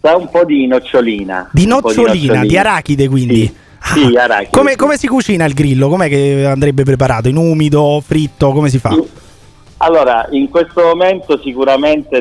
[0.00, 3.54] sa un po' di nocciolina Di nocciolina, di arachide quindi.
[3.82, 4.76] Sì, arachide, Come, sì.
[4.78, 5.90] come si cucina il grillo?
[5.90, 7.28] Com'è che andrebbe preparato?
[7.28, 8.50] In umido, fritto?
[8.52, 8.96] Come si fa?
[9.84, 12.16] Allora, in questo momento sicuramente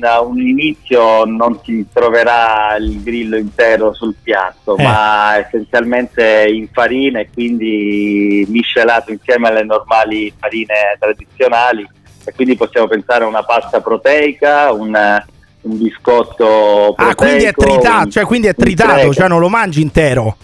[0.00, 4.82] a un inizio non si troverà il grillo intero sul piatto, Eh.
[4.82, 11.88] ma essenzialmente in farina e quindi miscelato insieme alle normali farine tradizionali
[12.24, 14.92] e quindi possiamo pensare a una pasta proteica, un,
[15.60, 17.10] un biscotto proteico.
[17.10, 20.36] Ah, quindi è tritato, un- cioè, quindi è tritato, cioè non lo mangi intero.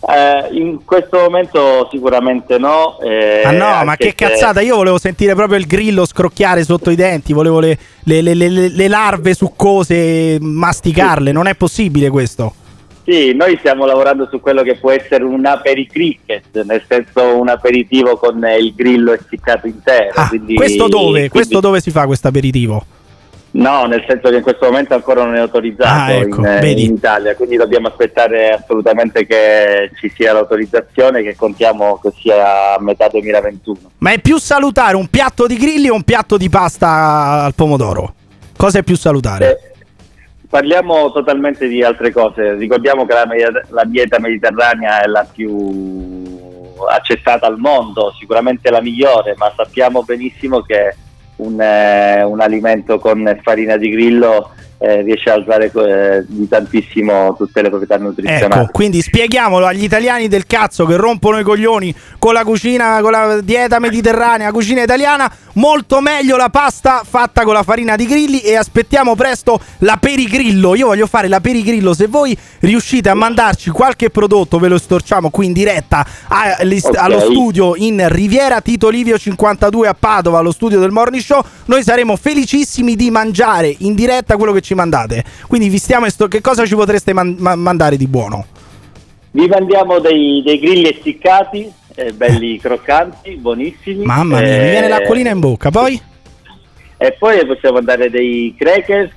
[0.00, 2.98] Eh, in questo momento sicuramente no.
[3.00, 6.94] eh, Ah no, ma che cazzata, io volevo sentire proprio il grillo scrocchiare sotto i
[6.94, 12.54] denti, volevo le, le- le- le- larve succose masticarle, non è possibile questo.
[13.04, 18.16] Sì, noi stiamo lavorando su quello che può essere un apericricket, nel senso un aperitivo
[18.18, 20.12] con il grillo essiccato intero.
[20.28, 21.10] quindi- Ah, Questo dove?
[21.12, 22.84] quindi- Questo dove si fa questo aperitivo?
[23.50, 26.70] No, nel senso che in questo momento ancora non è autorizzato Ah, ecco, in, eh,
[26.70, 32.80] in Italia, quindi dobbiamo aspettare assolutamente che ci sia l'autorizzazione che contiamo che sia a
[32.80, 33.78] metà 2021.
[33.98, 38.14] Ma è più salutare un piatto di grilli o un piatto di pasta al pomodoro?
[38.56, 39.50] Cosa è più salutare?
[39.50, 39.68] Eh,
[40.48, 43.26] Parliamo totalmente di altre cose, ricordiamo che la,
[43.68, 46.24] la dieta mediterranea è la più
[46.88, 50.94] accettata al mondo, sicuramente la migliore, ma sappiamo benissimo che
[51.38, 57.34] un, eh, un alimento con farina di grillo eh, riesce a alzare eh, di tantissimo
[57.36, 58.62] tutte le proprietà nutrizionali.
[58.62, 63.10] Ecco, quindi spieghiamolo agli italiani del cazzo che rompono i coglioni con la cucina, con
[63.10, 68.40] la dieta mediterranea, cucina italiana, molto meglio la pasta fatta con la farina di grilli
[68.40, 70.74] e aspettiamo presto la perigrillo.
[70.76, 75.30] Io voglio fare la perigrillo, se voi riuscite a mandarci qualche prodotto ve lo storciamo
[75.30, 76.96] qui in diretta a- all'ist- Ok.
[76.98, 81.82] allo studio in Riviera Tito Livio 52 a Padova, allo studio del Morning Show, noi
[81.82, 85.24] saremo felicissimi di mangiare in diretta quello che ci mandate.
[85.46, 88.46] Quindi vi stiamo esto- che cosa ci potreste man- ma- mandare di buono?
[89.30, 94.04] Vi mandiamo dei, dei grilli essiccati, eh, belli croccanti, buonissimi.
[94.04, 95.70] Mamma mia, mi eh, viene l'acquolina in bocca.
[95.70, 96.00] Poi?
[97.00, 99.10] E poi possiamo mandare dei crackers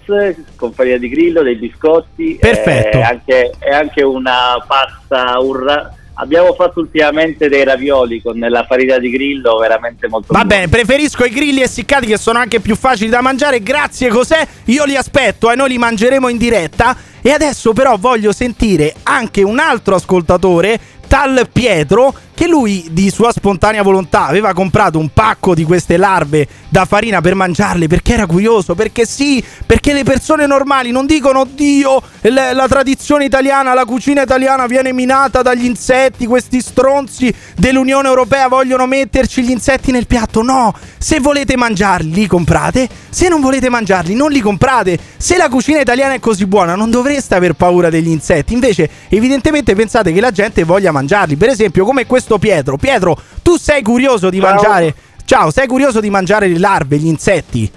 [0.55, 2.37] con farina di grillo, dei biscotti.
[2.39, 2.97] Perfetto.
[2.97, 5.91] E anche, e anche una pasta urra.
[6.21, 11.25] Abbiamo fatto ultimamente dei ravioli con la farina di grillo veramente molto Va bene, preferisco
[11.25, 13.63] i grilli essiccati che sono anche più facili da mangiare.
[13.63, 14.47] Grazie, cos'è?
[14.65, 16.95] Io li aspetto e noi li mangeremo in diretta.
[17.23, 23.31] E adesso però voglio sentire anche un altro ascoltatore, tal Pietro, che lui di sua
[23.31, 28.25] spontanea volontà aveva comprato un pacco di queste larve da farina per mangiarle perché era
[28.25, 33.85] curioso, perché sì, perché le persone normali non dicono Dio, la, la tradizione italiana, la
[33.85, 40.07] cucina italiana viene minata dagli insetti, questi stronzi dell'Unione Europea vogliono metterci gli insetti nel
[40.07, 40.41] piatto.
[40.41, 44.97] No, se volete mangiarli li comprate, se non volete mangiarli non li comprate.
[45.15, 49.75] Se la cucina italiana è così buona non dovreste aver paura degli insetti, invece evidentemente
[49.75, 51.35] pensate che la gente voglia mangiarli.
[51.35, 52.77] Per esempio come questo Pietro.
[52.77, 54.93] Pietro, tu sei curioso di mangiare...
[55.25, 57.71] Ciao, sei curioso di mangiare le larve, gli insetti?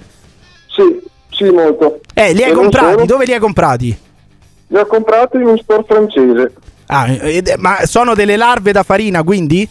[0.67, 0.99] Sì,
[1.31, 2.01] sì, molto.
[2.13, 3.05] Eh, li hai E comprati?
[3.05, 3.97] Dove li hai comprati?
[4.67, 6.53] Li ho comprati in un store francese.
[6.87, 9.67] Ah, ed- ma sono delle larve da farina, quindi?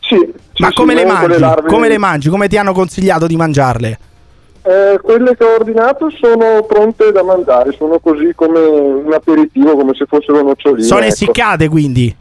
[0.00, 0.32] Sì.
[0.58, 1.38] Ma sì, come sì, le mangi?
[1.38, 2.28] larve- Come le mangi?
[2.28, 3.98] Come ti hanno consigliato di mangiarle?
[4.62, 9.94] Eh, quelle che ho ordinato sono pronte da mangiare, sono così come un aperitivo, come
[9.94, 10.86] se fossero noccioline.
[10.86, 11.08] Sono ecco.
[11.08, 12.16] essiccate, quindi?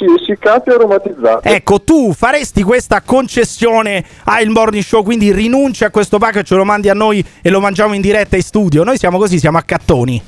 [0.00, 1.48] Sì, essiccate e aromatizzate.
[1.50, 6.54] Ecco, tu faresti questa concessione al morning show, quindi rinunci a questo pack e ce
[6.54, 8.82] lo mandi a noi e lo mangiamo in diretta in studio.
[8.82, 10.22] Noi siamo così, siamo accattoni.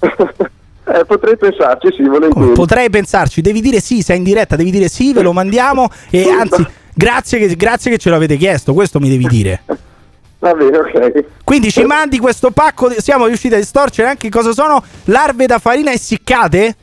[0.90, 2.52] Eh, potrei pensarci, sì, volentieri.
[2.52, 6.30] Potrei pensarci, devi dire sì, sei in diretta, devi dire sì, ve lo mandiamo e
[6.30, 9.60] anzi, grazie che, grazie che ce l'avete chiesto, questo mi devi dire.
[10.38, 11.24] Va bene, ok.
[11.44, 15.92] Quindi ci mandi questo pacco, siamo riusciti a distorcere anche cosa sono larve da farina
[15.92, 16.74] essiccate?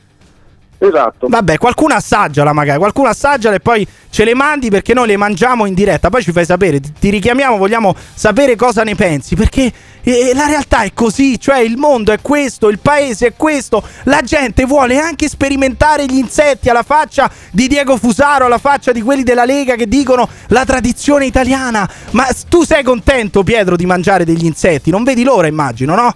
[0.78, 1.28] Esatto.
[1.28, 5.66] Vabbè, qualcuno assaggiala magari, qualcuno assaggiala e poi ce le mandi perché noi le mangiamo
[5.66, 9.72] in diretta, poi ci fai sapere, ti, richiamiamo, vogliamo sapere cosa ne pensi, perché
[10.02, 14.20] eh, la realtà è così, cioè il mondo è questo, il paese è questo, la
[14.20, 19.22] gente vuole anche sperimentare gli insetti alla faccia di Diego Fusaro, alla faccia di quelli
[19.22, 24.44] della Lega che dicono la tradizione italiana, ma tu sei contento Pietro di mangiare degli
[24.44, 26.14] insetti, non vedi l'ora immagino, no?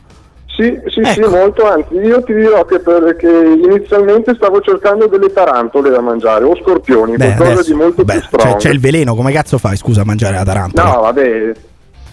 [0.61, 1.13] Sì, sì, Ecco.
[1.29, 6.01] sì, molto, anzi, io ti dirò che, per- che inizialmente stavo cercando delle tarantole da
[6.01, 8.51] mangiare, o scorpioni, Beh, qualcosa adesso- di molto beh, più strong.
[8.51, 10.93] c'è, c'è il veleno, come cazzo fai scusa a mangiare la tarantola?
[10.93, 11.53] No, vabbè,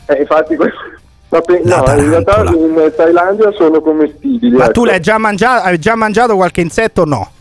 [0.06, 0.78] eh, infatti questo...
[1.30, 4.56] no, in realtà in Thailandia sono commestibili.
[4.56, 4.72] Ma ecco.
[4.72, 7.32] tu l'hai già mangiato, hai già mangiato qualche insetto o no?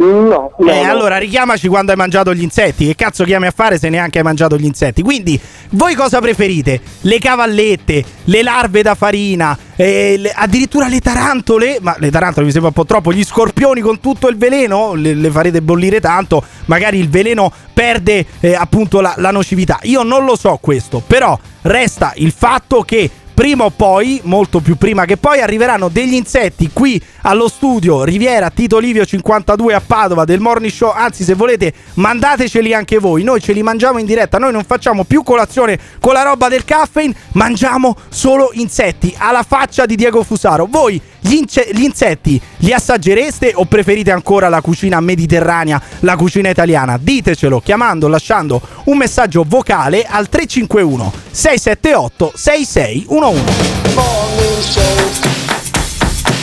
[0.00, 0.90] No, no, eh, no.
[0.90, 2.86] allora richiamaci quando hai mangiato gli insetti.
[2.86, 5.02] Che cazzo chiami a fare se neanche hai mangiato gli insetti?
[5.02, 5.38] Quindi,
[5.70, 6.80] voi cosa preferite?
[7.00, 11.78] Le cavallette, le larve da farina, eh, le- addirittura le tarantole?
[11.80, 13.12] Ma le tarantole mi sembra un po' troppo.
[13.12, 14.94] Gli scorpioni con tutto il veleno?
[14.94, 16.44] Le, le farete bollire tanto.
[16.66, 19.80] Magari il veleno perde eh, appunto la, la nocività.
[19.82, 24.74] Io non lo so questo, però resta il fatto che prima o poi, molto più
[24.74, 30.24] prima che poi, arriveranno degli insetti qui allo studio Riviera Tito Livio 52 a Padova
[30.24, 30.90] del Morning Show.
[30.90, 33.22] Anzi, se volete, mandateceli anche voi.
[33.22, 34.38] Noi ce li mangiamo in diretta.
[34.38, 39.86] Noi non facciamo più colazione con la roba del caffeine, mangiamo solo insetti alla faccia
[39.86, 40.66] di Diego Fusaro.
[40.68, 46.48] Voi gli, ince- gli insetti li assaggereste o preferite ancora la cucina mediterranea, la cucina
[46.48, 46.98] italiana?
[47.00, 54.08] Ditecelo chiamando, lasciando un messaggio vocale al 351 678 6611.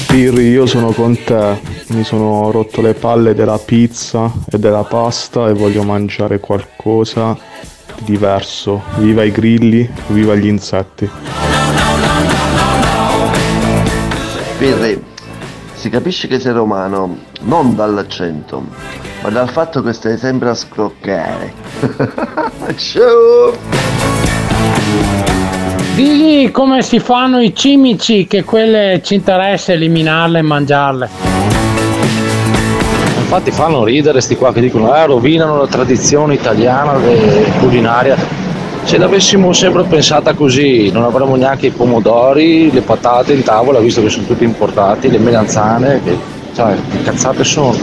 [0.08, 5.50] Pirri, io sono con te, mi sono rotto le palle della pizza e della pasta
[5.50, 7.38] e voglio mangiare qualcosa
[8.00, 8.84] diverso.
[8.98, 11.10] Viva i grilli, viva gli insetti.
[14.58, 15.04] Pirri,
[15.86, 18.64] si capisce che sei romano non dall'accento,
[19.22, 21.54] ma dal fatto che stai sempre a scroccare.
[22.76, 23.56] Ciao!
[25.94, 31.10] Digli come si fanno i cimici, che quelle ci interessa eliminarle e mangiarle.
[33.20, 38.45] Infatti fanno ridere sti qua che dicono eh, rovinano la tradizione italiana de- culinaria.
[38.86, 44.02] Se l'avessimo sempre pensata così, non avremmo neanche i pomodori, le patate in tavola, visto
[44.02, 46.16] che sono tutti importati, le melanzane, che,
[46.54, 47.76] cioè, che cazzate sono.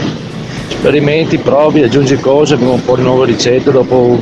[0.69, 4.17] Sperimenti, provi, aggiungi cose, vengono fuori nuove ricette, dopo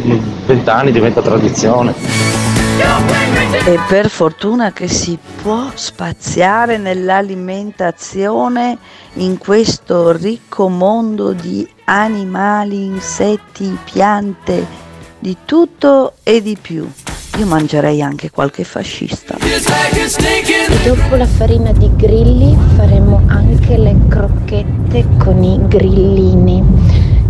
[0.48, 1.94] vent'anni diventa tradizione.
[3.66, 8.76] E per fortuna che si può spaziare nell'alimentazione
[9.14, 14.90] in questo ricco mondo di animali, insetti, piante,
[15.22, 16.89] di tutto e di più.
[17.38, 19.38] Io mangerei anche qualche fascista.
[20.84, 26.61] Dopo la farina di grilli faremo anche le crocchette con i grillini.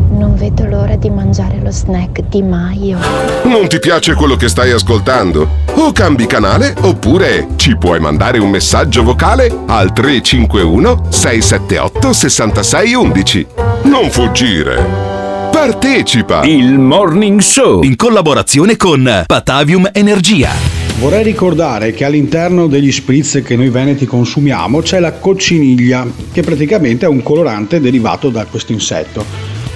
[0.10, 2.98] Non vedo l'ora di mangiare lo snack di Maio.
[3.44, 5.48] Non ti piace quello che stai ascoltando?
[5.74, 13.48] O cambi canale oppure ci puoi mandare un messaggio vocale al 351 678 6611.
[13.84, 15.21] Non fuggire.
[15.52, 16.44] Partecipa!
[16.44, 20.50] Il Morning Show in collaborazione con Patavium Energia.
[20.98, 27.06] Vorrei ricordare che all'interno degli spritz che noi veneti consumiamo c'è la cocciniglia, che praticamente
[27.06, 29.26] è un colorante derivato da questo insetto.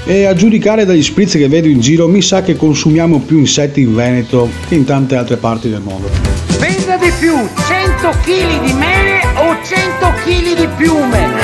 [0.06, 3.82] E a giudicare dagli spritz che vedo in giro mi sa che consumiamo più insetti
[3.82, 6.10] in Veneto che in tante altre parti del mondo.
[6.58, 11.35] Venda di più 100 kg di mele o 100 kg di piume?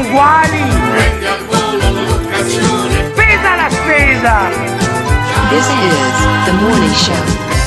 [0.00, 0.62] Uguali.
[0.90, 3.10] Prendi al volo l'occasione.
[3.14, 4.48] Pesa la spesa.
[5.50, 7.59] This is the morning show.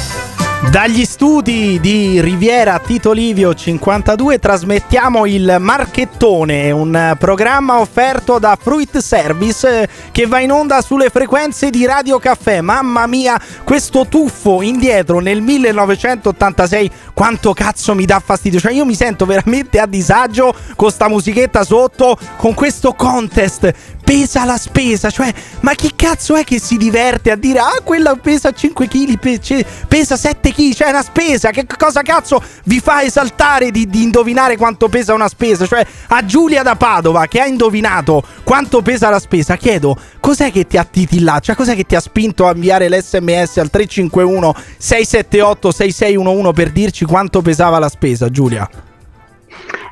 [0.73, 8.97] Dagli studi di Riviera Tito Livio 52 trasmettiamo il Marchettone, un programma offerto da Fruit
[8.97, 12.61] Service eh, che va in onda sulle frequenze di Radio Caffè.
[12.61, 18.59] Mamma mia, questo tuffo indietro nel 1986, quanto cazzo mi dà fastidio.
[18.59, 23.71] Cioè io mi sento veramente a disagio con sta musichetta sotto, con questo contest
[24.03, 25.11] pesa la spesa.
[25.11, 29.85] Cioè, ma chi cazzo è che si diverte a dire ah, quella pesa 5 kg,
[29.87, 30.61] pesa 7 kg?
[30.71, 31.49] Cioè, è una spesa.
[31.49, 35.65] Che cosa cazzo vi fa esaltare di, di indovinare quanto pesa una spesa?
[35.65, 40.67] Cioè, a Giulia da Padova che ha indovinato quanto pesa la spesa, chiedo cos'è che
[40.67, 41.41] ti ha titillato?
[41.41, 47.05] Cioè, cos'è che ti ha spinto a inviare l'SMS al 351 678 6611 per dirci
[47.05, 48.69] quanto pesava la spesa, Giulia?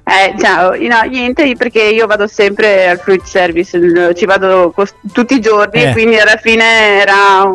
[0.04, 5.36] Eh, ciao, no, niente, perché io vado sempre al fruit service, ci vado cos- tutti
[5.36, 5.92] i giorni, Eh.
[5.92, 7.50] quindi alla fine era...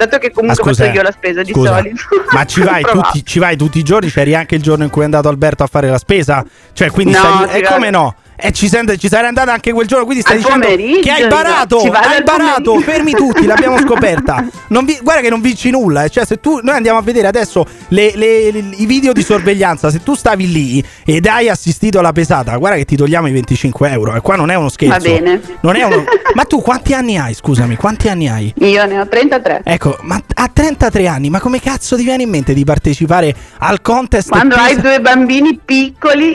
[0.00, 2.02] Dato che comunque Ah, scusa, faccio io la spesa di scusa, solito.
[2.30, 4.08] Ma ci vai, tutti, ci vai tutti i giorni?
[4.10, 6.42] C'eri anche il giorno in cui è andato Alberto a fare la spesa?
[6.72, 7.48] Cioè, quindi No, stai.
[7.50, 7.74] ci E vado.
[7.74, 8.14] come no?
[8.42, 11.10] E ci, sente- ci sarei andata anche quel giorno, quindi stai Al dicendo pomeriggio, che
[11.10, 12.90] hai barato, vado hai barato, pomeriggio.
[12.90, 14.44] fermi tutti, l'abbiamo scoperta.
[14.68, 16.10] Non vi- guarda che non vinci nulla, eh.
[16.10, 19.90] cioè se tu, noi andiamo a vedere adesso le- le- le- i video di sorveglianza,
[19.90, 23.90] se tu stavi lì ed hai assistito alla pesata, guarda che ti togliamo i 25
[23.90, 24.96] euro, e qua non è uno scherzo.
[24.98, 25.40] Va bene.
[25.60, 26.04] Non è uno-
[26.34, 28.54] Ma tu quanti anni hai, scusami, quanti anni hai?
[28.58, 29.62] Io ne ho 33.
[29.64, 33.80] Ecco, ma a 33 anni, ma come cazzo ti viene in mente di partecipare al
[33.82, 34.28] contest?
[34.28, 36.34] Quando pesa- hai due bambini piccoli...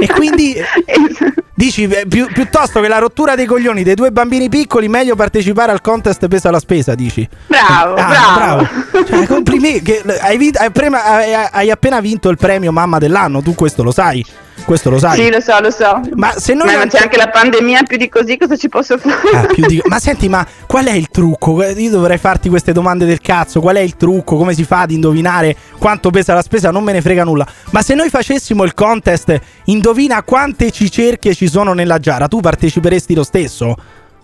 [0.00, 0.54] E quindi
[1.54, 5.72] dici eh, più- piuttosto che la rottura dei coglioni dei due bambini piccoli, meglio partecipare
[5.72, 7.28] al contest pesa la spesa, dici?
[7.46, 8.68] Bravo, Ah, bravo.
[9.06, 9.92] Cioè, complimenti.
[10.20, 13.90] hai, vinto- hai prima- hai- hai appena vinto il premio mamma dell'anno, tu questo lo
[13.90, 14.24] sai.
[14.64, 15.16] Questo lo sai.
[15.16, 16.00] Sì, lo so, lo so.
[16.14, 18.98] Ma se noi Ma non- c'è anche la pandemia, più di così cosa ci posso
[18.98, 19.16] fare?
[19.32, 21.62] Ah, di- Ma senti, ma qual è il trucco?
[21.64, 23.60] Io dovrei farti queste domande del cazzo.
[23.60, 24.36] Qual è il trucco?
[24.36, 26.70] Come si fa ad indovinare quanto pesa la spesa?
[26.70, 27.46] Non me ne frega nulla.
[27.70, 33.14] Ma se noi facessimo il contest, indovina quante cicerchie ci sono nella giara, tu parteciperesti
[33.14, 33.74] lo stesso?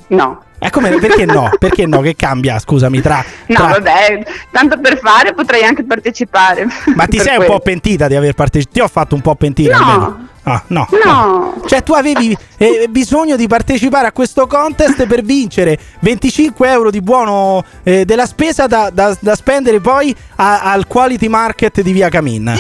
[0.09, 0.43] No.
[0.59, 1.51] E come, perché no?
[1.59, 2.01] Perché no?
[2.01, 2.59] Che cambia?
[2.59, 3.23] Scusami, tra.
[3.49, 6.67] No, tra- vabbè, tanto per fare potrei anche partecipare.
[6.95, 7.53] Ma ti sei un quello.
[7.53, 8.75] po' pentita di aver partecipato?
[8.79, 9.79] Ti ho fatto un po' pentire No.
[9.85, 10.29] almeno.
[10.47, 10.87] Ah, no.
[11.05, 11.63] No.
[11.67, 17.01] Cioè, tu avevi eh, bisogno di partecipare a questo contest per vincere 25 euro di
[17.01, 22.09] buono eh, della spesa da, da- da spendere poi a- al quality market di via
[22.11, 22.57] Camin.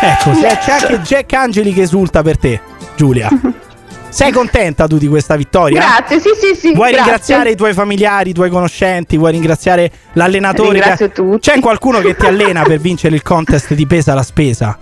[0.00, 2.60] Ecco, c'è- c'è anche Jack Angeli che esulta per te,
[2.96, 3.28] Giulia.
[4.10, 5.80] Sei contenta tu di questa vittoria?
[5.80, 6.72] Grazie, sì, sì, sì.
[6.72, 7.04] Vuoi grazie.
[7.04, 9.16] ringraziare i tuoi familiari, i tuoi conoscenti?
[9.16, 10.72] Vuoi ringraziare l'allenatore?
[10.72, 11.38] Ringrazio che...
[11.38, 14.78] C'è qualcuno che ti allena per vincere il contest di pesa la spesa?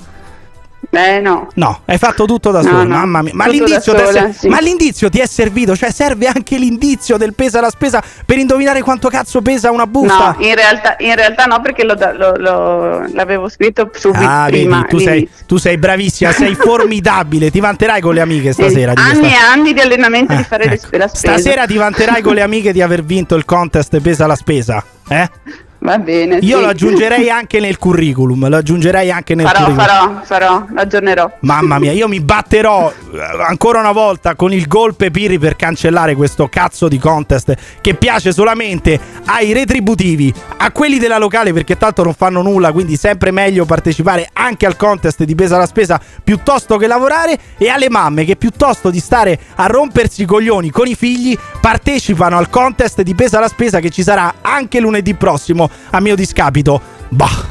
[0.91, 1.49] Eh no.
[1.55, 2.89] No, hai fatto tutto da solo, no.
[2.97, 3.33] mamma mia.
[3.35, 4.49] Ma l'indizio, da ti è sola, ser- sì.
[4.49, 5.77] ma l'indizio ti è servito?
[5.77, 10.37] Cioè, serve anche l'indizio del pesa la spesa per indovinare quanto cazzo pesa una busta?
[10.39, 14.77] No, in realtà, in realtà no, perché lo, lo- lo- l'avevo scritto subito Ah, prima.
[14.83, 17.51] vedi, tu sei, tu sei bravissima, sei formidabile.
[17.51, 18.93] Ti vanterai con le amiche stasera.
[18.95, 21.35] anni questa- e anni di allenamento di fare spe- la spesa.
[21.35, 24.85] Eh, Stasera ti vanterai con le amiche di aver vinto il contest Pesa la spesa.
[25.09, 25.31] Eh?
[25.79, 26.39] Va bene.
[26.41, 26.63] Io sì.
[26.63, 28.49] lo aggiungerei anche nel curriculum.
[28.49, 29.87] Lo aggiungerei anche nel Farò, curriculum.
[29.87, 31.31] farò, farò, aggiornerò.
[31.41, 36.15] Mamma mia, io mi batterò eh, ancora una volta con il golpe Pirri per cancellare
[36.15, 42.03] questo cazzo di contest che piace solamente ai retributivi, a quelli della locale perché tanto
[42.03, 46.77] non fanno nulla, quindi sempre meglio partecipare anche al contest di pesa la spesa piuttosto
[46.77, 50.95] che lavorare e alle mamme che piuttosto di stare a rompersi i coglioni con i
[50.95, 56.01] figli partecipano al contest di pesa la spesa che ci sarà anche lunedì prossimo a
[56.01, 56.81] mio discapito.
[57.09, 57.45] Bah.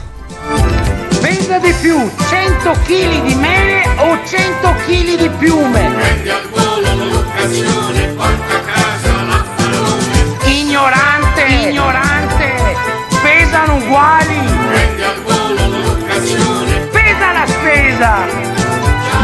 [1.22, 5.92] Pesa di più 100 kg di mele o 100 kg di piume?
[5.94, 10.36] Prendi al volo l'occasione, porta a casa l'affarone.
[10.46, 12.76] Ignorante, ignorante,
[13.22, 14.40] pesano uguali.
[14.70, 16.74] Prendi al volo l'occasione.
[16.92, 18.14] Pesa la spesa.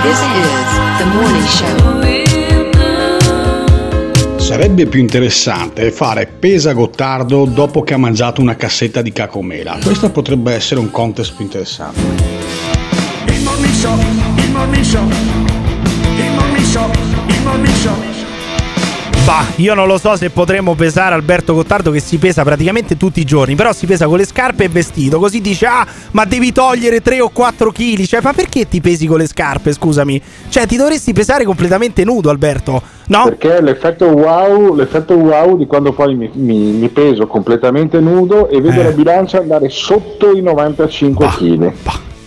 [0.02, 2.31] This is the morning show.
[4.52, 9.80] Sarebbe più interessante fare pesa Gottardo dopo che ha mangiato una cassetta di cacomela.
[9.82, 12.02] Questo potrebbe essere un contest più interessante.
[13.28, 13.98] Il morning show,
[14.36, 15.08] il morning show,
[19.26, 23.20] Bah, io non lo so se potremmo pesare Alberto Gottardo che si pesa praticamente tutti
[23.20, 26.52] i giorni, però si pesa con le scarpe e vestito, così dice "Ah, ma devi
[26.52, 28.04] togliere 3 o 4 kg".
[28.04, 30.20] Cioè, ma perché ti pesi con le scarpe, scusami?
[30.50, 32.82] Cioè, ti dovresti pesare completamente nudo, Alberto.
[33.08, 33.24] No?
[33.26, 38.60] Perché l'effetto wow, l'effetto wow di quando poi mi, mi- mi peso completamente nudo e
[38.60, 38.84] vedo Eh.
[38.86, 41.72] la bilancia andare sotto i 95 kg.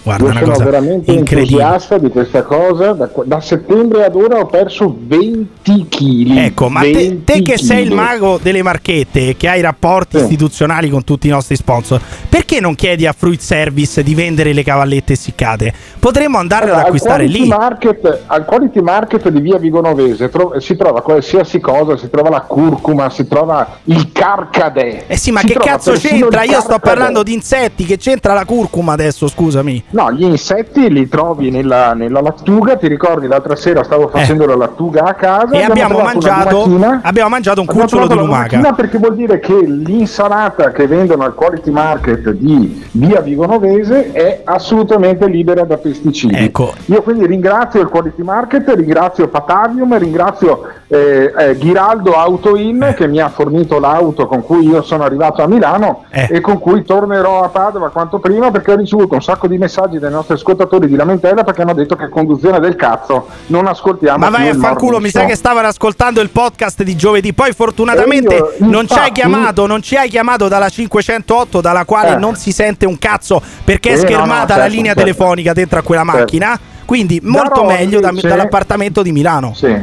[0.04, 1.62] Guarda, Io una sono cosa veramente incredibile.
[1.62, 2.92] entusiasta di questa cosa.
[2.92, 6.36] Da, da settembre ad ora ho perso 20 kg.
[6.36, 10.90] Ecco, ma te, te che sei il mago delle marchette e che hai rapporti istituzionali
[10.90, 15.14] con tutti i nostri sponsor, perché non chiedi a Fruit Service di vendere le cavallette
[15.14, 15.72] essiccate?
[15.98, 17.46] Potremmo andare ad acquistare al lì.
[17.46, 22.42] Market, al quality market di via Vigonovese tro- si trova qualsiasi cosa, si trova la
[22.42, 25.04] curcuma, si trova il carcadè.
[25.06, 26.42] Eh sì, ma Si che cazzo c'entra?
[26.42, 29.82] Io sto parlando di insetti, che c'entra la curcuma adesso, scusami.
[29.94, 32.76] No, gli insetti li trovi nella, nella lattuga.
[32.76, 35.60] Ti ricordi l'altra sera stavo facendo la lattuga a casa Eh.
[35.60, 37.00] E abbiamo una mangiato, lumachina.
[37.04, 38.72] abbiamo mangiato un Abbiamo cucciolo di lumaca.
[38.72, 45.26] perché vuol dire che l'insalata che vendono al quality market di via Vigonovese è assolutamente
[45.28, 46.34] libera da pesticidi.
[46.34, 46.72] Ecco.
[46.86, 53.06] Io quindi ringrazio il quality market, ringrazio Patavium, ringrazio eh, eh, Ghiraldo Auto In che
[53.06, 56.28] mi ha fornito l'auto con cui io sono arrivato a Milano Eh.
[56.32, 59.82] e con cui tornerò a Padova quanto prima perché ho ricevuto un sacco di messaggi
[59.86, 64.30] dai nostri ascoltatori di lamentela perché hanno detto che conduzione del cazzo non ascoltiamo Ma
[64.30, 67.32] vai a fanculo, mi sa che stavano ascoltando il podcast di giovedì.
[67.32, 71.84] Poi fortunatamente io, non ci hai infatti- chiamato, non ci hai chiamato dalla 508 dalla
[71.84, 72.16] quale Eh.
[72.16, 75.00] non si sente un cazzo perché è Sì, no, no, schermata la certo, linea certo.
[75.00, 76.18] telefonica dentro a quella Certo.
[76.18, 76.58] macchina.
[76.84, 79.54] Quindi molto Darò meglio invece- dall'appartamento di Milano.
[79.54, 79.74] Sì.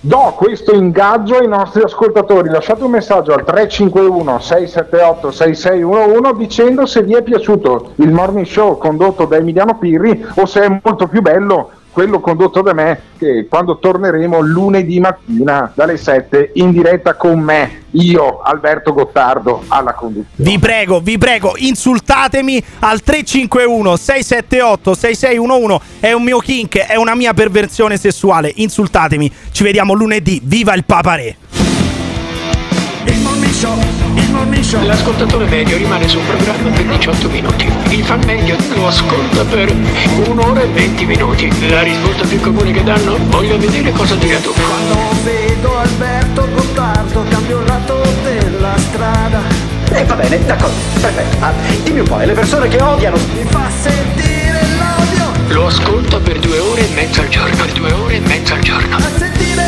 [0.00, 2.50] Do questo ingaggio ai nostri ascoltatori.
[2.50, 8.78] Lasciate un messaggio al 351 678 6611 dicendo se vi è piaciuto il morning show
[8.78, 13.46] condotto da Emiliano Pirri o se è molto più bello quello condotto da me che
[13.48, 20.34] quando torneremo lunedì mattina dalle 7 in diretta con me, io Alberto Gottardo alla conduzione.
[20.36, 25.80] Vi prego, vi prego, insultatemi al 351 678 6611.
[26.00, 28.52] È un mio kink, è una mia perversione sessuale.
[28.56, 29.30] Insultatemi.
[29.50, 30.40] Ci vediamo lunedì.
[30.44, 31.36] Viva il papare!
[33.58, 34.84] Il show, il show.
[34.84, 37.68] L'ascoltatore medio rimane sul programma per 18 minuti.
[37.88, 39.74] Il fan medio lo ascolta per
[40.28, 41.68] un'ora e 20 minuti.
[41.68, 43.16] La risposta più comune che danno?
[43.26, 44.52] Voglio vedere cosa dirà tu.
[44.52, 49.40] Quando vedo Alberto Gottardo cambio lato della strada.
[49.90, 51.36] E va bene, d'accordo, perfetto.
[51.44, 51.52] Ah,
[51.82, 53.16] dimmi un po', le persone che odiano.
[53.34, 55.52] Mi fa sentire l'odio.
[55.52, 57.56] Lo ascolta per due ore e mezza al giorno.
[57.56, 58.94] Per due ore e mezza al giorno.
[58.94, 59.67] A sentire il.